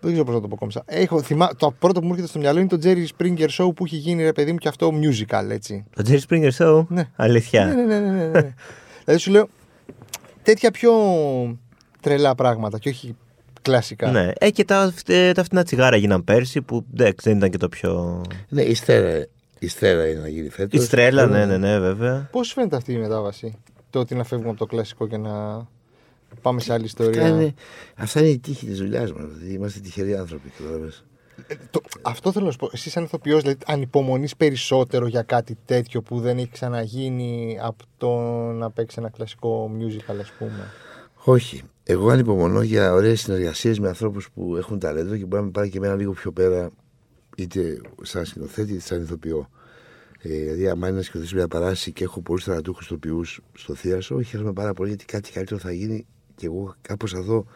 Δεν 0.00 0.10
ξέρω 0.10 0.24
πώς 0.24 0.34
να 0.34 0.40
το 0.40 0.48
πω 0.48 0.56
κόμψα. 0.56 0.82
Έχω, 0.86 1.22
θυμά, 1.22 1.50
το 1.56 1.74
πρώτο 1.78 2.00
που 2.00 2.06
μου 2.06 2.12
έρχεται 2.12 2.30
στο 2.30 2.38
μυαλό 2.38 2.58
είναι 2.58 2.68
το 2.68 2.78
Jerry 2.82 3.06
Springer 3.16 3.48
show 3.48 3.74
που 3.74 3.84
έχει 3.84 3.96
γίνει 3.96 4.22
ρε 4.22 4.32
παιδί 4.32 4.52
μου 4.52 4.58
και 4.58 4.68
αυτό 4.68 4.92
musical, 5.02 5.50
έτσι. 5.50 5.84
Το 5.96 6.04
Jerry 6.08 6.20
Springer 6.28 6.50
Show; 6.58 6.86
Ναι. 6.88 7.08
Αλήθεια. 7.16 7.64
Ναι, 7.64 7.74
ναι, 7.74 7.84
ναι. 7.84 7.98
ναι, 7.98 8.10
ναι, 8.10 8.26
ναι. 8.26 8.54
δηλαδή 9.04 9.20
σου 9.20 9.30
λέω 9.30 9.48
τέτοια 10.42 10.70
πιο 10.70 10.92
τρελά 12.00 12.34
πράγματα 12.34 12.78
και 12.78 12.88
όχι 12.88 13.16
κλασικά. 13.62 14.10
Ναι. 14.10 14.30
Ε, 14.38 14.50
και 14.50 14.64
τα, 14.64 14.92
ε, 15.06 15.32
τα 15.32 15.44
φτηνά 15.44 15.62
τσιγάρα 15.62 15.96
γίναν 15.96 16.24
πέρσι 16.24 16.62
που 16.62 16.84
εντάξει, 16.92 17.28
δεν 17.28 17.36
ήταν 17.36 17.50
και 17.50 17.56
το 17.56 17.68
πιο. 17.68 18.22
Ναι, 18.48 18.62
η 18.62 18.74
στέρα, 18.74 19.26
η 19.58 19.68
στέρα 19.68 20.08
είναι 20.08 20.20
να 20.20 20.28
γίνει 20.28 20.48
φέτος. 20.48 20.82
Η 20.82 20.84
στρέλα, 20.84 21.26
ναι, 21.26 21.46
ναι, 21.46 21.56
ναι, 21.56 21.78
βέβαια. 21.78 22.28
Πώς 22.32 22.46
σου 22.46 22.52
φαίνεται 22.52 22.76
αυτή 22.76 22.92
η 22.92 22.96
μετάβαση, 22.96 23.58
το 23.90 23.98
ότι 23.98 24.14
να 24.14 24.24
φεύγουμε 24.24 24.50
από 24.50 24.58
το 24.58 24.66
κλασικό 24.66 25.06
και 25.06 25.16
να 25.16 25.66
πάμε 26.42 26.60
σε 26.60 26.72
άλλη 26.72 26.84
ιστορία; 26.84 27.22
Αυτά 27.22 27.34
είναι, 27.34 27.54
αυτά 27.96 28.20
είναι 28.20 28.28
η 28.28 28.38
τύχη 28.38 28.66
της 28.66 28.78
δουλειάς 28.78 29.12
μας. 29.12 29.24
Δηλαδή, 29.24 29.54
είμαστε 29.54 29.80
τυχεροί 29.80 30.16
άνθρωποι. 30.16 30.52
κατάλαβες. 30.58 31.04
Ε, 31.46 31.54
το, 31.70 31.80
αυτό 32.02 32.32
θέλω 32.32 32.44
να 32.44 32.50
σου 32.50 32.58
πω. 32.58 32.68
Εσύ, 32.72 32.90
σαν 32.90 33.04
ηθοποιός, 33.04 33.40
δηλαδή, 33.42 33.58
ανυπομονείς 33.66 34.36
περισσότερο 34.36 35.06
για 35.06 35.22
κάτι 35.22 35.56
τέτοιο 35.64 36.02
που 36.02 36.20
δεν 36.20 36.38
έχει 36.38 36.50
ξαναγίνει 36.50 37.58
από 37.62 37.84
το 37.96 38.08
να 38.52 38.70
παίξει 38.70 38.96
ένα 38.98 39.10
κλασικό 39.10 39.70
musical, 39.78 40.16
ας 40.20 40.32
πούμε; 40.38 40.72
Όχι. 41.24 41.62
Εγώ 41.82 42.08
ανυπομονώ 42.10 42.62
για 42.62 42.92
ωραίες 42.92 43.20
συνεργασίες 43.20 43.78
με 43.78 43.88
ανθρώπους 43.88 44.30
που 44.30 44.56
έχουν 44.56 44.78
ταλέντο 44.78 45.16
και 45.16 45.24
μπορεί 45.24 45.40
να 45.40 45.42
με 45.42 45.50
πάρει 45.50 45.68
και 45.68 45.78
εμένα 45.78 45.94
λίγο 45.94 46.12
πιο 46.12 46.32
πέρα, 46.32 46.70
είτε 47.36 47.80
σαν 48.02 48.24
σκηνοθέτη 48.24 48.72
είτε 48.72 48.80
σαν 48.80 49.02
ηθοποιό. 49.02 49.48
Ε, 50.18 50.28
δηλαδή, 50.28 50.68
άμα 50.68 50.88
είναι 50.88 50.96
να 50.96 51.02
σκηνοθετήσω 51.02 51.36
μια 51.36 51.48
παράσταση 51.48 51.92
και 51.92 52.04
έχω 52.04 52.20
πολλούς 52.20 52.44
θανατούχους 52.44 52.84
ηθοποιούς 52.84 53.40
στο 53.52 53.74
θίασο, 53.74 54.22
χαίρομαι 54.22 54.52
πάρα 54.52 54.72
πολύ 54.72 54.88
γιατί 54.88 55.04
κάτι 55.04 55.32
καλύτερο 55.32 55.60
θα 55.60 55.72
γίνει 55.72 56.06
και 56.34 56.46
εγώ 56.46 56.74
κάπως 56.82 57.12
θα 57.12 57.22
δω 57.22 57.46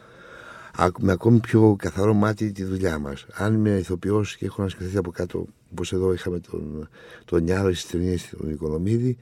α- 0.75 0.87
με 0.99 1.11
ακόμη 1.11 1.39
πιο 1.39 1.75
καθαρό 1.79 2.13
μάτι 2.13 2.51
τη 2.51 2.63
δουλειά 2.63 2.99
μας. 2.99 3.25
Αν 3.33 3.53
είμαι 3.53 3.77
ηθοποιός 3.77 4.37
και 4.37 4.45
έχω 4.45 4.61
να 4.61 4.67
σκηνοθετήσει 4.67 4.97
από 4.99 5.11
κάτω, 5.11 5.45
όπως 5.71 5.93
εδώ 5.93 6.13
είχαμε 6.13 6.39
τον, 6.39 6.89
τον 7.25 7.43
Νιάρο 7.43 7.73
στι 7.73 7.91
ταινίε, 7.91 8.17
τον 8.39 8.49
Οικονομίδη, 8.49 9.17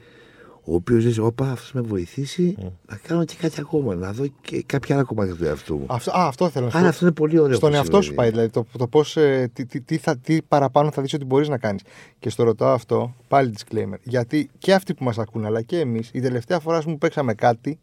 ο 0.65 0.73
οποίος 0.75 1.03
λέει: 1.03 1.19
Όπα, 1.19 1.51
αυτός 1.51 1.71
με 1.71 1.81
βοηθήσει 1.81 2.55
να 2.89 2.95
κάνω 3.07 3.25
και 3.25 3.35
κάτι 3.41 3.59
ακόμα, 3.59 3.95
να 3.95 4.11
δω 4.11 4.25
και 4.41 4.63
κάποια 4.65 4.95
άλλα 4.95 5.03
κομμάτια 5.03 5.35
του 5.35 5.45
εαυτού 5.45 5.75
μου. 5.77 5.85
Αυτό, 5.89 6.11
α, 6.11 6.27
αυτό 6.27 6.49
θέλω 6.49 6.65
να 6.65 6.71
σου 6.71 6.77
Άρα 6.77 6.85
πω. 6.85 6.91
αυτό 6.91 7.05
είναι 7.05 7.13
πολύ 7.13 7.39
ωραίο. 7.39 7.55
Στον 7.55 7.69
που 7.69 7.75
εαυτό 7.75 7.95
σου 7.95 8.03
συμβαίνει. 8.03 8.15
πάει, 8.17 8.29
δηλαδή 8.29 8.49
το, 8.49 8.77
το 8.77 8.87
πώς, 8.87 9.17
ε, 9.17 9.49
τι, 9.53 9.65
τι, 9.65 9.81
τι, 9.81 9.97
θα, 9.97 10.17
τι 10.17 10.41
παραπάνω 10.41 10.91
θα 10.91 11.01
δεις 11.01 11.13
ότι 11.13 11.25
μπορείς 11.25 11.47
να 11.47 11.57
κάνεις. 11.57 11.81
Και 12.19 12.29
στο 12.29 12.43
ρωτάω 12.43 12.73
αυτό, 12.73 13.15
πάλι 13.27 13.53
disclaimer, 13.57 13.97
γιατί 14.03 14.49
και 14.57 14.73
αυτοί 14.73 14.93
που 14.93 15.03
μας 15.03 15.17
ακούν, 15.17 15.45
αλλά 15.45 15.61
και 15.61 15.79
εμείς, 15.79 16.09
η 16.13 16.19
τελευταία 16.21 16.59
φορά 16.59 16.77
ας 16.77 16.83
πούμε, 16.83 16.93
που 16.95 16.99
παίξαμε 16.99 17.33
κάτι 17.33 17.79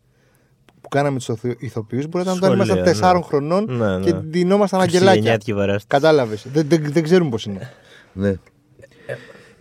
που 0.80 0.88
κάναμε 0.88 1.18
τους 1.18 1.28
ηθο- 1.28 1.56
ηθοποιούς, 1.62 2.06
μπορεί 2.08 2.24
να 2.24 2.32
ήταν 2.32 2.50
όταν 2.52 2.66
Σχολεία, 2.66 2.82
ήμασταν 2.82 3.12
ναι. 3.14 3.20
4 3.20 3.22
χρονών 3.26 3.64
Ναι, 3.76 3.96
ναι. 3.96 4.04
και 4.04 4.12
ντυνόμασταν 4.12 4.80
29 4.80 4.82
αγγελάκια. 4.82 5.38
τη 5.38 5.52
παράσταση. 5.52 5.86
Κατάλαβες, 5.86 6.46
δεν, 6.52 6.68
δεν, 6.68 6.92
δεν 6.92 7.02
ξέρουμε 7.02 7.30
πώς 7.30 7.44
είναι. 7.44 7.70
Ναι. 8.12 8.34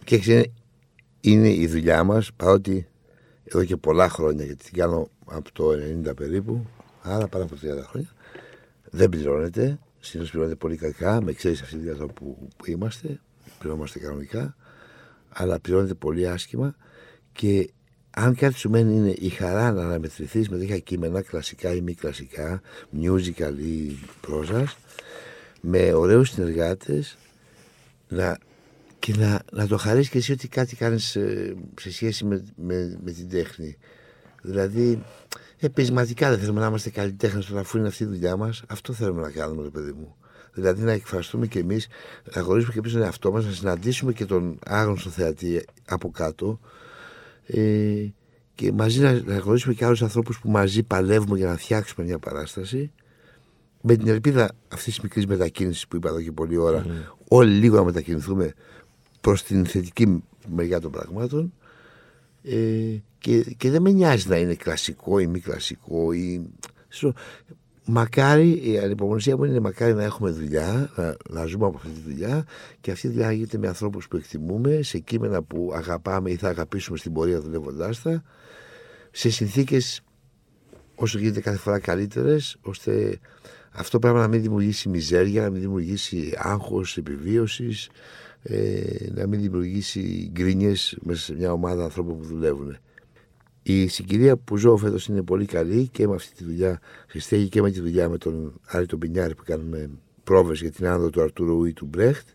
Και 0.03 0.17
ξέρει, 0.19 0.53
είναι 1.21 1.49
η 1.49 1.67
δουλειά 1.67 2.03
μας, 2.03 2.29
παρότι 2.35 2.87
εδώ 3.53 3.63
και 3.63 3.77
πολλά 3.77 4.09
χρόνια, 4.09 4.45
γιατί 4.45 4.63
την 4.63 4.73
κάνω 4.73 5.09
από 5.25 5.51
το 5.51 5.69
90 6.09 6.15
περίπου, 6.15 6.65
άρα 7.01 7.27
πάνω 7.27 7.43
από 7.43 7.55
30 7.55 7.83
χρόνια, 7.83 8.09
δεν 8.89 9.09
πληρώνεται. 9.09 9.79
Συνήθως 9.99 10.31
πληρώνεται 10.31 10.57
πολύ 10.57 10.75
κακά, 10.75 11.21
με 11.21 11.33
ξέρει 11.33 11.53
αυτή 11.53 11.65
τη 11.65 11.77
δουλειά 11.77 11.91
εδώ 11.91 12.07
που, 12.07 12.47
που 12.57 12.69
είμαστε, 12.69 13.19
πληρώνομαστε 13.59 13.99
κανονικά, 13.99 14.55
αλλά 15.29 15.59
πληρώνεται 15.59 15.93
πολύ 15.93 16.27
άσχημα 16.27 16.75
και 17.31 17.69
αν 18.09 18.35
κάτι 18.35 18.57
σου 18.57 18.69
μένει 18.69 18.95
είναι 18.95 19.13
η 19.19 19.29
χαρά 19.29 19.71
να 19.71 19.83
αναμετρηθείς 19.83 20.49
με 20.49 20.57
τέτοια 20.57 20.79
κείμενα, 20.79 21.21
κλασικά 21.21 21.73
ή 21.73 21.81
μη 21.81 21.93
κλασικά, 21.93 22.61
musical 23.01 23.53
ή 23.57 23.97
πρόζα, 24.21 24.73
με 25.61 25.93
ωραίους 25.93 26.29
συνεργάτες, 26.29 27.17
να, 28.07 28.37
και 28.99 29.15
να, 29.17 29.41
να 29.51 29.67
το 29.67 29.77
χαρίσεις 29.77 30.09
και 30.09 30.17
εσύ 30.17 30.31
ότι 30.31 30.47
κάτι 30.47 30.75
κάνεις 30.75 31.03
σε, 31.03 31.55
σε 31.79 31.91
σχέση 31.91 32.25
με, 32.25 32.43
με, 32.55 32.99
με 33.03 33.11
την 33.11 33.29
τέχνη. 33.29 33.77
Δηλαδή, 34.41 35.03
επισηματικά 35.57 36.29
δεν 36.29 36.39
θέλουμε 36.39 36.59
να 36.59 36.67
είμαστε 36.67 36.89
καλλιτέχνες 36.89 37.45
τώρα, 37.45 37.59
αφού 37.59 37.77
είναι 37.77 37.87
αυτή 37.87 38.03
η 38.03 38.05
δουλειά 38.05 38.35
μας. 38.35 38.63
Αυτό 38.67 38.93
θέλουμε 38.93 39.21
να 39.21 39.31
κάνουμε, 39.31 39.63
ρε 39.63 39.69
παιδί 39.69 39.91
μου. 39.91 40.15
Δηλαδή 40.53 40.83
να 40.83 40.91
εκφραστούμε 40.91 41.47
κι 41.47 41.57
εμείς, 41.57 41.87
να 42.35 42.41
γνωρίσουμε 42.41 42.73
και 42.73 42.79
εμείς 42.79 42.91
τον 42.91 43.01
εαυτό 43.01 43.31
μας, 43.31 43.45
να 43.45 43.51
συναντήσουμε 43.51 44.13
και 44.13 44.25
τον 44.25 44.59
άγνωστο 44.65 45.09
θεατή 45.09 45.65
από 45.87 46.11
κάτω. 46.11 46.59
Ε, 47.45 48.07
και 48.55 48.71
μαζί 48.71 49.01
να, 49.01 49.21
να 49.25 49.37
γνωρίσουμε 49.37 49.73
και 49.73 49.85
άλλους 49.85 50.01
ανθρώπους 50.01 50.39
που 50.39 50.49
μαζί 50.49 50.83
παλεύουμε 50.83 51.37
για 51.37 51.47
να 51.47 51.57
φτιάξουμε 51.57 52.05
μια 52.05 52.19
παράσταση. 52.19 52.91
Με 53.81 53.95
την 53.95 54.07
ελπίδα 54.07 54.51
αυτής 54.67 54.93
της 54.93 54.99
μικρής 54.99 55.25
μετακίνησης 55.25 55.87
που 55.87 55.95
είπα 55.95 56.09
εδώ 56.09 56.21
και 56.21 56.31
πολλή 56.31 56.57
ώρα, 56.57 56.85
όλοι 57.27 57.51
λίγο 57.51 57.75
να 57.75 57.83
μετακινηθούμε 57.83 58.53
προς 59.21 59.43
την 59.43 59.65
θετική 59.65 60.23
μεριά 60.47 60.79
των 60.79 60.91
πραγμάτων. 60.91 61.53
Ε, 62.43 62.95
και, 63.19 63.43
και 63.57 63.69
δεν 63.69 63.81
με 63.81 63.91
νοιάζει 63.91 64.27
να 64.27 64.37
είναι 64.37 64.53
κλασικό 64.53 65.19
ή 65.19 65.27
μη 65.27 65.39
κλασικό. 65.39 66.11
Ή... 66.11 66.49
Σω- 66.89 67.13
Μακάρι, 67.91 68.71
η 68.71 68.79
ανυπομονησία 68.79 69.37
μου 69.37 69.43
είναι 69.43 69.59
μακάρι 69.59 69.93
να 69.93 70.03
έχουμε 70.03 70.29
δουλειά, 70.29 70.91
να, 70.95 71.17
να 71.29 71.45
ζούμε 71.45 71.65
από 71.65 71.77
αυτή 71.77 71.89
τη 71.89 71.99
δουλειά 71.99 72.45
και 72.81 72.91
αυτή 72.91 73.07
η 73.07 73.09
δουλειά 73.09 73.25
να 73.25 73.31
γίνεται 73.31 73.57
με 73.57 73.67
ανθρώπους 73.67 74.07
που 74.07 74.17
εκτιμούμε, 74.17 74.81
σε 74.81 74.99
κείμενα 74.99 75.43
που 75.43 75.71
αγαπάμε 75.75 76.31
ή 76.31 76.35
θα 76.35 76.49
αγαπήσουμε 76.49 76.97
στην 76.97 77.13
πορεία 77.13 77.41
δουλεύοντάς 77.41 78.01
τα, 78.01 78.23
σε 79.11 79.29
συνθήκες 79.29 80.01
όσο 80.95 81.17
γίνεται 81.19 81.39
κάθε 81.41 81.57
φορά 81.57 81.79
καλύτερες, 81.79 82.57
ώστε 82.61 83.19
αυτό 83.71 83.99
πράγμα 83.99 84.19
να 84.19 84.27
μην 84.27 84.41
δημιουργήσει 84.41 84.89
μιζέρια, 84.89 85.41
να 85.41 85.49
μην 85.49 85.61
δημιουργήσει 85.61 86.33
άγχος 86.37 86.97
επιβίωσης, 86.97 87.89
ε, 88.41 89.09
να 89.13 89.27
μην 89.27 89.41
δημιουργήσει 89.41 90.29
γκρίνιες 90.31 90.97
μέσα 91.01 91.21
σε 91.21 91.35
μια 91.35 91.51
ομάδα 91.51 91.83
ανθρώπων 91.83 92.17
που 92.17 92.25
δουλεύουν. 92.25 92.77
Η 93.63 93.87
συγκυρία 93.87 94.37
που 94.37 94.57
ζω 94.57 94.77
φέτος 94.77 95.07
είναι 95.07 95.21
πολύ 95.21 95.45
καλή 95.45 95.87
και 95.87 96.07
με 96.07 96.15
αυτή 96.15 96.35
τη 96.35 96.43
δουλειά 96.43 96.79
στη 97.07 97.19
στέγη 97.19 97.49
και 97.49 97.61
με 97.61 97.71
τη 97.71 97.79
δουλειά 97.79 98.09
με 98.09 98.17
τον 98.17 98.59
Άρη 98.65 98.85
τον 98.85 98.99
Πινιάρη 98.99 99.35
που 99.35 99.43
κάνουμε 99.45 99.89
πρόβες 100.23 100.61
για 100.61 100.71
την 100.71 100.87
άνοδο 100.87 101.09
του 101.09 101.21
Αρτούρου 101.21 101.65
ή 101.65 101.73
του 101.73 101.85
Μπρέχτ, 101.85 102.27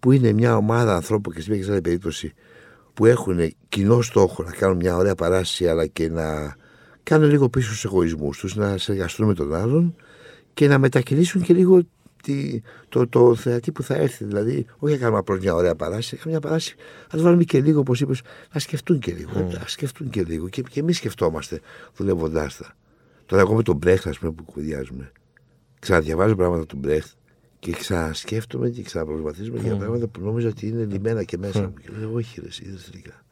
που 0.00 0.12
είναι 0.12 0.32
μια 0.32 0.56
ομάδα 0.56 0.94
ανθρώπων 0.94 1.34
και 1.34 1.40
στην 1.40 1.52
μια 1.52 1.60
και 1.60 1.66
σε 1.66 1.72
άλλη 1.72 1.82
περίπτωση 1.82 2.32
που 2.94 3.06
έχουν 3.06 3.54
κοινό 3.68 4.02
στόχο 4.02 4.42
να 4.42 4.50
κάνουν 4.50 4.76
μια 4.76 4.96
ωραία 4.96 5.14
παράσταση 5.14 5.68
αλλά 5.68 5.86
και 5.86 6.08
να 6.08 6.56
κάνουν 7.02 7.30
λίγο 7.30 7.48
πίσω 7.48 7.68
στους 7.68 7.84
εγωισμούς 7.84 8.38
τους, 8.38 8.56
να 8.56 8.78
συνεργαστούν 8.78 9.26
με 9.26 9.34
τον 9.34 9.54
άλλον 9.54 9.94
και 10.54 10.68
να 10.68 10.78
μετακινήσουν 10.78 11.42
και 11.42 11.54
λίγο 11.54 11.82
τη, 12.22 12.60
το, 12.88 13.08
το 13.08 13.34
θεατή 13.34 13.72
που 13.72 13.82
θα 13.82 13.94
έρθει. 13.94 14.24
Δηλαδή, 14.24 14.66
όχι 14.78 14.92
να 14.92 15.00
κάνουμε 15.00 15.18
απλώς 15.18 15.38
μια 15.38 15.54
ωραία 15.54 15.74
παράσταση, 15.74 16.14
να 16.14 16.20
κάνουμε 16.20 16.38
μια 16.38 16.48
παράσταση, 16.48 16.76
να 17.12 17.18
του 17.18 17.24
βάλουμε 17.24 17.44
και 17.44 17.60
λίγο, 17.60 17.80
όπως 17.80 18.00
είπες, 18.00 18.22
να 18.52 18.60
σκεφτούν 18.60 18.98
και 18.98 19.12
λίγο. 19.12 19.48
Να 19.52 19.66
σκεφτούν 19.66 20.10
και 20.10 20.22
λίγο. 20.22 20.48
Και, 20.48 20.62
και 20.62 20.80
εμείς 20.80 20.96
σκεφτόμαστε 20.96 21.60
δουλεύοντάς 21.96 22.56
τα. 22.56 22.76
Τώρα, 23.26 23.42
εγώ 23.42 23.54
με 23.54 23.62
τον 23.62 23.76
Μπρέχτ, 23.76 24.06
ας 24.06 24.18
πούμε, 24.18 24.32
που 24.32 24.44
κουδιάζουμε, 24.44 25.12
ξαναδιαβάζω 25.78 26.34
πράγματα 26.34 26.66
του 26.66 26.76
Μπρέχτ 26.76 27.08
και 27.58 27.72
ξανασκέφτομαι 27.72 28.68
και 28.68 28.82
ξαναπροσματίζομαι 28.82 29.58
για 29.58 29.76
πράγματα 29.76 30.06
που 30.06 30.20
νόμιζα 30.20 30.48
ότι 30.48 30.66
είναι 30.66 30.84
λιμένα 30.84 31.22
και 31.22 31.38
μέσα 31.38 31.60
μου. 31.60 31.74
Και 31.74 31.88
λέω, 31.98 32.12
Όχι, 32.12 32.40
ρε, 32.40 32.46
εσύ, 32.46 32.64
είδες 32.64 32.88
τελικά. 32.90 33.24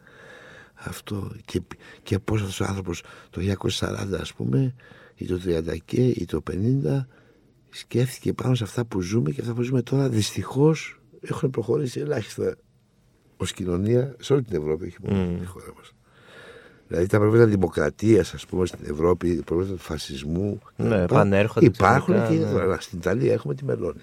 Αυτό. 0.74 1.30
Και, 1.44 1.60
και 2.02 2.18
πώς 2.18 2.40
αυτός 2.40 2.60
ο 2.60 2.64
άνθρωπος 2.64 3.02
το 3.30 3.40
1940, 3.78 4.18
ας 4.20 4.32
πούμε, 4.32 4.74
ή 5.14 5.26
το 5.26 5.40
30 5.46 5.76
και, 5.84 6.02
ή 6.06 6.24
το 6.24 6.42
50, 6.50 7.06
σκέφτηκε 7.70 8.32
πάνω 8.32 8.54
σε 8.54 8.64
αυτά 8.64 8.84
που 8.84 9.00
ζούμε 9.00 9.30
και 9.30 9.40
αυτά 9.40 9.52
που 9.52 9.62
ζούμε 9.62 9.82
τώρα 9.82 10.08
δυστυχώς 10.08 11.00
έχουν 11.20 11.50
προχωρήσει 11.50 12.00
ελάχιστα 12.00 12.56
ως 13.36 13.52
κοινωνία 13.52 14.14
σε 14.18 14.32
όλη 14.32 14.42
την 14.42 14.56
Ευρώπη, 14.56 14.86
όχι 14.86 14.96
μόνο 15.02 15.36
στη 15.36 15.46
χώρα 15.46 15.72
μας. 15.76 15.94
Δηλαδή 16.86 17.06
τα 17.06 17.18
προβλήματα 17.18 17.50
δημοκρατίας, 17.50 18.34
ας 18.34 18.46
πούμε, 18.46 18.66
στην 18.66 18.78
Ευρώπη, 18.90 19.36
τα 19.36 19.42
προβλήματα 19.44 19.76
του 19.76 19.82
φασισμού. 19.82 20.60
Ναι, 20.76 20.88
κτλ. 20.88 21.02
επανέρχονται 21.02 21.66
Υπάρχουν 21.66 22.14
ξαφνικά, 22.14 22.44
και 22.44 22.52
ναι. 22.52 22.60
τώρα. 22.60 22.80
Στην 22.80 22.98
Ιταλία 22.98 23.32
έχουμε 23.32 23.54
τη 23.54 23.64
Μελώνη. 23.64 24.02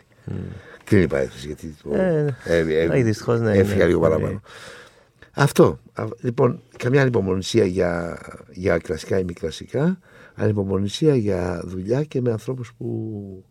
Κλείνει 0.83 1.03
η 1.03 1.07
παρένθεση 1.07 1.47
γιατί 1.47 1.75
το. 1.83 1.93
Ε, 1.93 2.35
ε, 2.45 3.03
δυστυχώς, 3.03 3.39
ναι, 3.39 3.57
έφυγα 3.57 3.77
ναι. 3.77 3.85
λίγο 3.85 3.99
Ναι. 3.99 4.07
παραπάνω. 4.09 4.41
Αυτό. 5.31 5.79
Α, 5.93 6.05
Λοιπόν, 6.21 6.61
καμιά 6.77 7.01
ανυπομονησία 7.01 7.65
για, 7.65 8.19
για 8.51 8.77
κλασικά 8.77 9.19
ή 9.19 9.23
μη 9.23 9.33
κλασικά. 9.33 9.99
Ανυπομονησία 10.35 11.15
για 11.15 11.61
δουλειά 11.65 12.03
και 12.03 12.21
με 12.21 12.31
ανθρώπους 12.31 12.73
που 12.77 13.45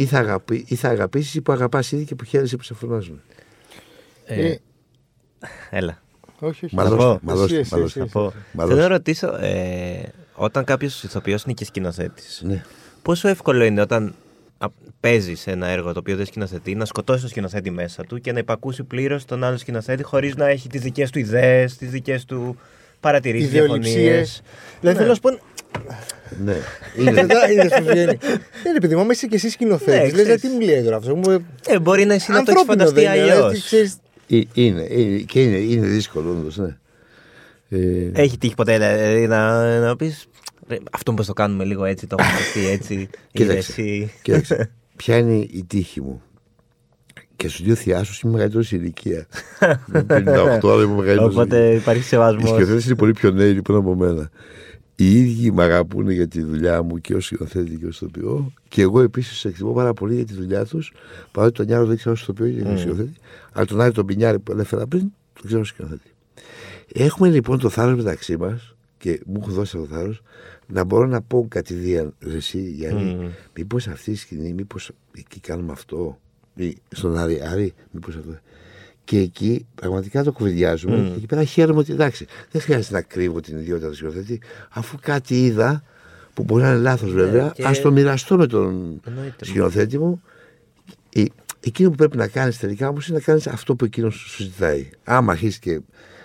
ή 0.00 0.06
θα, 0.06 0.18
αγαπη, 0.18 0.64
ή 0.68 0.74
θα 0.74 0.88
αγαπήσεις 0.88 1.34
ή 1.34 1.40
που 1.40 1.52
αγαπάς 1.52 1.92
ήδη 1.92 2.04
και 2.04 2.14
που 2.14 2.24
χαίρεσαι 2.24 2.56
που 2.56 2.62
σε 2.62 2.74
φωνάζουν. 2.74 3.20
Ε, 4.26 4.46
Ε, 4.50 4.58
Έλα. 5.70 6.02
όχι, 6.38 6.64
όχι. 6.64 6.74
Μα 6.74 6.82
Να 6.82 6.88
δώστε, 6.88 7.04
πω. 7.04 7.18
μα 7.22 7.34
δώστε, 7.34 7.58
Εσύ, 7.58 7.74
μα 7.74 7.78
εσύ, 7.78 7.80
δώστε. 7.82 8.00
εσύ. 8.00 8.08
Θα 8.12 8.18
πω. 8.18 8.24
Μα 8.52 8.64
Θέλω 8.64 8.68
να 8.68 8.74
δώστε. 8.74 8.86
ρωτήσω, 8.86 9.34
ε, 9.40 10.12
όταν 10.34 10.64
κάποιος 10.64 11.02
ηθοποιό 11.04 11.38
είναι 11.44 11.54
και 11.54 11.64
σκηνοθέτης, 11.64 12.40
Ναι. 12.44 12.64
πόσο 13.02 13.28
εύκολο 13.28 13.64
είναι 13.64 13.80
όταν 13.80 14.14
παίζεις 15.00 15.46
ένα 15.46 15.66
έργο 15.66 15.92
το 15.92 15.98
οποίο 15.98 16.16
δεν 16.16 16.26
σκηνοθετεί 16.26 16.74
να 16.74 16.84
σκοτώσεις 16.84 17.20
τον 17.20 17.30
σκηνοθέτη 17.30 17.70
μέσα 17.70 18.04
του 18.04 18.20
και 18.20 18.32
να 18.32 18.38
υπακούσει 18.38 18.82
πλήρως 18.84 19.24
τον 19.24 19.44
άλλο 19.44 19.56
σκηνοθέτη 19.56 20.02
χωρίς 20.02 20.36
να 20.36 20.46
έχει 20.48 20.68
τις 20.68 20.80
δικές 20.80 21.10
του 21.10 21.18
ιδέες, 21.18 21.76
τις 21.76 21.90
δικές 21.90 22.24
του 22.24 22.56
παρατηρήσει, 23.00 23.46
διαφωνίες. 23.46 23.90
Ιδεολειψίες. 23.94 24.42
Δηλαδή 24.80 24.98
Ναι. 24.98 25.04
θέλω 25.04 25.08
να 25.08 25.14
σου 25.14 25.20
πω. 25.20 25.30
ναι. 26.44 26.56
Είναι, 26.98 27.10
Μετά 27.10 27.50
είδες 27.50 27.68
πώς 27.68 27.80
βγαίνει. 27.80 28.04
Δεν 28.62 28.70
είναι 28.70 28.80
παιδί 28.80 28.94
μου, 28.94 29.00
άμα 29.00 29.12
είσαι 29.12 29.26
και 29.26 29.34
εσύ 29.34 29.46
Ναι, 29.46 29.52
σκηνοθέτη. 29.52 30.14
Λες, 30.14 30.22
ξέρεις. 30.22 30.40
τι 30.40 30.48
μου 30.48 30.60
λέει 30.60 30.82
τώρα 30.82 30.96
αυτό. 30.96 31.16
Μου- 31.16 31.44
Ε, 31.66 31.78
μπορεί 31.78 32.04
να 32.04 32.14
εσύ 32.14 32.30
να 32.30 32.42
το 32.42 32.50
έχεις 32.50 32.60
Ανθρώπινο 32.60 32.64
φανταστεί 32.64 32.94
δεν 32.94 33.02
είναι, 33.02 33.22
αλλιώς. 33.22 33.36
δηλαδή, 33.36 33.60
ξέρεις, 33.60 33.96
Ε, 34.30 34.40
είναι, 34.52 34.86
είναι, 34.90 35.18
και 35.18 35.42
είναι, 35.42 35.56
είναι 35.56 35.86
δύσκολο 35.86 36.30
όντως, 36.30 36.56
ναι. 36.56 36.76
Ε, 37.68 38.10
Έχει 38.22 38.38
τύχει 38.38 38.54
ποτέ 38.54 38.72
δηλαδή, 38.72 39.26
να, 39.26 39.78
να 39.78 39.96
πεις. 39.96 40.26
Αυτό 40.92 41.12
πώ 41.14 41.24
το 41.24 41.32
κάνουμε 41.32 41.64
λίγο 41.64 41.84
έτσι, 41.84 42.06
το 42.06 42.16
έχουμε 42.18 42.38
σκεφτεί 42.38 42.68
έτσι. 42.68 42.94
Είδες 42.94 43.08
Κοίταξε. 43.32 43.70
εσύ. 43.72 44.12
Κοίταξε, 44.22 44.70
ποια 44.96 45.16
είναι 45.16 45.34
η 45.34 45.64
τύχη 45.66 46.00
μου; 46.00 46.22
Και 47.38 47.48
στους 47.48 47.62
δύο 47.64 47.74
θειάσους 47.74 48.20
είμαι 48.20 48.32
μεγαλύτερος 48.32 48.66
σε 48.66 48.76
ηλικία. 48.76 49.26
Είμαι 49.88 50.06
58, 50.08 50.68
αλλά 50.70 50.82
είμαι 50.82 50.94
μεγαλύτερος. 50.94 51.34
Οπότε 51.34 51.74
υπάρχει 51.74 52.00
Οι 52.00 52.04
σεβασμό. 52.04 52.46
σκηνοθέτε 52.46 52.82
είναι 52.86 52.94
πολύ 52.94 53.12
πιο 53.12 53.30
νέοι 53.30 53.52
λοιπόν 53.52 53.76
από 53.76 53.94
μένα. 53.94 54.30
Οι 54.94 55.18
ίδιοι 55.20 55.50
με 55.52 55.62
αγαπούν 55.62 56.10
για 56.10 56.28
τη 56.28 56.42
δουλειά 56.42 56.82
μου 56.82 56.98
και 56.98 57.14
ως 57.14 57.24
σκηνοθέτη 57.26 57.76
και 57.76 57.86
ως 57.86 57.96
ηθοποιό. 57.96 58.52
Και 58.68 58.82
εγώ 58.82 59.00
επίσης 59.00 59.44
εκτιμώ 59.44 59.72
πάρα 59.72 59.92
πολύ 59.92 60.14
για 60.14 60.24
τη 60.24 60.34
δουλειά 60.34 60.64
τους. 60.64 60.92
Παρότι 61.32 61.54
τον 61.54 61.66
Νιάρο 61.66 61.86
δεν 61.86 61.96
ξέρω 61.96 62.14
ω 62.18 62.20
ηθοποιό 62.22 62.48
και 62.48 62.68
ω 62.68 62.76
σκηνοθέτη. 62.76 63.12
Αλλά 63.52 63.66
τον 63.66 63.80
Άρη 63.80 63.92
τον 63.92 64.06
Πινιάρη 64.06 64.38
που 64.38 64.56
έφερα 64.58 64.86
πριν, 64.86 65.12
τον 65.34 65.44
ξέρω 65.46 65.60
ως 65.60 65.68
σκηνοθέτη. 65.68 66.10
Έχουμε 66.92 67.28
λοιπόν 67.28 67.58
το 67.58 67.68
θάρρος 67.68 67.96
μεταξύ 67.96 68.36
μας 68.36 68.74
και 68.98 69.20
μου 69.26 69.38
έχουν 69.40 69.52
δώσει 69.52 69.76
αυτό 69.76 69.88
το 69.88 69.94
θάρρος 69.94 70.22
να 70.66 70.84
μπορώ 70.84 71.06
να 71.06 71.20
πω 71.22 71.46
κατηδίαν 71.48 72.14
ρε 72.20 72.36
εσύ 72.36 72.60
Γιάννη, 72.60 73.14
Μμμ. 73.14 73.28
μήπως 73.56 73.88
αυτή 73.88 74.10
η 74.10 74.14
σκηνή, 74.14 74.52
μήπως 74.52 74.90
εκεί 75.18 75.40
κάνουμε 75.40 75.72
αυτό. 75.72 76.18
Ή 76.58 76.76
στον 76.90 77.16
Άρη, 77.18 77.42
Άρη, 77.52 77.74
μήπως 77.90 78.16
αυτό. 78.16 78.38
Και 79.04 79.18
εκεί 79.18 79.66
πραγματικά 79.74 80.24
το 80.24 80.32
κουβεντιάζουμε. 80.32 80.96
Μμ. 80.96 81.06
Και 81.06 81.12
εκεί 81.16 81.26
πέρα 81.26 81.44
χαίρομαι 81.44 81.78
ότι 81.78 81.92
εντάξει, 81.92 82.26
δεν 82.50 82.60
χρειάζεται 82.62 82.94
να 82.94 83.02
κρύβω 83.02 83.40
την 83.40 83.58
ιδιότητα 83.58 83.88
του 83.88 83.94
σκηνοθέτη, 83.94 84.40
αφού 84.70 84.98
κάτι 85.00 85.44
είδα 85.44 85.82
που 86.34 86.42
μπορεί 86.44 86.62
να 86.62 86.68
είναι 86.68 86.78
λάθος 86.78 87.12
βέβαια, 87.12 87.44
Ναι, 87.44 87.50
και- 87.50 87.64
ας 87.64 87.80
το 87.80 87.92
μοιραστώ 87.92 88.36
με 88.36 88.46
τον 88.46 89.00
Εννοείται. 89.06 89.44
σκηνοθέτη 89.44 89.98
μου. 89.98 90.22
Ε, 91.14 91.24
Εκείνο 91.60 91.90
που 91.90 91.96
πρέπει 91.96 92.16
να 92.16 92.28
κάνεις 92.28 92.58
τελικά 92.58 92.88
όμως 92.88 93.08
είναι 93.08 93.18
να 93.18 93.24
κάνεις 93.24 93.46
αυτό 93.46 93.74
που 93.76 93.84
εκείνος 93.84 94.14
σου 94.14 94.42
ζητάει. 94.42 94.90
Άμα 95.04 95.32
αρχίσεις 95.32 95.58
και 95.58 95.80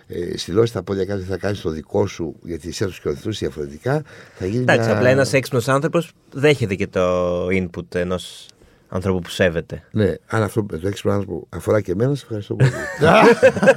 ε, 0.08 0.38
στυλώσεις 0.38 0.72
τα 0.72 0.84
πόδια 0.84 1.06
κάτι 1.06 1.24
θα 1.24 1.38
κάνεις 1.38 1.62
το 1.62 1.70
δικό 1.70 2.08
σου, 2.08 2.36
γιατί 2.44 2.68
εσύ 2.68 2.84
θα 2.84 2.90
τους 2.90 2.96
σκηνοθετούς 2.96 3.40
διαφορετικά, 3.40 4.04
θα 4.36 4.46
γίνει. 4.46 4.62
Εντάξει, 4.62 4.88
μια... 4.88 4.98
απλά 4.98 5.10
ένας 5.10 5.34
έξυπνος 5.34 5.68
άνθρωπος 5.68 6.12
δέχεται 6.34 6.76
και 6.76 6.88
το 6.88 7.48
input 7.48 7.96
ενός 7.96 8.48
ανθρώπου 8.94 9.20
που 9.20 9.30
σέβεται. 9.30 9.84
Ναι, 9.92 10.14
αν 10.28 10.44
αυτό 10.44 10.64
το 10.64 10.88
έξυπνο 10.88 11.12
άνθρωπο 11.14 11.48
αφορά 11.50 11.82
και 11.82 11.92
εμένα, 11.92 12.16
σε 12.16 12.22
ευχαριστώ 12.24 12.56
πολύ. 12.56 12.72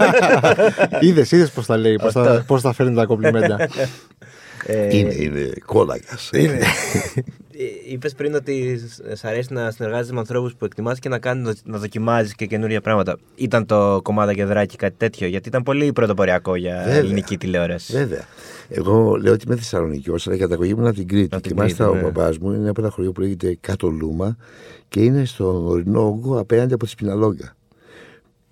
Είδες, 1.08 1.32
είδες 1.32 1.50
πώς 1.50 1.66
τα 1.66 1.76
λέει, 1.76 1.96
πώς 1.96 2.12
τα, 2.12 2.44
πώς 2.46 2.62
τα 2.62 2.72
φέρνει 2.72 2.94
τα 2.94 3.04
κομπλιμέντα. 3.04 3.68
Ε, 4.66 4.96
είναι, 4.96 5.14
είναι 5.14 5.52
κόλακα. 5.64 6.18
Είναι. 6.32 6.58
Είπες 7.88 8.14
πριν 8.14 8.34
ότι 8.34 8.80
σ 9.14 9.24
αρέσει 9.24 9.52
να 9.52 9.70
συνεργάζεσαι 9.70 10.12
με 10.12 10.18
ανθρώπους 10.18 10.54
που 10.54 10.64
εκτιμάς 10.64 10.98
και 10.98 11.08
να, 11.08 11.18
κάνεις, 11.18 11.60
να 11.64 11.78
δοκιμάζεις 11.78 12.34
και 12.34 12.46
καινούργια 12.46 12.80
πράγματα. 12.80 13.18
Ήταν 13.34 13.66
το 13.66 14.00
κομμάτι 14.02 14.34
και 14.34 14.44
δράκι 14.44 14.76
κάτι 14.76 14.94
τέτοιο, 14.96 15.26
γιατί 15.26 15.48
ήταν 15.48 15.62
πολύ 15.62 15.92
πρωτοποριακό 15.92 16.56
για 16.56 16.76
Βέβαια. 16.84 16.94
ελληνική 16.94 17.38
τηλεόραση. 17.38 17.92
Βέβαια. 17.92 18.24
Εγώ 18.68 19.16
λέω 19.16 19.32
ότι 19.32 19.44
είμαι 19.46 19.56
Θεσσαλονίκη, 19.56 20.10
αλλά 20.24 20.36
η 20.36 20.38
καταγωγή 20.38 20.74
μου 20.74 20.80
είναι 20.80 20.88
από 20.88 20.98
την 20.98 21.08
Κρήτη. 21.08 21.34
Από 21.34 21.42
την 21.42 21.50
και 21.50 21.56
μάλιστα 21.56 21.84
Κρήτη, 21.84 21.98
ο 21.98 22.06
ναι. 22.06 22.12
παπά 22.12 22.34
μου 22.40 22.52
είναι 22.52 22.68
από 22.68 22.80
ένα 22.80 22.90
χωριό 22.90 23.12
που 23.12 23.20
λέγεται 23.20 23.56
Κάτω 23.60 23.88
Λούμα 23.88 24.36
και 24.88 25.00
είναι 25.02 25.24
στον 25.24 25.66
ορεινό 25.66 26.06
όγκο 26.06 26.38
απέναντι 26.38 26.74
από 26.74 26.84
τη 26.84 26.90
Σπιναλόγκα. 26.90 27.56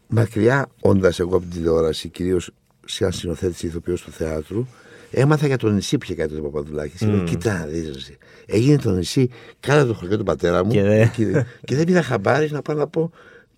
Μακριά, 0.09 0.67
όντας 0.81 1.21
εγώ 1.21 1.37
από 1.37 1.45
την 1.45 1.51
τηλεόραση, 1.55 2.09
κυρίως 2.09 2.51
σαν 2.85 3.13
συνοθέτηση 3.13 3.67
ηθοποιός 3.67 4.03
του 4.03 4.11
θεάτρου, 4.11 4.67
Έμαθα 5.17 5.47
για 5.47 5.57
το 5.57 5.71
νησί 5.71 5.99
πια 5.99 6.15
κάτι 6.15 6.35
το 6.35 6.43
Παπαδουλάκης. 6.43 7.03
Mm. 7.05 7.07
Μμ. 7.09 7.25
Κοίτα, 7.25 7.59
να 7.59 7.67
δεις, 7.67 7.89
ρε. 8.09 8.17
Έγινε 8.47 8.79
το 8.79 8.91
νησί 8.91 9.31
κάτω 9.61 9.87
το 9.87 9.95
χωριό 9.95 10.19
του 10.19 10.25
πατέρα 10.25 10.65
μου 10.65 10.71
Και 10.71 10.83
δε- 10.83 11.07
και, 11.07 11.45
και 11.65 11.77
δεν 11.77 11.85
πήρα 11.85 12.03
χαμπάρι 12.03 12.51
να 12.51 12.63
πάω 12.63 12.77
να 12.77 12.87
πω 12.87 13.11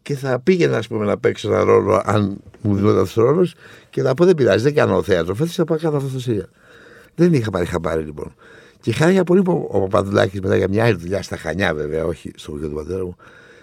και 0.07 0.17
θα 0.17 0.41
πήγαινα 0.41 0.77
ας 0.77 0.89
πούμε, 0.89 1.05
να 1.05 1.19
παίξω 1.19 1.49
ένα 1.49 1.65
ρόλο 1.65 2.03
αν 2.05 2.37
μου 2.63 2.75
δινόταν 2.75 3.01
αυτό 3.01 3.23
ο 3.23 3.25
ρόλο 3.25 3.49
και 3.91 4.03
να 4.03 4.15
πω 4.15 4.25
δεν 4.25 4.35
πειράζει, 4.35 4.63
δεν 4.63 4.75
κάνω 4.75 5.03
θέατρο. 5.03 5.35
Φέτος 5.35 5.55
θα 5.55 5.65
πάω 5.65 5.77
να 5.77 5.83
κάνω 5.83 5.97
αυτό 5.97 6.09
το 6.09 6.21
σύριαλ. 6.21 6.47
Δεν 7.15 7.33
είχα 7.33 7.51
πάρει 7.51 7.67
χαμπάρι 7.67 8.05
λοιπόν. 8.05 8.35
Και 8.81 8.93
χάρηκα 8.93 9.25
πολύ 9.25 9.43
που 9.43 9.69
ο 9.71 9.81
Παπαδουλάκης 9.81 10.41
μετά 10.41 10.57
για 10.57 10.69
μια 10.69 10.85
άλλη 10.85 10.97
δουλειά 10.97 11.23
στα 11.23 11.37
Χανιά, 11.37 11.75
βέβαια, 11.75 12.05
όχι 12.05 12.31
στο 12.37 12.51
χωριό 12.51 12.69
του 12.69 12.75
πατέρα 12.75 13.05
μου, 13.05 13.17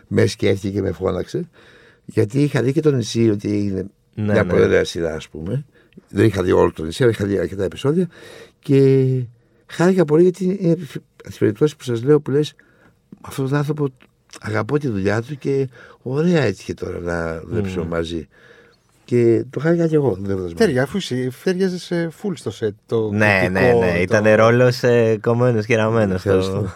με 0.08 0.26
σκέφτηκε 0.26 0.70
και 0.70 0.82
με 0.82 0.92
φώναξε. 0.92 1.50
Γιατί 2.06 2.44
είχα 2.44 2.62
δει 2.62 2.74
και 2.74 2.82
το 2.82 2.92
νησί 2.92 3.30
ότι 3.30 3.48
είναι 3.48 3.86
Ναι, 4.16 4.24
μια 4.24 4.44
ναι. 4.44 4.50
πολύ 4.50 4.64
ωραία 4.64 4.84
σειρά, 4.84 5.14
ας 5.14 5.30
πούμε. 5.30 5.66
Δεν 6.10 6.26
είχα 6.26 6.44
δει 6.44 6.52
όλο 6.52 6.72
το 6.72 6.84
νησί, 6.84 7.04
αλλά 7.04 7.12
είχα 7.12 7.26
δει 7.26 7.38
αρκετά 7.38 7.64
επεισόδια. 7.64 8.08
Και 8.60 9.06
χάρηκα 9.66 10.06
πολύ 10.06 10.24
γιατί 10.24 10.58
είναι 10.60 10.72
από 10.72 11.02
τις 11.24 11.38
περιπτώσεις 11.38 11.76
που 11.76 11.84
σας 11.84 12.04
λέω 12.04 12.20
που 12.20 12.32
λες, 12.32 12.56
αυτόν 13.22 13.48
τον 13.48 13.58
άνθρωπο 13.58 13.88
αγαπώ 14.42 14.78
τη 14.80 14.88
δουλειά 14.88 15.22
του 15.22 15.38
και 15.38 15.70
ωραία 16.02 16.42
έτυχε 16.44 16.74
τώρα 16.74 17.00
να 17.00 17.42
δουλέψουμε 17.46 17.86
μαζί. 17.86 18.28
Και 19.06 19.46
το 19.50 19.60
χάρηκα 19.60 19.88
και 19.88 19.96
εγώ. 19.96 20.10
δουλεύοντας 20.16 20.42
μαζί. 20.42 20.54
Τέρια, 20.56 20.84
αφού 20.84 20.98
εσύ 20.98 21.30
φέριαζε 21.30 22.12
full 22.22 22.32
στο 22.34 22.52
σετ. 22.52 22.74
Το 22.86 23.10
Ναι, 23.12 23.40
κριτικό, 23.40 23.60
ναι, 23.60 23.86
ναι. 23.86 23.96
το- 23.96 24.02
Ήταν 24.02 24.36
ρόλος 24.36 24.84
ε, 24.84 25.18
κομμένος 25.22 25.66
και 25.66 25.76
ραμμένο. 25.76 26.14
Ευχαριστώ. 26.14 26.74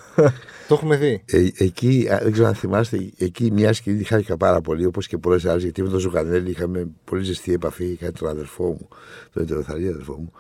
Το 0.68 0.74
έχουμε 0.74 0.96
δει. 0.98 1.24
Ε, 1.26 1.48
εκεί, 1.58 2.08
α, 2.12 2.20
δεν 2.24 2.32
ξέρω 2.32 2.48
αν 2.48 2.54
θυμάστε, 2.56 3.10
εκεί 3.18 3.52
μια 3.52 3.74
σκηνή 3.74 4.04
χάρηκα 4.04 4.38
πάρα 4.38 4.62
πολύ, 4.62 4.86
όπως 4.86 5.08
και 5.08 5.18
πολλές 5.18 5.46
άλλες, 5.46 5.64
γιατί 5.64 5.82
με 5.82 5.90
τον 5.90 6.00
Ζουγανέλη 6.00 6.50
είχαμε 6.50 6.88
πολύ 7.06 7.24
ζεστή 7.24 7.54
επαφή, 7.54 7.86
είχα 7.86 8.12
τον 8.12 8.30
αδερφό 8.30 8.64
μου, 8.66 8.88
τον 9.34 9.44
Ετεροθαλή 9.44 9.88
αδερφό 9.88 10.14
μου. 10.14 10.32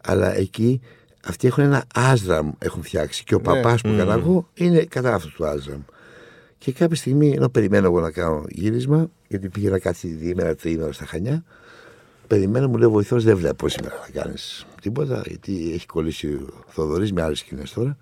Αλλά 0.00 0.36
εκεί 0.36 0.80
αυτοί 1.26 1.46
έχουν 1.46 1.64
ένα 1.64 1.84
άσραμ 1.94 2.50
έχουν 2.58 2.82
φτιάξει 2.82 3.24
και 3.24 3.34
ο 3.34 3.38
Ναι. 3.38 3.44
παπάς 3.44 3.80
που 3.80 3.88
έκανα 3.88 4.12
εγώ 4.14 4.48
είναι 4.54 4.84
κατά 4.84 5.14
αυτού 5.14 5.32
του 5.32 5.46
άσραμ. 5.46 5.80
Και 6.58 6.72
κάποια 6.72 6.96
στιγμή, 6.96 7.30
ενώ 7.30 7.48
περιμένω 7.48 7.86
εγώ 7.86 8.00
να 8.00 8.10
κάνω 8.10 8.44
γύρισμα, 8.48 9.10
γιατί 9.28 9.48
πήγαινα 9.48 9.78
κάτι 9.78 10.08
διήμερα, 10.08 10.54
τριήμερα 10.54 10.92
στα 10.92 11.06
Χανιά, 11.06 11.44
περιμένω, 12.26 12.68
μου 12.68 12.76
λέει 12.76 12.88
ο 12.88 12.90
βοηθός, 12.90 13.24
δεν 13.24 13.36
βλέπω 13.36 13.68
σήμερα 13.68 13.94
να 13.94 14.20
κάνεις 14.20 14.66
τίποτα, 14.80 15.22
γιατί 15.26 15.72
έχει 15.72 15.86
κολλήσει 15.86 16.26
ο 16.34 16.64
Θοδωρής 16.68 17.12
με 17.12 17.22
άλλες 17.22 17.38
σκηνές 17.38 17.72
τώρα. 17.72 17.96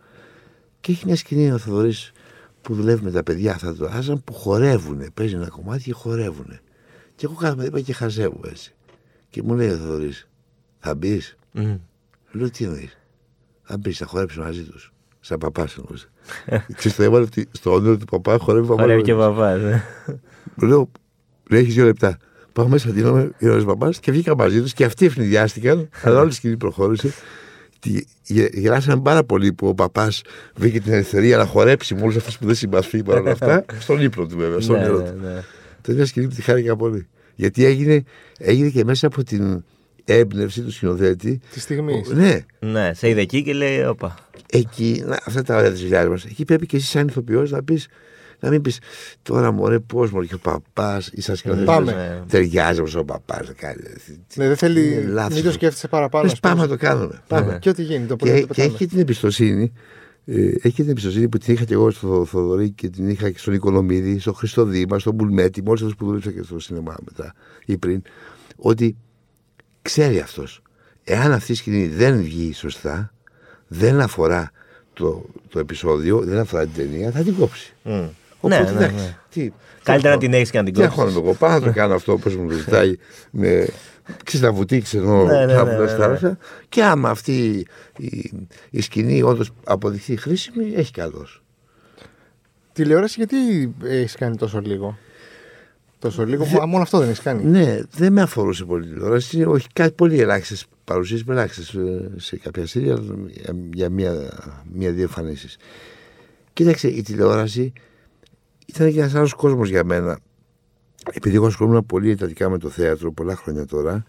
Και 0.80 0.92
έχει 0.92 1.06
μια 1.06 1.16
σκηνή 1.16 1.52
ο 1.52 1.58
Θοδωρής 1.58 2.12
που 2.60 2.74
δουλεύει 2.74 3.04
με 3.04 3.10
τα 3.10 3.22
παιδιά 3.22 3.52
αυτά 3.52 3.74
το 3.74 3.86
Άζαμ 3.86 4.18
που 4.24 4.32
χορεύουν. 4.32 5.12
Παίζει 5.14 5.34
ένα 5.34 5.48
κομμάτι 5.48 5.82
και 5.82 5.92
χορεύουν. 5.92 6.58
Και 7.16 7.26
εγώ 7.26 7.34
κάθομαι 7.34 7.64
είπα 7.64 7.80
και 7.80 7.92
χαζεύω 7.92 8.40
έτσι. 8.44 8.74
Και 9.30 9.42
μου 9.42 9.54
λέει 9.54 9.68
ο 9.68 9.76
Θοδωρής, 9.76 10.28
θα 10.78 10.94
μπεις; 10.94 11.36
Μμ. 11.52 11.74
Λέω 12.30 12.50
τι 12.50 12.64
εννοείς; 12.64 12.98
Θα 13.62 13.76
μπεις, 13.78 13.98
θα 13.98 14.06
χορέψεις 14.06 14.38
μαζί 14.38 14.62
τους. 14.62 14.93
Σαν 15.26 15.38
παπάς 15.38 15.76
εννοούσε. 15.76 16.08
Ξέρεις, 16.76 16.96
το 16.96 17.02
έβαλε 17.02 17.24
ότι 17.24 17.48
στο 17.50 17.72
όνειρο 17.74 17.96
του 17.96 18.04
παπά 18.04 18.38
χορεύει 18.38 18.66
παπά. 18.66 18.82
Χορεύει 18.82 19.02
και 19.02 19.12
ο 19.12 19.16
παπά. 19.16 19.56
Μου 20.54 20.68
λέω, 20.68 20.90
λέει, 21.50 21.60
έχεις 21.60 21.74
δύο 21.74 21.84
λεπτά. 21.84 22.16
Πάω 22.52 22.68
μέσα, 22.68 22.90
δίνομαι, 22.90 23.30
είναι 23.38 23.54
ο 23.60 23.64
παπάς 23.64 23.98
και 24.00 24.12
βγήκα 24.12 24.36
μαζί 24.36 24.60
τους 24.62 24.72
και 24.72 24.84
αυτοί 24.84 25.06
ευνηδιάστηκαν, 25.06 25.88
αλλά 26.02 26.20
όλη 26.20 26.28
η 26.28 26.32
σκηνή 26.32 26.56
προχώρησε. 26.56 27.12
Τι- 27.80 28.00
γε- 28.22 28.54
Γελάσαμε 28.58 29.02
πάρα 29.02 29.24
πολύ 29.24 29.52
που 29.52 29.68
ο 29.68 29.74
παπάς 29.74 30.22
βρήκε 30.56 30.80
την 30.80 30.92
ελευθερία 30.92 31.36
να 31.36 31.44
χορέψει 31.46 31.94
με 31.94 32.02
όλου 32.02 32.16
αυτού 32.16 32.38
που 32.38 32.46
δεν 32.46 32.54
συμπαθεί 32.54 33.02
παρόλα 33.02 33.30
αυτά. 33.30 33.64
Στον 33.80 34.00
ύπνο 34.02 34.26
του 34.26 34.36
βέβαια, 34.38 34.60
στον 34.60 34.76
Ναι, 34.78 34.82
όνειρο 34.88 34.98
ναι, 35.02 35.10
του. 35.10 35.16
ναι. 35.22 35.34
Το 35.80 35.82
είναι 35.86 35.94
μια 35.96 36.06
σκηνή 36.06 36.28
που 36.28 36.34
τη 36.34 36.42
χάρηκα 36.42 36.76
πολύ. 36.76 37.06
Γιατί 37.34 37.64
έγινε, 37.64 38.02
έγινε 38.38 38.68
και 38.68 38.84
μέσα 38.84 39.06
από 39.06 39.24
την 39.24 39.64
έμπνευση 40.04 40.60
του 40.62 40.70
σκηνοθέτη. 40.72 41.40
Τη 41.52 41.60
στιγμή. 41.60 42.02
που- 42.02 42.14
Ναι, 42.14 42.38
Ναι, 42.60 42.90
σε 42.94 43.08
είδε 43.08 43.20
εκεί 43.20 43.42
και 43.42 43.52
λέει, 43.52 43.84
Όπα. 43.84 44.14
εκεί, 44.50 45.02
να, 45.06 45.18
αυτά 45.26 45.42
τα 45.42 45.56
ωραία 45.56 45.70
της 45.70 45.80
δουλειά 45.80 46.08
μας. 46.08 46.24
Εκεί 46.24 46.44
πρέπει 46.44 46.66
και 46.66 46.76
εσύ, 46.76 46.86
σαν 46.86 47.08
ηθοποιός, 47.08 47.50
να 47.50 47.62
πεις. 47.62 47.86
Να 48.40 48.50
μην 48.50 48.62
πεις 48.62 48.78
τώρα 49.22 49.50
μωρέ 49.52 49.78
πώς 49.78 50.10
μωρέ 50.10 50.26
και 50.26 50.34
ο 50.34 50.38
παπάς 50.38 51.10
ή 51.12 51.20
σαν 51.20 51.36
σκηνοθέτης. 51.36 51.68
Πάμε. 51.68 51.92
Ναι. 51.92 52.20
Ταιριάζει 52.28 52.80
όπως 52.80 52.94
ο 52.94 53.04
παπάς 53.04 53.46
να 53.48 53.52
κάνει. 53.54 53.80
Ναι, 54.34 54.46
δεν 54.46 54.56
θέλει. 54.56 54.92
Είναι 54.92 55.00
λάθος 55.10 55.32
Μην 55.34 55.42
το 55.42 55.48
αυτό. 55.48 55.50
σκέφτεσαι 55.60 55.88
παραπάνω. 55.88 56.24
Λες, 56.24 56.32
ας 56.32 56.40
πούμε. 56.40 56.54
πάμε 56.54 56.66
να 56.66 56.76
το 56.76 56.84
κάνουμε. 56.84 57.22
Πάμε. 57.26 57.52
Ναι. 57.52 57.58
Και 57.58 57.68
ό,τι 57.68 57.82
γίνει. 57.82 58.06
Το 58.06 58.16
Και, 58.16 58.24
πρώτο 58.24 58.40
το 58.40 58.40
και 58.40 58.46
πετάμε. 58.46 58.66
έχει 58.68 58.76
και 58.76 58.86
την 58.86 58.98
εμπιστοσύνη. 58.98 59.72
Ε, 60.26 60.42
έχει 60.46 60.70
και 60.70 60.82
την 60.82 60.88
εμπιστοσύνη 60.90 61.28
που 61.28 61.38
την 61.38 61.54
είχα 61.54 61.64
και 61.64 61.74
εγώ 61.74 61.90
στο 61.90 62.24
Θοδωρή 62.24 62.70
και 62.70 62.88
την 62.88 63.08
είχα 63.08 63.30
και 63.30 63.38
στον 63.38 63.54
Οικονομίδη, 63.54 64.18
στον 64.18 64.34
Χριστοδήμα, 64.34 64.98
στον 64.98 65.14
Μπουλμέτη, 65.14 65.62
με 65.62 65.68
όλους 65.68 65.80
αυτούς 65.80 65.96
που 65.96 66.06
δούλεψα 66.06 66.30
και 66.32 66.42
στο 66.42 66.58
σινεμά 66.58 66.94
μετά 67.04 67.34
ή 67.64 67.76
πριν, 67.78 68.02
ότι 68.56 68.96
ξέρει 69.84 70.20
αυτός. 70.20 70.62
Εάν 71.04 71.32
αυτή 71.32 71.52
η 71.52 71.54
σκηνή 71.54 71.86
δεν 71.86 72.22
βγει 72.22 72.52
σωστά, 72.54 73.12
δεν 73.66 74.00
αφορά 74.00 74.50
το, 74.92 75.24
το 75.48 75.58
επεισόδιο, 75.58 76.18
δεν 76.20 76.38
αφορά 76.38 76.62
την 76.66 76.72
ταινία, 76.74 77.10
θα 77.10 77.22
την 77.22 77.34
κόψει. 77.36 77.72
Μμ. 77.82 78.04
Οπότε 78.40 78.62
Ναι, 78.62 78.70
ναι, 78.70 78.76
εντάξει. 78.76 78.94
ναι. 78.94 79.16
Τι, 79.30 79.52
Καλύτερα 79.82 80.14
να 80.14 80.20
τι 80.20 80.26
την 80.26 80.34
έχεις 80.34 80.50
και 80.50 80.58
να 80.58 80.64
την 80.64 80.72
τι 80.74 80.80
κόψεις. 80.80 80.98
αγχώνομαι 80.98 81.26
εγώ. 81.26 81.34
Πάω 81.36 81.50
να 81.50 81.60
το 81.60 81.72
κάνω 81.72 81.94
αυτό 81.94 82.12
όπως 82.12 82.36
μου 82.36 82.48
το 82.48 82.54
ζητάει. 82.54 82.96
με, 83.30 83.66
ξέρεις, 84.24 84.46
να 84.46 84.52
βουτήξεις 84.52 84.94
ενώ 84.94 85.24
Ναι, 85.24 85.44
ναι, 85.46 85.52
θα 85.52 85.64
ναι, 85.64 85.70
μου 85.70 85.70
ναι, 85.70 85.76
δώσει 85.76 85.92
ναι. 85.94 86.00
θάλασσα. 86.00 86.38
Και 86.68 86.84
άμα 86.84 87.08
αυτή 87.10 87.66
η, 87.98 88.32
η 88.70 88.80
σκηνή 88.80 89.22
όντως 89.22 89.50
αποδειχθεί 89.64 90.16
χρήσιμη, 90.16 90.72
έχει 90.76 90.92
καλώ. 90.92 91.26
Τηλεόραση, 92.72 93.14
γιατί 93.18 93.36
έχεις 93.84 94.14
κάνει 94.14 94.36
τόσο 94.36 94.60
λίγο; 94.60 94.98
Τόσο 96.04 96.24
λίγο, 96.26 96.46
μα- 96.46 96.66
μόνο 96.66 96.82
αυτό 96.82 96.98
δεν 96.98 97.08
έχεις 97.08 97.20
κάνει. 97.20 97.44
Ναι, 97.44 97.80
δεν 97.90 98.12
με 98.12 98.22
αφορούσε 98.22 98.64
πολύ 98.64 98.86
η 98.86 98.88
τηλεόραση. 98.88 99.42
Όχι, 99.44 99.66
κάτι 99.72 99.90
πολύ 99.92 100.20
ελάχιστες 100.20 100.66
παρουσίες, 100.84 101.24
ελάχιστες 101.28 101.76
σε 102.16 102.36
κάποια 102.36 102.66
σύρια 102.66 102.98
για- 103.28 103.54
για 103.72 103.90
μία- 103.90 104.62
μία-δύο 104.72 105.02
εμφανίσεις. 105.02 105.56
Κοίταξε, 106.52 106.88
η 106.88 107.02
τηλεόραση 107.02 107.72
ήταν 108.66 108.92
και 108.92 108.98
ένας 109.00 109.14
άλλος 109.14 109.34
κόσμος 109.34 109.68
για 109.68 109.84
μένα. 109.84 110.18
Επειδή 111.12 111.34
εγώ 111.36 111.46
ασχολούμαι 111.46 111.82
πολύ 111.82 112.10
εντατικά 112.10 112.48
με 112.48 112.58
το 112.58 112.68
θέατρο 112.68 113.12
πολλά 113.12 113.36
χρόνια 113.36 113.66
τώρα, 113.66 114.04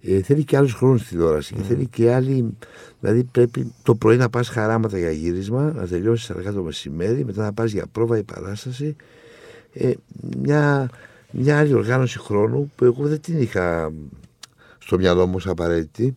ε, 0.00 0.22
θέλει 0.22 0.44
και 0.44 0.56
άλλους 0.56 0.72
χρόνους 0.74 1.00
στη 1.00 1.08
τηλεόραση. 1.10 1.54
Και 1.54 1.62
θέλει 1.62 1.86
και 1.86 2.12
άλλη. 2.12 2.56
Δηλαδή, 3.00 3.24
πρέπει 3.24 3.72
το 3.82 3.94
πρωί 3.94 4.16
να 4.16 4.30
πας 4.30 4.48
χαράματα 4.48 4.98
για 4.98 5.10
γύρισμα, 5.10 5.72
να 5.72 5.86
τελειώσεις 5.86 6.30
αργά 6.30 6.52
το 6.52 6.62
μεσημέρι, 6.62 7.24
μετά 7.24 7.42
να 7.42 7.52
πας 7.52 7.72
για 7.72 7.86
πρόβα 7.92 8.18
ή 8.18 8.22
παράσταση. 8.22 8.96
Ε, 9.72 9.90
μια, 10.38 10.90
μια 11.36 11.58
άλλη 11.58 11.74
οργάνωση 11.74 12.18
χρόνου 12.18 12.72
που 12.76 12.84
εγώ 12.84 13.06
δεν 13.06 13.20
την 13.20 13.40
είχα 13.40 13.92
στο 14.78 14.96
μυαλό 14.98 15.26
μου 15.26 15.34
ως 15.36 15.46
απαραίτητη. 15.46 16.16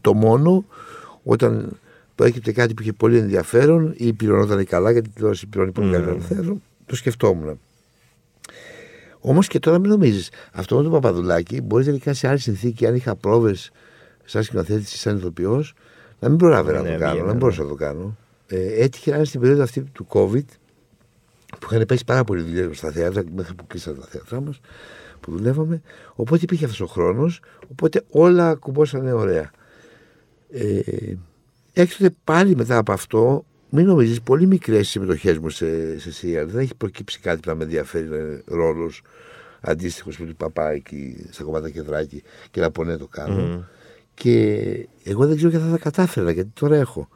Το 0.00 0.14
μόνο 0.14 0.64
όταν 1.22 1.78
προέκυπτε 2.14 2.52
κάτι 2.52 2.74
που 2.74 2.82
είχε 2.82 2.92
πολύ 2.92 3.18
ενδιαφέρον 3.18 3.94
ή 3.96 4.12
πληρωνόταν 4.12 4.64
καλά, 4.64 4.90
γιατί 4.90 5.08
η 5.08 5.12
τηλεόραση 5.12 5.46
πληρώνει 5.46 5.72
πολύ 5.72 5.88
Mm. 5.88 5.92
καλύτερα 5.92 6.16
το 6.16 6.22
θέατρο, 6.22 6.60
το 6.86 6.96
σκεφτόμουν. 6.96 7.58
Όμως 9.20 9.46
και 9.46 9.58
τώρα 9.58 9.78
μην 9.78 9.90
νομίζεις, 9.90 10.30
αυτό 10.52 10.76
με 10.76 10.82
τον 10.82 10.92
Παπαδουλάκη 10.92 11.60
μπορεί 11.60 11.84
τελικά 11.84 12.14
σε 12.14 12.28
άλλη 12.28 12.38
συνθήκη, 12.38 12.86
αν 12.86 12.94
είχα 12.94 13.14
πρόβες 13.16 13.70
σαν 14.24 14.42
σκηνοθέτης 14.42 14.92
ή 14.92 14.98
σαν 14.98 15.16
ηθοποιός, 15.16 15.74
να 16.20 16.28
μην 16.28 16.38
προλάβαινα 16.38 16.82
να 16.82 16.88
Ναι, 16.88 16.92
το 16.92 16.98
κάνω, 16.98 17.10
βγαίνει, 17.10 17.18
να 17.18 17.24
μην 17.26 17.32
ναι. 17.32 17.38
μπορούσα 17.38 17.62
να 17.62 17.68
το 17.68 17.74
κάνω. 17.74 18.16
Ε, 18.46 18.82
έτυχε 18.82 19.10
να 19.10 19.16
είναι 19.16 19.24
στην 19.24 19.40
περίοδο 19.40 19.62
αυτή 19.62 19.80
του 19.82 20.06
COVID, 20.08 20.44
που 21.58 21.66
είχαν 21.70 21.86
πέσει 21.86 22.04
πάρα 22.04 22.24
πολύ 22.24 22.42
δουλειέ 22.42 22.72
στα 22.72 22.90
θέατρα, 22.90 23.22
μέχρι 23.34 23.54
που 23.54 23.66
κλείσαν 23.66 24.00
τα 24.00 24.06
θέατρά 24.06 24.40
μας, 24.40 24.60
που 25.20 25.32
δουλεύαμε. 25.32 25.82
Οπότε 26.14 26.40
υπήρχε 26.42 26.64
αυτός 26.64 26.80
ο 26.80 26.86
χρόνος, 26.86 27.40
οπότε 27.70 28.02
όλα 28.10 28.54
κουμπόσανε 28.54 29.12
ωραία. 29.12 29.50
Ε, 30.50 30.80
έκτοτε 31.72 32.14
πάλι 32.24 32.56
μετά 32.56 32.76
από 32.76 32.92
αυτό, 32.92 33.44
μην 33.70 33.86
νομίζεις, 33.86 34.20
πολύ 34.22 34.46
μικρές 34.46 34.80
οι 34.86 34.90
συμμετοχές 34.90 35.38
μου 35.38 35.48
σε, 35.48 35.98
σε 35.98 36.10
serial. 36.10 36.46
Δεν 36.46 36.60
έχει 36.60 36.74
προκύψει 36.74 37.20
κάτι 37.20 37.40
που 37.40 37.48
να 37.48 37.54
με 37.54 37.64
ενδιαφέρει 37.64 38.08
ρόλος 38.46 39.02
αντίστοιχος 39.60 40.18
με 40.18 40.26
του 40.26 40.36
παπά 40.36 40.70
εκεί 40.70 41.26
στα 41.30 41.44
κομμάτια 41.44 41.70
κεντράκι 41.70 42.22
και 42.50 42.60
να 42.60 42.70
πω 42.70 42.84
ναι 42.84 42.96
το 42.96 43.06
κάνω. 43.06 43.34
Μμμ. 43.34 43.60
Και 44.14 44.88
εγώ 45.04 45.26
δεν 45.26 45.36
ξέρω 45.36 45.50
και 45.50 45.56
αν 45.56 45.62
θα 45.62 45.70
τα 45.70 45.78
κατάφερα 45.78 46.30
γιατί 46.30 46.50
τώρα 46.54 46.76
έχω 46.76 47.08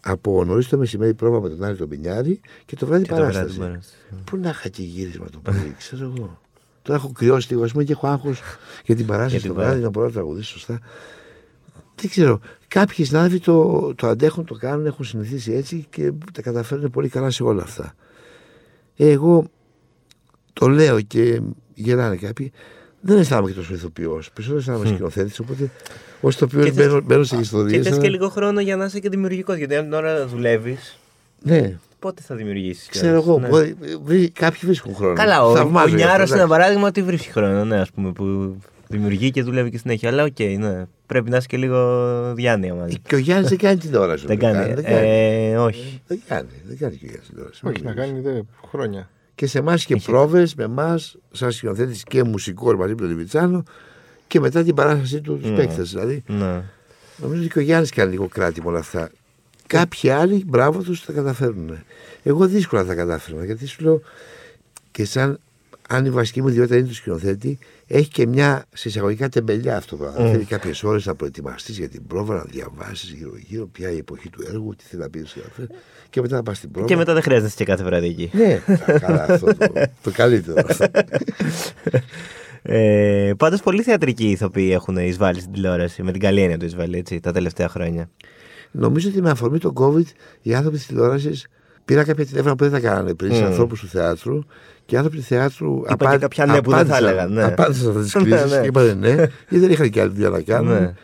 από 0.00 0.44
νωρίς 0.44 0.68
το 0.68 0.78
μεσημέρι 0.78 1.14
πρόβα 1.14 1.40
με 1.40 1.48
τον 1.48 1.62
Άρη 1.64 1.76
τον 1.76 1.88
Πινιάρη 1.88 2.40
και 2.64 2.76
το 2.76 2.86
βράδυ 2.86 3.02
Και 3.04 3.08
το 3.10 3.16
βράδυ 3.16 3.32
παράσταση. 3.32 3.58
παράσταση. 3.58 3.96
Πού 4.24 4.36
να 4.36 4.48
είχα 4.48 4.68
και 4.68 4.82
γύρισμα 4.82 5.26
το 5.30 5.38
πρωί, 5.38 5.74
ξέρω 5.78 6.12
εγώ. 6.16 6.40
Τώρα 6.82 6.98
έχω 6.98 7.12
κρυώσει 7.12 7.52
λίγο, 7.52 7.64
α 7.64 7.66
πούμε, 7.72 7.84
και 7.84 7.92
έχω 7.92 8.06
άγχος 8.06 8.40
για 8.84 8.96
την 8.96 9.06
παράσταση 9.06 9.36
Για 9.36 9.40
την 9.40 9.48
το 9.48 9.54
βράδυ 9.54 9.80
παράσταση. 9.80 9.82
να 9.84 9.90
μπορώ 9.90 10.06
να 10.06 10.12
τραγουδήσω 10.12 10.50
σωστά. 10.50 10.78
Δεν 11.94 12.10
ξέρω. 12.10 12.40
Κάποιοι 12.68 13.04
συνάδελφοι 13.04 13.40
το, 13.40 13.94
το 13.94 14.06
αντέχουν, 14.06 14.44
το 14.44 14.54
κάνουν, 14.54 14.86
έχουν 14.86 15.04
συνηθίσει 15.04 15.52
έτσι 15.52 15.86
και 15.90 16.12
τα 16.32 16.42
καταφέρνουν 16.42 16.90
πολύ 16.90 17.08
καλά 17.08 17.30
σε 17.30 17.42
όλα 17.42 17.62
αυτά. 17.62 17.94
Ε, 18.96 19.10
εγώ 19.10 19.44
το 20.52 20.68
λέω 20.68 21.00
και 21.00 21.40
γελάνε 21.74 22.16
κάποιοι. 22.16 22.52
Δεν 23.00 23.18
αισθάνομαι 23.18 23.50
και 23.50 23.56
τόσο 23.56 23.74
ηθοποιός. 23.74 24.30
Περισσότερο 24.32 24.60
αισθάνομαι 24.60 24.86
σκηνοθέτης. 24.86 25.38
Οπότε 25.40 25.70
ως 26.20 26.34
ηθοποιός 26.34 26.64
Και 26.64 26.72
θες- 26.72 26.86
μπαίνω, 26.88 27.00
μπαίνω 27.00 27.22
σε 27.24 27.34
Και 27.34 27.40
ιστορίε. 27.40 27.82
θες 27.82 27.98
και 27.98 28.08
λίγο 28.08 28.28
χρόνο 28.28 28.60
για 28.60 28.76
να 28.76 28.84
είσαι 28.84 28.98
και 29.00 29.08
δημιουργικός. 29.08 29.56
Γιατί 29.56 29.76
αν 29.76 29.90
τώρα 29.90 30.26
δουλεύεις, 30.26 30.98
Ναι, 31.42 31.78
πότε 31.98 32.22
θα 32.22 32.34
δημιουργήσεις. 32.34 32.88
ξέρω 32.88 33.14
εγώ. 33.16 33.38
μπορεί- 33.50 33.74
βρει- 34.04 34.32
κάποιοι 34.32 34.60
βρίσκουν 34.64 34.94
χρόνο. 34.94 35.14
Καλά, 35.14 35.44
ο, 35.44 35.50
ο 35.50 35.54
Θαυμάζω 35.56 35.86
γι' 35.88 35.94
αυτό, 35.94 35.96
Νιάρρος 36.06 36.12
είναι 36.22 36.22
ένα 36.22 36.34
εντάξει. 36.34 36.48
παράδειγμα 36.58 36.86
ότι 36.86 37.02
βρίσκει 37.02 37.30
χρόνο, 37.30 37.64
ναι, 37.64 37.76
ας 37.80 37.90
πούμε. 37.90 38.12
Που 38.12 38.56
Δημιουργεί 38.92 39.30
και 39.30 39.42
δουλεύει 39.42 39.70
και 39.70 39.78
συνέχεια. 39.78 40.08
Αλλά 40.08 40.24
οκ, 40.24 40.38
ναι. 40.58 40.84
Πρέπει 41.06 41.30
να 41.30 41.36
είσαι 41.36 41.46
και 41.46 41.56
λίγο 41.56 42.32
διάνοια 42.34 42.74
μαζί. 42.74 42.98
Και 42.98 43.14
ο 43.14 43.18
Γιάννης 43.18 43.48
δεν 43.48 43.58
κάνει 43.58 43.76
τηλεόραση. 43.78 44.26
Δεν 44.26 44.38
βέβαια. 44.38 44.60
κάνει. 44.62 44.74
Δεν 44.74 44.84
κάνει. 44.84 45.08
Ε, 45.50 45.56
όχι. 45.56 46.02
Δεν 46.06 46.20
κάνει. 46.28 46.48
Δεν 46.66 46.78
κάνει 46.78 46.96
και 46.96 47.04
ο 47.04 47.08
Γιάννης 47.08 47.28
τηλεόραση. 47.28 47.66
Όχι, 47.66 47.82
να 47.82 47.92
κάνει 47.92 48.20
δε, 48.20 48.40
χρόνια. 48.70 49.08
Και 49.40 49.46
σε 49.46 49.58
εμάς 49.58 49.84
και 49.84 49.96
πρόβες 49.96 50.54
με 50.54 50.64
εμάς, 50.64 51.16
σαν 51.30 51.52
σκηνοθέτης 51.52 52.02
και 52.02 52.22
μουσικός 52.24 52.74
μαζί 52.76 52.90
με 52.90 52.96
τον 53.00 53.08
Δημητσάνο 53.08 53.62
και 54.26 54.40
μετά 54.40 54.62
την 54.62 54.74
παράστασή 54.74 55.20
του 55.20 55.36
στους 55.38 55.50
Ναι. 55.50 55.56
παίκτες. 55.56 55.90
Δηλαδή, 55.90 56.22
Ναι. 56.26 56.62
νομίζω 57.16 57.40
ότι 57.40 57.50
και 57.52 57.58
ο 57.58 57.62
Γιάννης 57.62 57.90
κάνει 57.90 58.10
λίγο 58.10 58.28
κράτη 58.28 58.60
με 58.62 58.68
όλα 58.68 58.78
αυτά. 58.78 59.10
Κάποιοι 59.66 60.10
άλλοι, 60.10 60.44
μπράβο 60.46 60.82
τους, 60.82 61.04
τα 61.04 61.12
καταφέρνουν. 61.12 61.78
Εγώ 62.22 62.46
δύσκολα 62.46 62.84
τα 62.84 62.94
κατάφερα 62.94 63.44
γιατί 63.44 63.66
σου 63.66 63.82
λέω 63.82 64.00
και 64.90 65.04
σαν 65.04 65.40
αν 65.88 66.04
η 66.06 66.10
βασική 66.10 66.42
μου 66.42 66.48
ιδιότητα 66.48 66.76
είναι 66.76 66.86
του 66.88 66.94
σκηνοθέτη, 66.94 67.58
έχει 67.92 68.08
και 68.08 68.26
μια 68.26 68.64
σε 68.72 68.88
εισαγωγικά 68.88 69.28
τεμπελιά 69.28 69.76
αυτό 69.76 69.96
το 69.96 70.02
πράγμα. 70.02 70.28
Mm. 70.28 70.32
Θέλει 70.32 70.44
κάποιες 70.44 70.82
ώρες 70.82 71.06
να 71.06 71.14
προετοιμαστείς 71.14 71.78
για 71.78 71.88
την 71.88 72.06
πρόβα, 72.06 72.34
να 72.34 72.42
διαβάσεις 72.42 73.10
γύρω-γύρω 73.10 73.66
ποια 73.66 73.90
η 73.90 73.96
εποχή 73.96 74.28
του 74.30 74.44
έργου, 74.48 74.74
τι 74.76 74.84
θέλει 74.84 75.02
να 75.02 75.10
πει 75.10 75.18
ο 75.18 75.26
συγγραφέα 75.26 75.66
και 76.10 76.20
μετά 76.20 76.36
να 76.36 76.42
πας 76.42 76.56
στην 76.56 76.70
πρόβα. 76.70 76.86
Και 76.88 76.96
μετά 76.96 77.12
δεν 77.12 77.22
χρειάζεται 77.22 77.46
να 77.46 77.54
είσαι 77.54 77.64
και 77.64 77.70
κάθε 77.70 77.84
βράδυ 77.84 78.06
εκεί. 78.06 78.30
Ναι, 78.32 78.62
καλά, 78.98 79.26
αυτό 79.28 79.46
το, 79.54 79.72
το 80.02 80.10
καλύτερο. 80.10 80.62
αυτό. 80.68 80.86
Ε, 82.62 83.32
Πάντως, 83.36 83.60
πολλοί 83.62 83.82
θεατρικοί 83.82 84.30
ηθοποιοί 84.30 84.70
έχουν 84.72 84.96
εισβάλει 84.96 85.40
στην 85.40 85.52
τηλεόραση. 85.52 86.02
Με 86.02 86.12
την 86.12 86.20
καλή 86.20 86.40
έννοια 86.40 86.58
του 86.58 86.64
εισβάλει, 86.64 86.98
έτσι, 86.98 87.20
τα 87.20 87.32
τελευταία 87.32 87.68
χρόνια. 87.68 88.10
Νομίζω 88.70 89.08
ότι 89.08 89.22
με 89.22 89.30
αφορμή 89.30 89.58
τον 89.58 89.72
COVID 89.76 90.04
οι 90.42 90.54
άνθρωποι 90.54 90.76
της 90.76 90.86
τηλεόρασης 90.86 91.46
πήραν 91.84 92.04
κάποια 92.04 92.26
τηλέφωνα 92.26 92.56
που 92.56 92.64
δεν 92.64 92.72
τα 92.72 92.80
κάνανε 92.80 93.14
πριν 93.14 93.34
σε 93.34 93.42
Mm. 93.42 93.46
ανθρώπους 93.46 93.80
του 93.80 93.86
θεάτρου 93.86 94.38
και 94.90 94.96
οι 94.96 94.98
άνθρωποι 94.98 95.16
του 95.18 95.26
θεάτρου 95.26 95.82
Είπαν 95.92 96.10
και 96.12 96.18
κάποια 96.18 96.46
ναι 96.46 96.62
που 96.62 96.70
δεν 96.70 96.86
θα 96.86 96.96
απάντησαν- 96.96 97.02
έλεγαν, 97.02 97.32
ναι. 97.32 97.42
Απάντησαν 97.44 97.88
αυτές 97.88 98.04
τις 98.04 98.14
Ναι, 98.22 98.28
κρίσεις 98.30 98.50
ναι. 98.50 98.60
και 98.60 98.66
είπαν 98.66 98.98
ναι, 98.98 99.08
γιατί 99.14 99.58
δεν 99.58 99.70
είχαν 99.70 99.90
και 99.90 100.00
άλλη 100.00 100.10
δουλειά 100.12 100.28
να 100.28 100.40
κάνουν. 100.40 100.72
Ναι. 100.72 100.94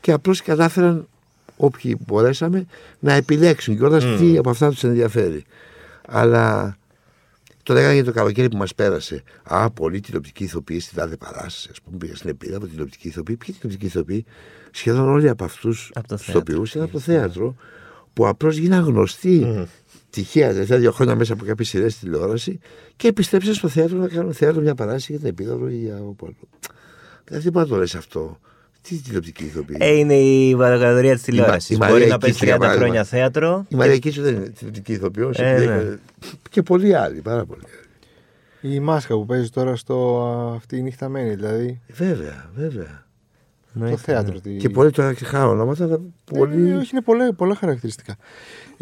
Και 0.00 0.12
απλώς 0.12 0.42
κατάφεραν 0.42 1.08
όποιοι 1.56 1.98
μπορέσαμε 2.06 2.66
να 2.98 3.12
επιλέξουν 3.12 3.76
κιόλα 3.76 3.98
Mm. 4.02 4.16
τι 4.18 4.36
από 4.38 4.50
αυτά 4.50 4.68
τους 4.70 4.84
ενδιαφέρει. 4.84 5.44
Αλλά 6.08 6.76
το 7.62 7.72
λέγανε 7.72 7.94
για 7.94 8.04
το 8.04 8.12
καλοκαίρι 8.12 8.48
που 8.48 8.56
μας 8.56 8.74
πέρασε. 8.74 9.22
Α, 9.42 9.70
πολλοί 9.70 10.00
τηλεοπτικοί 10.00 10.44
ηθοποιοί 10.44 10.80
στην 10.80 10.96
τάδε 10.96 11.16
παράσταση. 11.16 11.68
Α 11.70 11.82
πούμε, 11.84 11.96
πήγα 11.96 12.16
στην 12.16 12.30
επίδα 12.30 12.60
τηλεοπτικοί 12.60 13.08
ηθοποιοί. 13.08 13.36
Ποιοι 13.36 13.54
τηλεοπτικοί 13.54 13.86
ηθοποιοί, 13.86 14.24
σχεδόν 14.70 15.08
όλοι 15.08 15.28
από 15.28 15.44
αυτούς 15.44 15.90
Από 15.94 16.08
το 16.08 16.14
τους 16.16 16.24
θέατρο. 16.24 16.42
ηθοποιού 16.52 16.62
ήταν 16.70 16.82
από 16.82 16.92
το 16.92 16.98
θέατρο, 16.98 17.54
που 18.12 18.26
απλώς 18.28 18.56
γίναν 18.56 18.84
γνωστοί 18.84 19.44
Μμμ. 19.44 19.64
Τυχαία 20.12 20.52
τελευταία 20.52 20.78
δύο 20.78 20.92
χρόνια 20.92 21.14
μέσα 21.14 21.32
από 21.32 21.44
κάποιες 21.44 21.68
σειρές 21.68 21.92
στη 21.92 22.04
τηλεόραση 22.04 22.58
και 22.96 23.08
επιστρέψαν 23.08 23.54
στο 23.54 23.68
θέατρο 23.68 23.98
να 23.98 24.08
κάνουν 24.08 24.32
θέατρο 24.34 24.60
μια 24.62 24.74
παράσταση 24.74 25.12
για 25.12 25.20
την 25.20 25.28
επίδαυρο 25.28 25.68
ή 25.68 25.76
για 25.76 25.96
όπου 26.02 26.26
άλλο. 26.26 26.36
Δηλαδή 27.24 27.42
δεν 27.44 27.52
μπορεί 27.52 27.64
να 27.68 27.72
το 27.74 27.80
λες 27.80 27.94
αυτό. 27.94 28.38
Τι 28.82 28.96
τηλεοπτική 28.96 29.44
ηθοποιή; 29.44 29.76
Ε, 29.80 29.92
είναι 29.98 30.14
η 30.14 30.56
παρακατορία 30.56 31.14
της 31.14 31.22
τηλεόραση. 31.22 31.72
η 31.72 31.76
Μπορεί 31.76 31.90
Μαρία 31.92 32.06
να 32.06 32.18
παίζει 32.18 32.38
Κίτσου, 32.38 32.44
για 32.44 32.54
30 32.56 32.58
παράδειγμα. 32.60 32.86
χρόνια 32.86 33.04
θέατρο. 33.04 33.64
Η 33.68 33.74
Μαρία 33.76 33.98
Κίτσου 33.98 34.22
δεν 34.22 34.34
είναι 34.34 34.48
τηλεοπτική 34.48 34.92
ηθοποιό. 34.92 35.30
Ε, 35.36 35.64
ναι. 35.66 35.96
Και 36.50 36.62
πολλοί 36.62 36.94
άλλοι, 36.94 37.20
πάρα 37.20 37.44
πολλοί 37.44 37.60
άλλοι. 37.64 38.74
Η 38.74 38.80
μάσκα 38.80 39.14
που 39.14 39.26
παίζει 39.26 39.48
τώρα 39.50 39.76
στο 39.76 40.22
α, 40.24 40.54
αυτή 40.56 40.76
η 40.76 40.82
νύχτα 40.82 41.08
μένει, 41.08 41.34
δηλαδή. 41.34 41.80
Βέβαια, 41.92 42.50
βέβαια. 42.56 43.06
Ναι, 43.74 43.90
το 43.90 43.96
θέατρο. 43.96 44.40
τι- 44.40 44.56
Και 44.56 44.68
πολλοί 44.68 44.90
τώρα 44.90 45.12
ξεχάω 45.12 45.50
ονόματα, 45.50 45.84
αλλά 45.84 46.00
πολλοί. 46.24 46.70
Ε, 46.70 46.74
όχι, 46.74 46.88
είναι 46.92 47.02
πολλά, 47.02 47.34
πολλά 47.34 47.54
χαρακτηριστικά. 47.54 48.16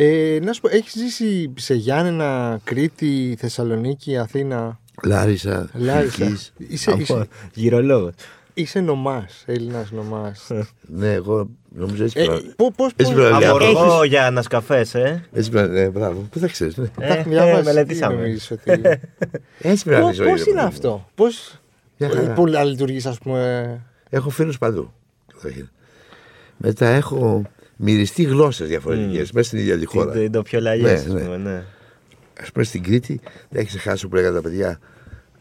Ε, 0.02 0.38
να 0.42 0.52
σου 0.52 0.60
πω, 0.60 0.68
έχεις 0.68 0.92
ζήσει 0.92 1.52
σε 1.56 1.74
Γιάννενα, 1.74 2.60
Κρήτη, 2.64 3.36
Θεσσαλονίκη, 3.38 4.16
Αθήνα; 4.18 4.78
Λάρισα, 5.04 5.68
Λάρισα. 5.74 6.14
Χιλκής. 6.24 6.52
Είσαι, 6.56 6.90
Από 6.90 7.00
είσαι, 7.00 7.26
γυρολόγος. 7.54 8.12
είσαι 8.54 8.80
νομάς, 8.80 9.42
Έλληνας 9.46 9.90
νομάς. 9.90 10.50
Ναι, 10.80 11.12
εγώ 11.12 11.48
νομίζω 11.68 12.04
έτσι 12.04 12.20
ε, 12.20 12.24
πρέπει. 12.24 12.52
πώ, 12.56 12.72
πώς, 12.76 12.90
Έτσι 12.96 13.12
πώς- 13.12 13.22
πρέπει 13.22 13.32
να 13.32 13.38
λέει. 13.38 13.48
Αμοργό 13.48 14.04
για 14.04 14.26
ανασκαφέ, 14.26 14.86
ε. 14.92 15.18
Έτσι 15.32 15.50
πρέπει 15.50 15.68
να 15.68 15.74
ναι, 15.80 15.88
μπράβο. 15.88 16.20
Πού 16.30 16.38
θα 16.38 16.46
ξέρεις, 16.46 16.76
ναι. 16.76 16.86
τα 16.86 17.04
έχουν 17.06 17.32
Ε, 17.32 17.34
διαβάσεις, 17.34 17.64
μελετήσαμε. 17.64 18.14
τι 18.14 18.20
νομίζεις 18.20 18.50
ότι- 18.50 18.70
Έτσι 19.60 19.84
πρέπει 19.84 20.00
να 20.00 20.06
Πώς- 20.06 20.16
είναι 20.18 20.24
η 20.24 20.26
ζωή. 20.26 20.26
Πώς 20.28 20.44
ρε 20.44 20.50
είναι 20.50 20.52
παιδί 20.52 20.52
μου. 20.54 20.66
αυτό, 20.66 21.08
πώς 21.14 21.60
Μια 21.96 22.08
χαρά. 22.08 22.32
Πολύ 22.32 22.56
λειτουργεί, 22.64 23.08
ας 23.08 23.18
πούμε. 23.18 23.80
Έχω 24.10 24.30
φίλους 24.30 24.58
παντού. 24.58 24.92
καταρχήν. 25.34 25.68
Μετά 26.56 26.86
έχω 26.88 27.42
μυριστεί 27.82 28.22
γλώσσες 28.22 28.68
διαφορετικές 28.68 29.32
μέσα 29.32 29.46
στην 29.48 29.58
ίδια 29.58 29.78
τη 29.78 29.84
χώρα. 29.84 30.12
Τι- 30.12 30.30
Το 30.30 30.42
πιο 30.42 30.60
λαγιές, 30.60 30.90
Ναι, 30.92 30.98
ας 30.98 31.06
ναι. 31.06 31.20
πούμε, 31.24 31.36
ναι. 31.36 31.64
Α 32.48 32.52
πούμε 32.52 32.64
στην 32.64 32.82
Κρήτη, 32.82 33.20
δεν 33.48 33.60
έχει 33.60 33.68
ξεχάσει 33.68 34.08
που 34.08 34.14
λέγανε 34.14 34.34
τα 34.34 34.40
παιδιά. 34.42 34.80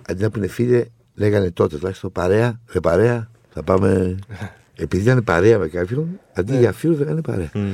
Αντί 0.10 0.22
να 0.22 0.30
πούνε 0.30 0.48
φίλε, 0.48 0.86
λέγανε 1.16 1.52
τότε 1.52 1.78
τουλάχιστον 1.78 2.12
παρέα, 2.12 2.60
ρε 2.72 2.80
παρέα, 2.80 3.32
θα 3.50 3.64
πάμε. 3.64 4.16
Επειδή 4.82 5.04
ήταν 5.04 5.24
παρέα 5.24 5.58
με 5.60 5.68
κάποιον, 5.68 6.20
αντί 6.34 6.58
για 6.58 6.72
φίλο 6.72 6.98
λέγανε 6.98 7.22
παρέα. 7.22 7.50
Μμ. 7.54 7.72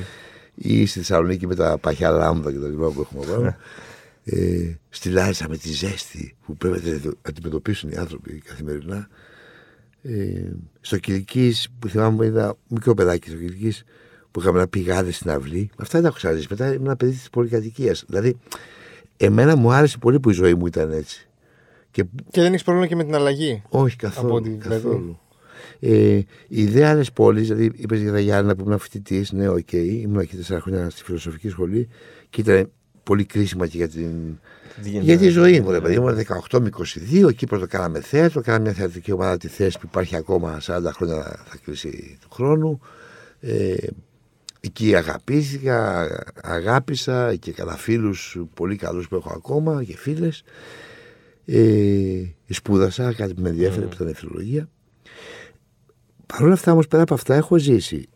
Ή 0.55 0.85
στη 0.85 0.99
Θεσσαλονίκη 0.99 1.47
με 1.47 1.55
τα 1.55 1.77
παχιά 1.77 2.09
λάμδα 2.09 2.51
και 2.51 2.57
τα 2.57 2.67
λοιπά 2.67 2.89
που 2.89 3.01
έχουμε 3.01 3.25
πάνω. 3.25 3.55
ε, 4.23 4.73
στη 4.89 5.09
Λάρισα 5.09 5.49
με 5.49 5.57
τη 5.57 5.69
ζέστη 5.73 6.35
που 6.45 6.57
πρέπει 6.57 7.01
να 7.03 7.11
αντιμετωπίσουν 7.21 7.89
οι 7.89 7.95
άνθρωποι 7.97 8.41
καθημερινά. 8.45 9.07
Ε, 10.01 10.41
στο 10.81 10.97
Κυλικής 10.97 11.67
που 11.79 11.87
θυμάμαι 11.89 12.15
που 12.15 12.23
ήταν 12.23 12.55
μικρό 12.67 12.93
παιδάκι 12.93 13.29
στο 13.29 13.37
Κυλικής 13.37 13.83
που 14.35 14.41
είχαμε 14.41 14.57
ένα 14.57 14.67
πηγάδι 14.67 15.11
στην 15.11 15.29
αυλή. 15.29 15.69
Αυτά 15.77 15.91
δεν 15.91 16.01
τα 16.01 16.07
έχω 16.07 16.17
ξαναζήσει. 16.17 16.47
Μετά 16.49 16.73
ήμουν 16.73 16.85
ένα 16.85 16.95
παιδί 16.95 17.11
της 17.11 17.29
πολυκατοικίας. 17.29 18.03
Δηλαδή, 18.07 18.37
εμένα 19.17 19.55
μου 19.55 19.71
άρεσε 19.71 19.97
πολύ 19.97 20.19
που 20.19 20.29
η 20.29 20.33
ζωή 20.33 20.53
μου 20.53 20.65
ήταν 20.65 20.91
έτσι. 20.91 21.27
Και 21.91 22.03
Και 22.31 22.41
δεν 22.41 22.51
έχεις 22.51 22.63
πρόβλημα 22.63 22.87
και 22.87 22.95
με 22.95 23.03
την 23.03 23.15
αλλαγή; 23.15 23.63
όχι 23.69 23.95
καθόλου. 23.95 24.27
Από 24.27 24.35
ό,τι 24.35 24.49
καθόλου. 24.49 25.19
Ε, 25.79 25.89
οι 26.17 26.27
ίδιες 26.47 26.85
άλλες 26.85 27.03
πόλεις, 27.13 27.47
δηλαδή 27.47 27.71
είπες 27.75 28.01
για 28.01 28.11
τα 28.11 28.19
Γιάννα 28.19 28.55
που 28.55 28.63
ήμουν 28.65 28.79
φοιτητής, 28.79 29.31
ναι, 29.31 29.49
οκ, 29.49 29.71
ήμουν 29.71 30.19
εκεί 30.19 30.35
τέσσερα 30.35 30.59
χρόνια 30.59 30.89
στη 30.89 31.03
φιλοσοφική 31.03 31.49
σχολή 31.49 31.87
και 32.29 32.41
ήταν 32.41 32.71
πολύ 33.03 33.25
κρίσιμα 33.25 33.67
και 33.67 33.77
για 33.77 33.89
την, 33.89 34.39
Τι 34.81 34.89
γίνεται, 34.89 35.05
για 35.05 35.17
τη 35.17 35.25
ναι. 35.25 35.31
ζωή 35.31 35.61
μου. 35.61 35.71
Ρε, 35.71 35.81
παιδί 35.81 35.99
μου, 35.99 36.15
18 36.49 36.59
με 36.59 36.69
22, 37.23 37.29
εκεί 37.29 37.45
πρώτο 37.45 37.67
κάναμε 37.67 38.01
θέατρο, 38.01 38.41
κάναμε 38.41 38.63
μια 38.63 38.73
θεατρική 38.73 39.11
ομάδα 39.11 39.37
τη 39.37 39.47
ΘΕΣΠΙ 39.47 39.79
που 39.79 39.85
υπάρχει 39.89 40.15
ακόμα 40.15 40.57
40 40.61 40.81
χρόνια 40.93 41.23
θα 41.45 41.57
κλείσει 41.63 42.17
του 42.21 42.27
χρόνου. 42.31 42.79
Ε, 43.39 43.75
εκεί 44.65 44.95
αγαπήθηκα, 44.95 46.07
αγάπησα 46.43 47.35
και 47.35 47.51
κατά 47.51 47.77
φίλους 47.77 48.39
πολύ 48.53 48.75
καλούς 48.75 49.07
που 49.07 49.15
έχω 49.15 49.33
ακόμα 49.35 49.83
και 49.83 49.97
φίλες. 49.97 50.43
Ε, 51.45 52.23
σπούδασα 52.49 53.13
κάτι 53.13 53.33
που 53.33 53.41
με 53.41 53.49
ενδιαφέρει 53.49 53.85
που 53.85 53.93
ήταν 53.93 54.07
η 54.07 54.13
φιλολογία. 54.13 54.69
Παρ' 56.25 56.43
όλα 56.43 56.53
αυτά 56.53 56.71
όμως 56.71 56.87
πέρα 56.87 57.03
από 57.03 57.13
αυτά 57.13 57.35
έχω 57.35 57.57
ζήσει 57.57 58.09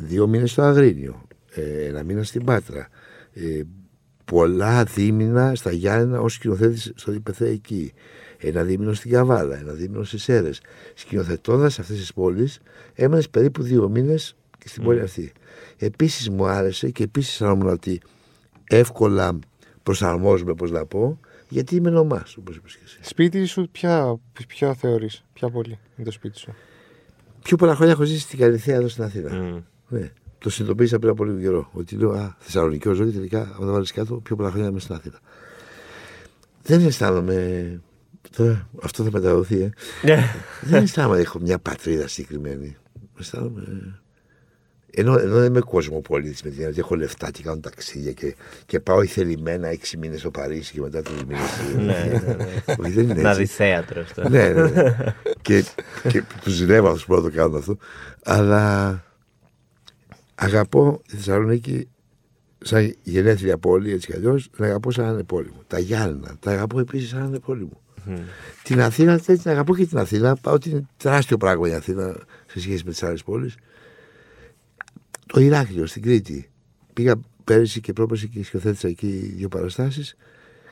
δύο 0.00 0.26
μήνες 0.26 0.50
στο 0.50 0.62
Αγρίνιο, 0.62 1.22
ε, 1.54 1.84
ένα 1.84 2.02
μήνα 2.02 2.22
στην 2.22 2.44
Πάτρα, 2.44 2.88
ε, 3.32 3.62
πολλά 4.24 4.84
δίμηνα 4.84 5.54
στα 5.54 5.72
Γιάννενα 5.72 6.20
ως 6.20 6.32
σκηνοθέτης 6.32 6.92
στο 6.94 7.12
ΥΠΕΘΕ 7.12 7.48
εκεί, 7.48 7.92
ένα 8.38 8.62
δίμηνο 8.62 8.92
στην 8.92 9.10
Καβάλα, 9.10 9.58
ένα 9.58 9.72
δίμηνο 9.72 10.04
στις 10.04 10.22
Σέρες. 10.22 10.60
Σκηνοθετώντας 10.94 11.78
αυτές 11.78 11.96
τις 11.96 12.12
πόλεις 12.12 12.60
έμενες 12.94 13.28
περίπου 13.28 13.62
δύο 13.62 13.88
μήνες 13.88 14.36
και 14.58 14.68
στην 14.68 14.82
πόλη 14.82 15.00
αυτή. 15.00 15.32
Επίσης 15.78 16.30
μου 16.30 16.46
άρεσε 16.46 16.90
και 16.90 17.02
επίσης 17.02 17.32
αισθανόμουν 17.32 17.68
ότι 17.68 18.00
εύκολα 18.64 19.38
προσαρμόζουμε, 19.82 20.54
πώς 20.54 20.70
να 20.70 20.86
πω, 20.86 21.18
γιατί 21.48 21.76
είμαι 21.76 21.90
νομάς, 21.90 22.36
όπως 22.36 22.56
είπες 22.56 22.76
και 22.76 22.82
εσύ. 22.84 22.98
Σπίτι 23.00 23.44
σου, 23.44 23.68
ποια, 23.72 24.20
ποια 24.48 24.74
θεωρείς, 24.74 25.24
ποια 25.32 25.50
πολύ 25.50 25.78
είναι 25.96 26.06
το 26.06 26.12
σπίτι 26.12 26.38
σου; 26.38 26.54
Πιο 27.42 27.56
πολλά 27.56 27.74
χρόνια 27.74 27.94
έχω 27.94 28.04
ζήσει 28.04 28.20
στην 28.20 28.38
Καλυθέα 28.38 28.76
εδώ 28.76 28.88
στην 28.88 29.04
Αθήνα. 29.04 29.32
Μμ. 29.34 29.62
Ναι. 29.88 30.12
Το 30.38 30.50
συνειδητοποίησα 30.50 30.98
πριν 30.98 31.10
από 31.10 31.24
λίγο 31.24 31.38
καιρό. 31.38 31.70
Ότι 31.72 31.96
λέω 31.96 32.10
Α, 32.10 32.36
Θεσσαλονίκη 32.38 32.92
ζω 32.92 33.04
και 33.04 33.10
τελικά, 33.10 33.40
αν 33.40 33.66
το 33.66 33.72
βάλεις 33.72 33.92
κάτω, 33.92 34.14
πιο 34.14 34.36
πολλά 34.36 34.50
χρόνια 34.50 34.68
είμαι 34.68 34.80
στην 34.80 34.94
Αθήνα. 34.94 35.20
Δεν 36.62 36.86
αισθάνομαι. 36.86 37.80
Τώρα, 38.36 38.68
αυτό 38.82 39.04
θα 39.04 39.10
μεταδοθεί, 39.12 39.70
ε. 40.02 40.20
δεν 40.62 40.82
αισθάνομαι 40.82 41.14
ότι 41.14 41.22
έχω 41.22 41.38
μια 41.40 41.58
πατρίδα 41.58 42.08
συγκεκριμένη. 42.08 42.76
Αισθάνομαι. 43.18 43.94
Ενώ, 44.90 45.18
ενώ 45.18 45.34
δεν 45.34 45.44
είμαι 45.44 45.60
κοσμοπολίτης 45.60 46.42
με 46.42 46.48
την 46.50 46.58
έννοια 46.58 46.68
ότι 46.70 46.78
έχω 46.78 46.94
λεφτά 46.94 47.30
και 47.30 47.42
κάνω 47.42 47.60
ταξίδια 47.60 48.12
και, 48.12 48.34
και 48.66 48.80
πάω 48.80 49.02
ηθελημένα 49.02 49.68
έξι 49.68 49.96
μήνες 49.96 50.20
στο 50.20 50.30
Παρίσι 50.30 50.72
και 50.72 50.80
μετά 50.80 51.02
τρει 51.02 51.14
μήνε. 51.28 51.40
Ναι, 51.76 52.20
ναι, 52.26 52.34
ναι. 52.34 52.62
Όχι, 52.78 52.90
δεν 52.92 53.04
είναι 53.04 53.22
Να 53.22 53.28
έτσι. 53.28 53.40
δεις 53.40 53.54
θέατρο 53.54 54.00
αυτό. 54.00 54.28
ναι, 54.28 54.48
ναι, 54.48 54.62
ναι. 54.62 54.96
και, 55.42 55.64
και 56.08 56.22
τους 56.42 56.52
ζηλεύω 56.52 56.88
αυτούς 56.88 57.04
που 57.04 57.14
να 57.14 57.20
το 57.22 57.30
κάνουν 57.30 57.56
αυτό. 57.56 57.76
Αλλά 58.24 59.04
αγαπώ 60.34 61.02
τη 61.08 61.16
Θεσσαλονίκη 61.16 61.88
σαν 62.58 62.96
γενέθλια 63.02 63.58
πόλη, 63.58 63.92
έτσι 63.92 64.06
κι 64.06 64.14
αλλιώς, 64.14 64.50
την 64.50 64.64
αγαπώ 64.64 64.90
σαν 64.90 65.04
να 65.04 65.10
είναι 65.12 65.22
πόλη 65.22 65.48
μου. 65.48 65.62
Τα 65.66 65.78
Γιάννα, 65.78 66.36
τα 66.40 66.50
αγαπώ 66.50 66.78
επίσης 66.78 67.08
σαν 67.08 67.20
να 67.20 67.26
είναι 67.26 67.38
πόλη 67.38 67.62
μου. 67.62 67.80
Μμ. 68.04 68.14
Την 68.62 68.80
Αθήνα, 68.80 69.12
έτσι 69.12 69.36
την 69.38 69.50
αγαπώ 69.50 69.76
και 69.76 69.86
την 69.86 69.98
Αθήνα. 69.98 70.36
Πάω 70.36 70.54
ότι 70.54 70.70
είναι 70.70 70.86
τεράστιο 70.96 71.36
πράγμα 71.36 71.68
η 71.68 71.72
Αθήνα 71.72 72.16
σε 72.46 72.60
σχέση 72.60 72.82
με 72.84 72.90
τις 72.90 73.02
άλλες 73.02 73.22
πόλεις. 73.22 73.54
Το 75.26 75.40
Ηράκλειο 75.40 75.86
στην 75.86 76.02
Κρήτη. 76.02 76.50
Πήγα 76.92 77.14
πέρυσι 77.44 77.80
και 77.80 77.92
πρόπερσι 77.92 78.28
και 78.28 78.44
σκηνοθέτησα 78.44 78.88
εκεί 78.88 79.06
δύο 79.36 79.48
παραστάσεις. 79.48 80.16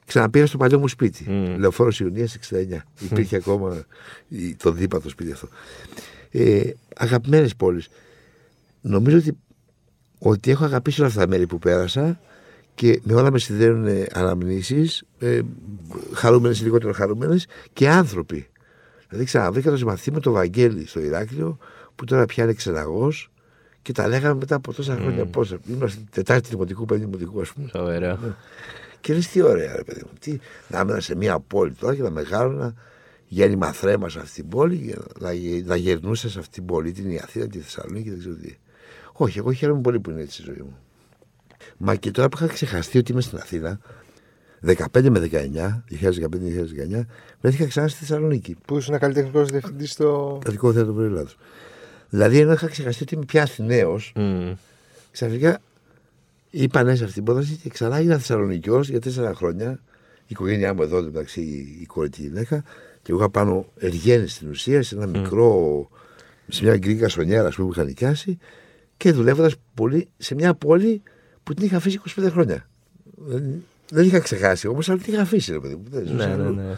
Ξαναπήγα 0.06 0.46
στο 0.46 0.56
παλιό 0.56 0.78
μου 0.78 0.88
σπίτι. 0.88 1.30
Μμ. 1.30 1.56
Λεωφόρος 1.58 2.00
Ιουνία 2.00 2.26
69. 2.50 2.84
Υπήρχε 3.00 3.36
ακόμα 3.36 3.84
η- 4.28 4.54
το 4.54 4.72
δίπατο 4.72 5.08
σπίτι 5.08 5.32
αυτό. 5.32 5.48
Ε, 6.30 6.70
Αγαπημένες 6.96 7.56
πόλεις. 7.56 7.88
Νομίζω 8.80 9.16
ότι, 9.16 9.36
ότι 10.18 10.50
έχω 10.50 10.64
αγαπήσει 10.64 11.00
όλα 11.00 11.08
αυτά 11.08 11.20
τα 11.20 11.28
μέρη 11.28 11.46
που 11.46 11.58
πέρασα 11.58 12.20
και 12.74 13.00
με 13.04 13.14
όλα 13.14 13.30
με 13.30 13.38
συνδέουν 13.38 13.86
ε, 13.86 14.06
αναμνήσεις, 14.12 15.04
ε, 15.18 15.40
χαρούμενες 16.12 16.60
ή 16.60 16.62
λιγότερο 16.62 16.92
χαρούμενες 16.92 17.46
και 17.72 17.88
άνθρωποι. 17.88 18.48
Δηλαδή 19.08 19.24
ξαναβρήκα 19.26 19.70
το 19.70 19.76
συμμαθή 19.76 20.12
με 20.12 20.20
το 20.20 20.32
Βαγγέλη 20.32 20.86
στο 20.86 21.00
Ηράκλειο 21.00 21.58
που 21.94 22.04
τώρα 22.04 22.24
πια 22.26 22.44
είναι 22.44 22.52
ξεναγός 22.52 23.30
και 23.84 23.92
τα 23.92 24.08
λέγαμε 24.08 24.34
μετά 24.34 24.54
από 24.54 24.72
τόσα 24.72 24.94
χρόνια. 24.94 25.24
Πόσα, 25.26 25.58
είμαστε 25.66 26.00
τετάρτη 26.10 26.48
δημοτικού, 26.48 26.84
πέντε 26.84 27.04
δημοτικού 27.04 27.40
ας 27.40 27.52
πούμε. 27.52 27.68
Φοβερό. 27.72 28.18
Και 29.00 29.14
λες 29.14 29.28
τι 29.28 29.42
ωραία, 29.42 29.76
ρε 29.76 29.82
παιδί 29.82 30.00
μου. 30.04 30.10
Τι, 30.20 30.38
να 30.68 30.78
έμενα 30.78 31.00
σε 31.00 31.16
μια 31.16 31.40
πόλη 31.40 31.72
τώρα 31.72 31.94
και 31.94 32.02
να 32.02 32.10
μεγάλωνα 32.10 32.74
γέννημα 33.26 33.72
θρέμα 33.72 34.08
σε 34.08 34.18
αυτή 34.18 34.34
την 34.40 34.48
πόλη 34.48 34.76
και 34.78 34.98
να, 35.20 35.32
γε- 35.32 35.66
να 35.66 35.76
γερνούσα 35.76 36.28
σε 36.28 36.38
αυτή 36.38 36.50
την 36.52 36.64
πόλη, 36.64 36.92
την 36.92 37.10
η 37.10 37.18
Αθήνα, 37.22 37.46
τη 37.46 37.58
Θεσσαλονίκη, 37.58 38.10
δεν 38.10 38.18
ξέρω 38.18 38.34
τι. 38.34 38.56
Όχι, 39.12 39.38
εγώ 39.38 39.52
χαίρομαι 39.52 39.80
πολύ 39.80 40.00
που 40.00 40.10
είναι 40.10 40.22
έτσι 40.22 40.42
η 40.42 40.44
ζωή 40.44 40.60
μου. 40.60 40.78
Μα 41.76 41.94
και 41.94 42.10
τώρα 42.10 42.28
που 42.28 42.36
είχα 42.36 42.46
ξεχαστεί 42.46 42.98
ότι 42.98 43.12
είμαι 43.12 43.20
στην 43.20 43.38
Αθήνα, 43.38 43.80
15 44.66 45.08
με 45.10 45.28
19, 45.32 45.82
2015-2019, 47.00 47.04
βρέθηκα 47.40 47.66
ξανά 47.66 47.88
στη 47.88 47.98
Θεσσαλονίκη. 47.98 48.56
Που 48.66 48.76
ήσουν 48.76 48.98
καλλιτεχνικός 48.98 49.48
διευθυντής 49.48 49.92
στο. 49.92 50.38
Κρατικό 50.42 50.72
θέατρο 50.72 50.92
Περιελάδο. 50.92 51.30
Δηλαδή, 52.08 52.38
ενώ 52.38 52.52
είχα 52.52 52.66
ξεχαστεί 52.66 53.02
ότι 53.02 53.14
είμαι 53.14 53.24
πια 53.24 53.42
Αθηναίος, 53.42 54.12
Μμ. 54.16 54.52
ξαφνικά 55.10 55.60
είπα 56.50 56.82
ναι 56.82 56.94
σε 56.94 57.02
αυτή 57.02 57.14
την 57.14 57.24
πρόταση 57.24 57.58
και 57.62 57.68
ξανά 57.68 57.96
έγινα 57.96 58.16
Θεσσαλονικιός 58.18 58.88
για 58.88 59.00
τέσσερα 59.00 59.34
χρόνια. 59.34 59.80
Η 60.22 60.26
οικογένειά 60.28 60.74
μου 60.74 60.82
εδώ, 60.82 61.02
μεταξύ 61.02 61.40
η 61.80 61.86
κόρη 61.86 62.08
και 62.08 62.22
η 62.22 62.24
γυναίκα, 62.26 62.62
και 63.02 63.10
εγώ 63.12 63.18
είχα 63.18 63.30
πάνω 63.30 63.66
εργένη 63.78 64.26
στην 64.28 64.48
ουσία, 64.48 64.82
σε 64.82 64.94
ένα 64.94 65.06
μικρό, 65.06 65.88
σε 66.48 66.64
μια 66.64 66.76
γκρι 66.76 66.94
κασονιέρα 66.96 67.48
ας 67.48 67.54
πούμε, 67.54 67.66
που 67.68 67.72
είχα 67.74 67.84
νοικιάσει 67.84 68.38
και 68.96 69.12
δουλεύοντας 69.12 69.54
πολύ 69.74 70.08
σε 70.18 70.34
μια 70.34 70.54
πόλη 70.54 71.02
που 71.42 71.54
την 71.54 71.64
είχα 71.66 71.76
αφήσει 71.76 72.00
25 72.16 72.26
χρόνια. 72.30 72.68
Δεν, 73.16 73.64
δεν 73.90 74.04
είχα 74.06 74.18
ξεχάσει 74.18 74.66
όμως, 74.68 74.88
αλλά 74.88 74.98
την 74.98 75.12
είχα 75.12 75.22
αφήσει. 75.22 75.52
Ρε, 75.52 75.58
παιδί 75.60 75.74
μου. 75.74 75.82
Δεν 75.90 76.06
ζούσα 76.06 76.26
Ναι, 76.26 76.34
ναι, 76.36 76.42
αλλού. 76.42 76.54
ναι. 76.54 76.76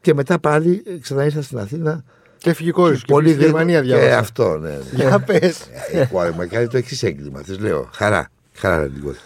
Και 0.00 0.14
μετά 0.14 0.38
πάλι 0.38 0.82
ε, 0.86 0.96
ξανά 0.98 1.24
ήρθα 1.24 1.42
στην 1.42 1.58
Αθήνα. 1.58 2.04
Και 2.40 2.50
έφυγε 2.50 2.68
η 2.68 2.72
κόρη 2.72 2.94
σου. 2.96 3.04
Και 3.04 3.12
πολύ 3.12 3.24
πήγε 3.24 3.34
στη 3.36 3.44
γρήγορα- 3.44 3.64
Γερμανία 3.64 3.94
Και 3.94 4.00
διάβασα. 4.00 4.18
αυτό, 4.18 4.58
ναι. 4.58 4.68
ναι. 4.70 4.80
Για 5.04 5.20
πες. 5.20 5.60
Η 6.02 6.06
κόρη 6.12 6.32
μου 6.32 6.42
έκανε 6.42 6.66
το 6.66 6.76
εξή 6.76 7.06
έγκλημα. 7.06 7.42
Τη 7.42 7.52
λέω: 7.56 7.88
Χαρά, 7.92 8.30
χαρά 8.54 8.78
να 8.80 8.88
την 8.88 9.02
κόρη. 9.02 9.16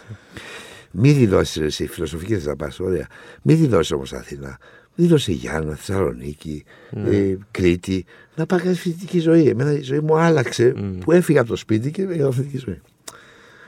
Μη 0.91 1.11
δηλώσεις 1.11 1.57
εσύ, 1.57 1.87
φιλοσοφική 1.87 2.33
θες 2.33 2.45
να 2.45 2.55
πας, 2.55 2.79
ωραία. 2.79 3.07
Μη 3.41 3.53
δηλώσεις 3.53 3.91
όμως 3.91 4.13
Αθήνα. 4.13 4.57
Δήλωσε 4.95 5.31
Γιάννα, 5.31 5.75
Θεσσαλονίκη, 5.75 6.63
ε, 7.05 7.35
Κρήτη. 7.51 8.05
Να 8.35 8.45
πάει 8.45 8.59
κάνεις 8.59 8.79
φοιτητική 8.79 9.19
ζωή. 9.19 9.47
Εμένα 9.47 9.71
η 9.71 9.81
ζωή 9.81 9.99
μου 9.99 10.17
άλλαξε 10.17 10.73
που 10.99 11.11
έφυγα 11.11 11.39
από 11.39 11.49
το 11.49 11.55
σπίτι 11.55 11.91
και 11.91 12.01
έκανα 12.01 12.31
φοιτητική 12.31 12.57
ζωή. 12.57 12.81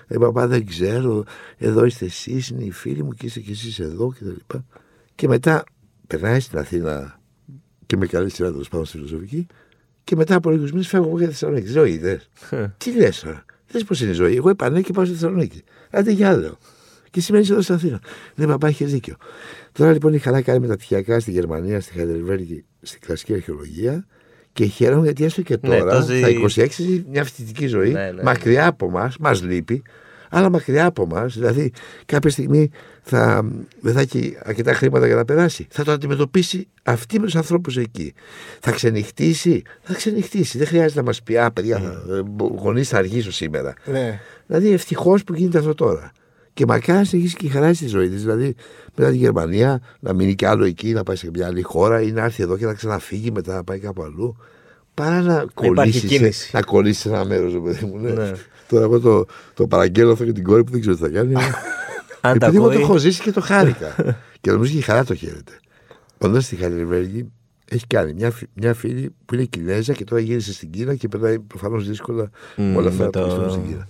Ε, 0.08 0.18
παπά, 0.18 0.48
δεν 0.48 0.66
ξέρω. 0.66 1.24
Εδώ 1.58 1.86
είστε 1.86 2.06
εσείς, 2.06 2.48
είναι 2.50 2.64
οι 2.64 2.72
φίλοι 2.72 3.04
μου 3.04 3.12
και 3.12 3.26
είστε 3.26 3.40
κι 3.40 3.52
εσείς 3.52 3.80
εδώ 3.80 4.08
κτλ. 4.08 4.30
Και, 4.48 4.58
και 5.16 5.28
μετά 5.28 5.64
περνάει 6.08 6.40
στην 6.40 6.58
Αθήνα 6.60 7.17
και 7.88 7.98
με 7.98 8.06
καλή 8.06 8.30
σειρά 8.30 8.52
τέλος 8.52 8.68
πάνω 8.70 8.84
στη 8.84 8.98
φιλοσοφική. 8.98 9.48
Και 10.04 10.16
μετά 10.16 10.36
από 10.36 10.50
λίγους 10.52 10.72
μήνες 10.72 10.88
φεύγω 10.88 11.08
εγώ 11.08 11.18
για 11.18 11.28
Θεσσαλονίκη. 11.28 11.68
Ζωή, 11.68 11.98
δε. 11.98 12.18
Τι 12.78 12.92
λες 12.96 13.20
τώρα. 13.20 13.46
Δε 13.68 13.80
πώς 13.84 14.02
είναι 14.02 14.12
η 14.12 14.14
ζωή. 14.14 14.36
Εγώ 14.36 14.50
επανέ 14.50 14.82
και 14.82 14.94
πάω 14.94 15.06
στη 15.06 15.14
Θεσσαλονίκη. 15.14 15.64
Άντε 15.92 16.12
για 16.12 16.30
άλλο. 16.30 16.58
Και 17.12 17.22
σήμερα 17.22 17.44
είσαι 17.44 17.52
εδώ 17.54 17.62
στην 17.62 17.76
Αθήνα. 17.76 18.02
Ναι, 18.36 18.46
παπά, 18.46 18.68
έχεις 18.68 18.92
δίκιο. 18.92 19.16
Τώρα 19.72 19.92
λοιπόν 19.92 20.14
η 20.14 20.18
χαρά 20.18 20.42
κάνει 20.42 20.60
μεταπτυχιακά 20.60 21.20
στη 21.20 21.32
Γερμανία, 21.32 21.82
στη 21.82 21.94
Χαϊδελβέργη, 21.94 22.66
στην 22.82 23.00
κλασική 23.00 23.34
αρχαιολογία. 23.34 24.06
Και 24.54 24.66
χαίρομαι 24.66 25.04
γιατί 25.04 25.24
έστω 25.24 25.42
και 25.42 25.58
Ναι, 25.62 25.78
τώρα, 25.78 26.00
το 26.00 26.06
ζει- 26.06 26.18
στα 26.18 26.30
26, 26.64 26.68
ζει 26.72 27.04
μια 27.10 27.24
φοιτητική 27.24 27.68
ζωή, 27.68 27.92
Ναι, 27.92 28.12
ναι. 28.16 28.24
μακριά 28.24 28.68
από 28.68 28.86
εμά, 28.86 29.12
μας 29.20 29.44
λείπει, 29.44 29.82
αλλά 30.30 30.50
μακριά 30.50 30.86
από 30.86 31.08
εμά. 31.12 31.26
Δηλαδή, 31.26 31.72
κάποια 32.06 32.30
στιγμή 32.30 32.70
θα, 33.02 33.46
δεν 33.80 33.94
θα 33.94 34.00
έχει 34.00 34.38
αρκετά 34.44 34.74
χρήματα 34.74 35.06
για 35.06 35.16
να 35.16 35.26
περάσει. 35.26 35.68
Θα 35.70 35.84
το 35.84 35.92
αντιμετωπίσει 35.92 36.68
αυτή 36.84 37.20
με 37.20 37.26
τους 37.26 37.36
ανθρώπους 37.36 37.78
εκεί. 37.78 38.14
Θα 38.60 38.72
ξενυχτήσει, 38.72 39.62
θα 39.82 39.94
ξενυχτήσει. 39.94 40.58
Δεν 40.58 40.68
χρειάζεται 40.68 41.00
να 41.00 41.06
μας 41.06 41.24
πει: 41.24 41.38
Α, 41.38 41.52
παιδιά, 41.52 41.80
θα, 41.80 42.24
γονείς 42.58 42.90
θα 42.90 42.98
αργήσω 42.98 43.32
σήμερα. 43.32 43.74
Ναι. 43.86 44.20
Δηλαδή, 44.48 44.72
ευτυχώς 44.72 45.24
που 45.24 45.34
γίνεται 45.34 45.58
αυτό 45.58 45.74
τώρα. 45.74 46.12
Και 46.54 46.66
μακάρι 46.66 46.98
να 46.98 47.04
συνεχίσει 47.04 47.36
και 47.36 47.46
η 47.46 47.50
χαρά 47.50 47.74
στη 47.74 47.88
ζωή 47.88 48.10
της. 48.10 48.22
Δηλαδή, 48.22 48.56
μετά 48.96 49.12
τη 49.12 49.18
Γερμανία, 49.18 49.82
να 50.00 50.14
μείνει 50.14 50.36
κι 50.36 50.46
άλλο 50.46 50.66
εκεί, 50.66 50.94
να 50.94 51.04
πάει 51.04 51.16
σε 51.16 51.30
μια 51.34 51.46
άλλη 51.48 51.62
χώρα 51.62 52.02
ή 52.02 52.12
να 52.12 52.24
έρθει 52.24 52.44
εδώ 52.44 52.58
και 52.58 52.66
να 52.66 52.74
ξαναφύγει 52.74 53.32
μετά 53.32 53.56
να 53.56 53.64
πάει 53.64 53.80
κάπου 53.80 54.04
αλλού. 54.04 54.38
Παρά 55.02 55.22
να 55.22 55.34
υπάρχει 55.34 55.54
κολλήσεις. 55.54 56.04
κίνηση. 56.04 56.50
Να 56.54 56.62
κολλήσεις 56.62 57.02
σε 57.02 57.10
ένα 57.10 57.26
μέρος, 57.26 57.54
ρε 57.54 57.60
παιδί 57.60 57.86
μου. 57.86 57.98
Ναι. 58.00 58.12
Ναι. 58.12 58.32
Τώρα 58.68 58.84
εγώ 58.84 59.00
το, 59.00 59.26
το 59.54 59.68
παραγγέλω 59.68 60.12
αυτό 60.12 60.26
και 60.26 60.32
την 60.32 60.44
κόρη 60.44 60.64
που 60.64 60.72
δεν 60.72 60.80
ξέρω 60.82 60.96
τι 60.96 61.02
θα 61.02 61.10
κάνει. 61.10 61.34
Αν 62.22 62.38
τα 62.40 62.46
Επειδή 62.46 62.56
εγώ 62.58 62.66
το 62.66 62.72
ακούει. 62.72 62.84
έχω 62.84 62.98
ζήσει 62.98 63.22
και 63.22 63.32
το 63.32 63.42
χάρηκα. 63.42 63.96
και 64.42 64.52
νομίζω 64.52 64.72
και 64.72 64.78
η 64.78 64.82
χαρά 64.82 65.04
το 65.04 65.16
χαίρεται. 65.16 65.52
Όντω 66.18 66.40
στη 66.40 66.56
Χαλιβέργη 66.56 67.32
έχει 67.70 67.88
κάνει 67.88 68.14
μια, 68.14 68.32
φι- 68.32 68.50
μια 68.54 68.74
φίλη 68.74 69.16
που 69.26 69.34
είναι 69.36 69.44
Κινέζα 69.44 69.94
και 69.94 70.04
τώρα 70.04 70.22
γύρισε 70.22 70.54
στην 70.54 70.70
Κίνα 70.70 70.96
και 70.96 71.08
περνάει 71.08 71.40
προφανώς 71.40 71.88
δύσκολα 71.88 72.30
Μμ, 72.56 72.76
όλα 72.76 72.88
αυτά 72.88 73.04
με 73.04 73.10
που 73.10 73.20
το- 73.20 73.30
συμβαίνουν 73.30 73.52
στην 73.52 73.64
Κίνα. 73.68 73.88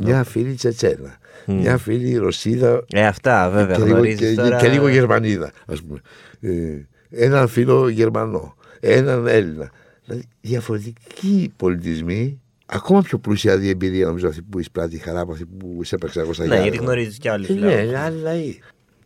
Μια 0.00 0.24
φίλη 0.24 0.54
Τσετσένα. 0.54 1.18
Μια 1.46 1.78
φίλη 1.78 2.16
Ρωσίδα 2.16 2.84
Ε, 2.92 3.06
αυτά 3.06 3.50
βέβαια 3.50 3.76
και, 3.76 3.82
λίγο, 3.82 3.94
γνωρίζεις 3.94 4.28
και, 4.28 4.34
τώρα. 4.34 4.56
και 4.56 4.68
λίγο 4.68 4.88
Γερμανίδα, 4.88 5.50
ας 5.66 5.82
πούμε. 5.82 6.00
Ε, 6.40 6.86
έναν 7.26 7.48
φίλο 7.48 7.88
Γερμανό. 7.88 8.56
Έναν 8.80 9.26
Έλληνα. 9.26 9.70
Δηλαδή 10.08 10.28
διαφορετικοί 10.40 11.52
πολιτισμοί. 11.56 12.40
Ακόμα 12.66 13.02
πιο 13.02 13.18
πλούσια 13.18 13.50
δηλαδή, 13.52 13.70
εμπειρία 13.70 14.06
νομίζω 14.06 14.28
αυτή 14.28 14.42
που 14.42 14.58
εισπράττει 14.58 14.96
η 14.96 14.98
χαρά 14.98 15.20
από 15.20 15.32
αυτή 15.32 15.44
που 15.44 15.78
εισέπραξα 15.82 16.20
εγώ 16.20 16.32
στα 16.32 16.42
Ναι, 16.42 16.48
Γιάννενα. 16.48 16.70
γιατί 16.74 16.84
γνωρίζεις 16.86 17.18
κι 17.18 17.28
άλλους. 17.28 17.48
Ε, 17.48 17.52
λέω. 17.52 17.74
Ναι, 17.74 17.80
είναι 17.82 17.98
άλλοι 17.98 18.20
λαοί. 18.20 18.58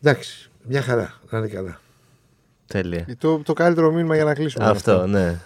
Εντάξει, 0.02 0.50
μια 0.68 0.82
χαρά. 0.82 1.14
Να 1.30 1.38
είναι 1.38 1.46
καλά. 1.48 1.80
Τέλεια. 2.66 3.06
Το, 3.18 3.38
το 3.38 3.52
καλύτερο 3.52 3.92
μήνυμα 3.92 4.14
για 4.14 4.24
να 4.24 4.34
κλείσουμε. 4.34 4.64
Αυτό, 4.64 5.06
ναι. 5.06 5.40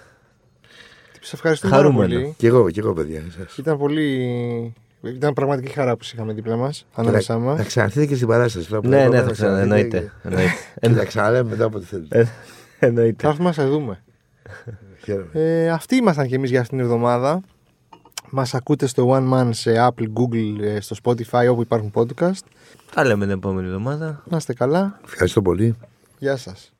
Σε 1.20 1.30
ευχαριστούμε 1.34 1.72
πάρα 1.72 1.84
Χαρούμενο. 1.84 2.14
πολύ. 2.20 2.34
Και 2.38 2.46
εγώ, 2.46 2.70
και 2.70 2.80
εγώ, 2.80 2.92
παιδιά. 2.92 3.22
Εσάς. 3.28 3.56
Ήταν 3.56 3.78
πολύ. 3.78 4.74
Ήταν 5.02 5.32
πραγματική 5.32 5.72
χαρά 5.72 5.96
που 5.96 6.04
σε 6.04 6.12
είχαμε 6.14 6.32
δίπλα 6.32 6.56
μας, 6.56 6.86
ανάμεσά 6.94 7.34
Να, 7.34 7.40
μας. 7.40 7.58
να 7.58 7.64
ξαναρθείτε 7.64 8.06
και 8.06 8.14
στην 8.14 8.26
παράσταση. 8.28 8.68
τώρα 8.68 8.80
που 8.80 8.88
Ναι, 8.88 8.96
είπαμε, 8.96 9.14
ναι, 9.16 9.20
να 9.22 9.26
θα 9.26 9.32
ξανα. 9.32 9.56
ξαναρθείτε 9.58 9.96
Εννοείται. 9.96 10.12
και- 10.22 10.28
εννοείται. 10.28 10.52
Και 10.80 10.88
να 10.88 11.04
ξαναλέμε 11.04 11.50
μετά 11.50 11.64
από 11.64 11.76
ό,τι 11.76 11.86
θέλετε. 11.86 12.18
Ε, 12.18 12.24
Θα 12.24 12.86
Εννοείται. 12.86 13.26
έρθουμε 13.28 13.46
να 13.48 13.52
σε 13.54 13.64
δούμε. 13.64 14.02
Χαίρομαι. 15.06 15.28
Ε, 15.32 15.70
αυτοί 15.70 15.96
ήμασταν 15.96 16.26
και 16.26 16.34
εμείς 16.34 16.50
για 16.50 16.60
αυτήν 16.60 16.76
την 16.76 16.86
εβδομάδα. 16.86 17.40
Μας 18.30 18.54
ακούτε 18.54 18.86
στο 18.86 19.10
One 19.10 19.32
Man 19.32 19.48
σε 19.52 19.74
Apple, 19.88 20.04
Google, 20.04 20.60
ε, 20.60 20.80
στο 20.80 20.96
Spotify, 21.02 21.46
όπου 21.50 21.60
υπάρχουν 21.60 21.92
podcast. 21.94 22.40
Τα 22.94 23.04
λέμε 23.04 23.24
την 23.24 23.34
επόμενη 23.34 23.66
εβδομάδα. 23.66 24.22
Να 24.28 24.36
είστε 24.36 24.54
καλά. 24.54 25.00
Ευχαριστώ 25.04 25.42
πολύ. 25.42 25.76
Γεια 26.18 26.36
σας. 26.36 26.75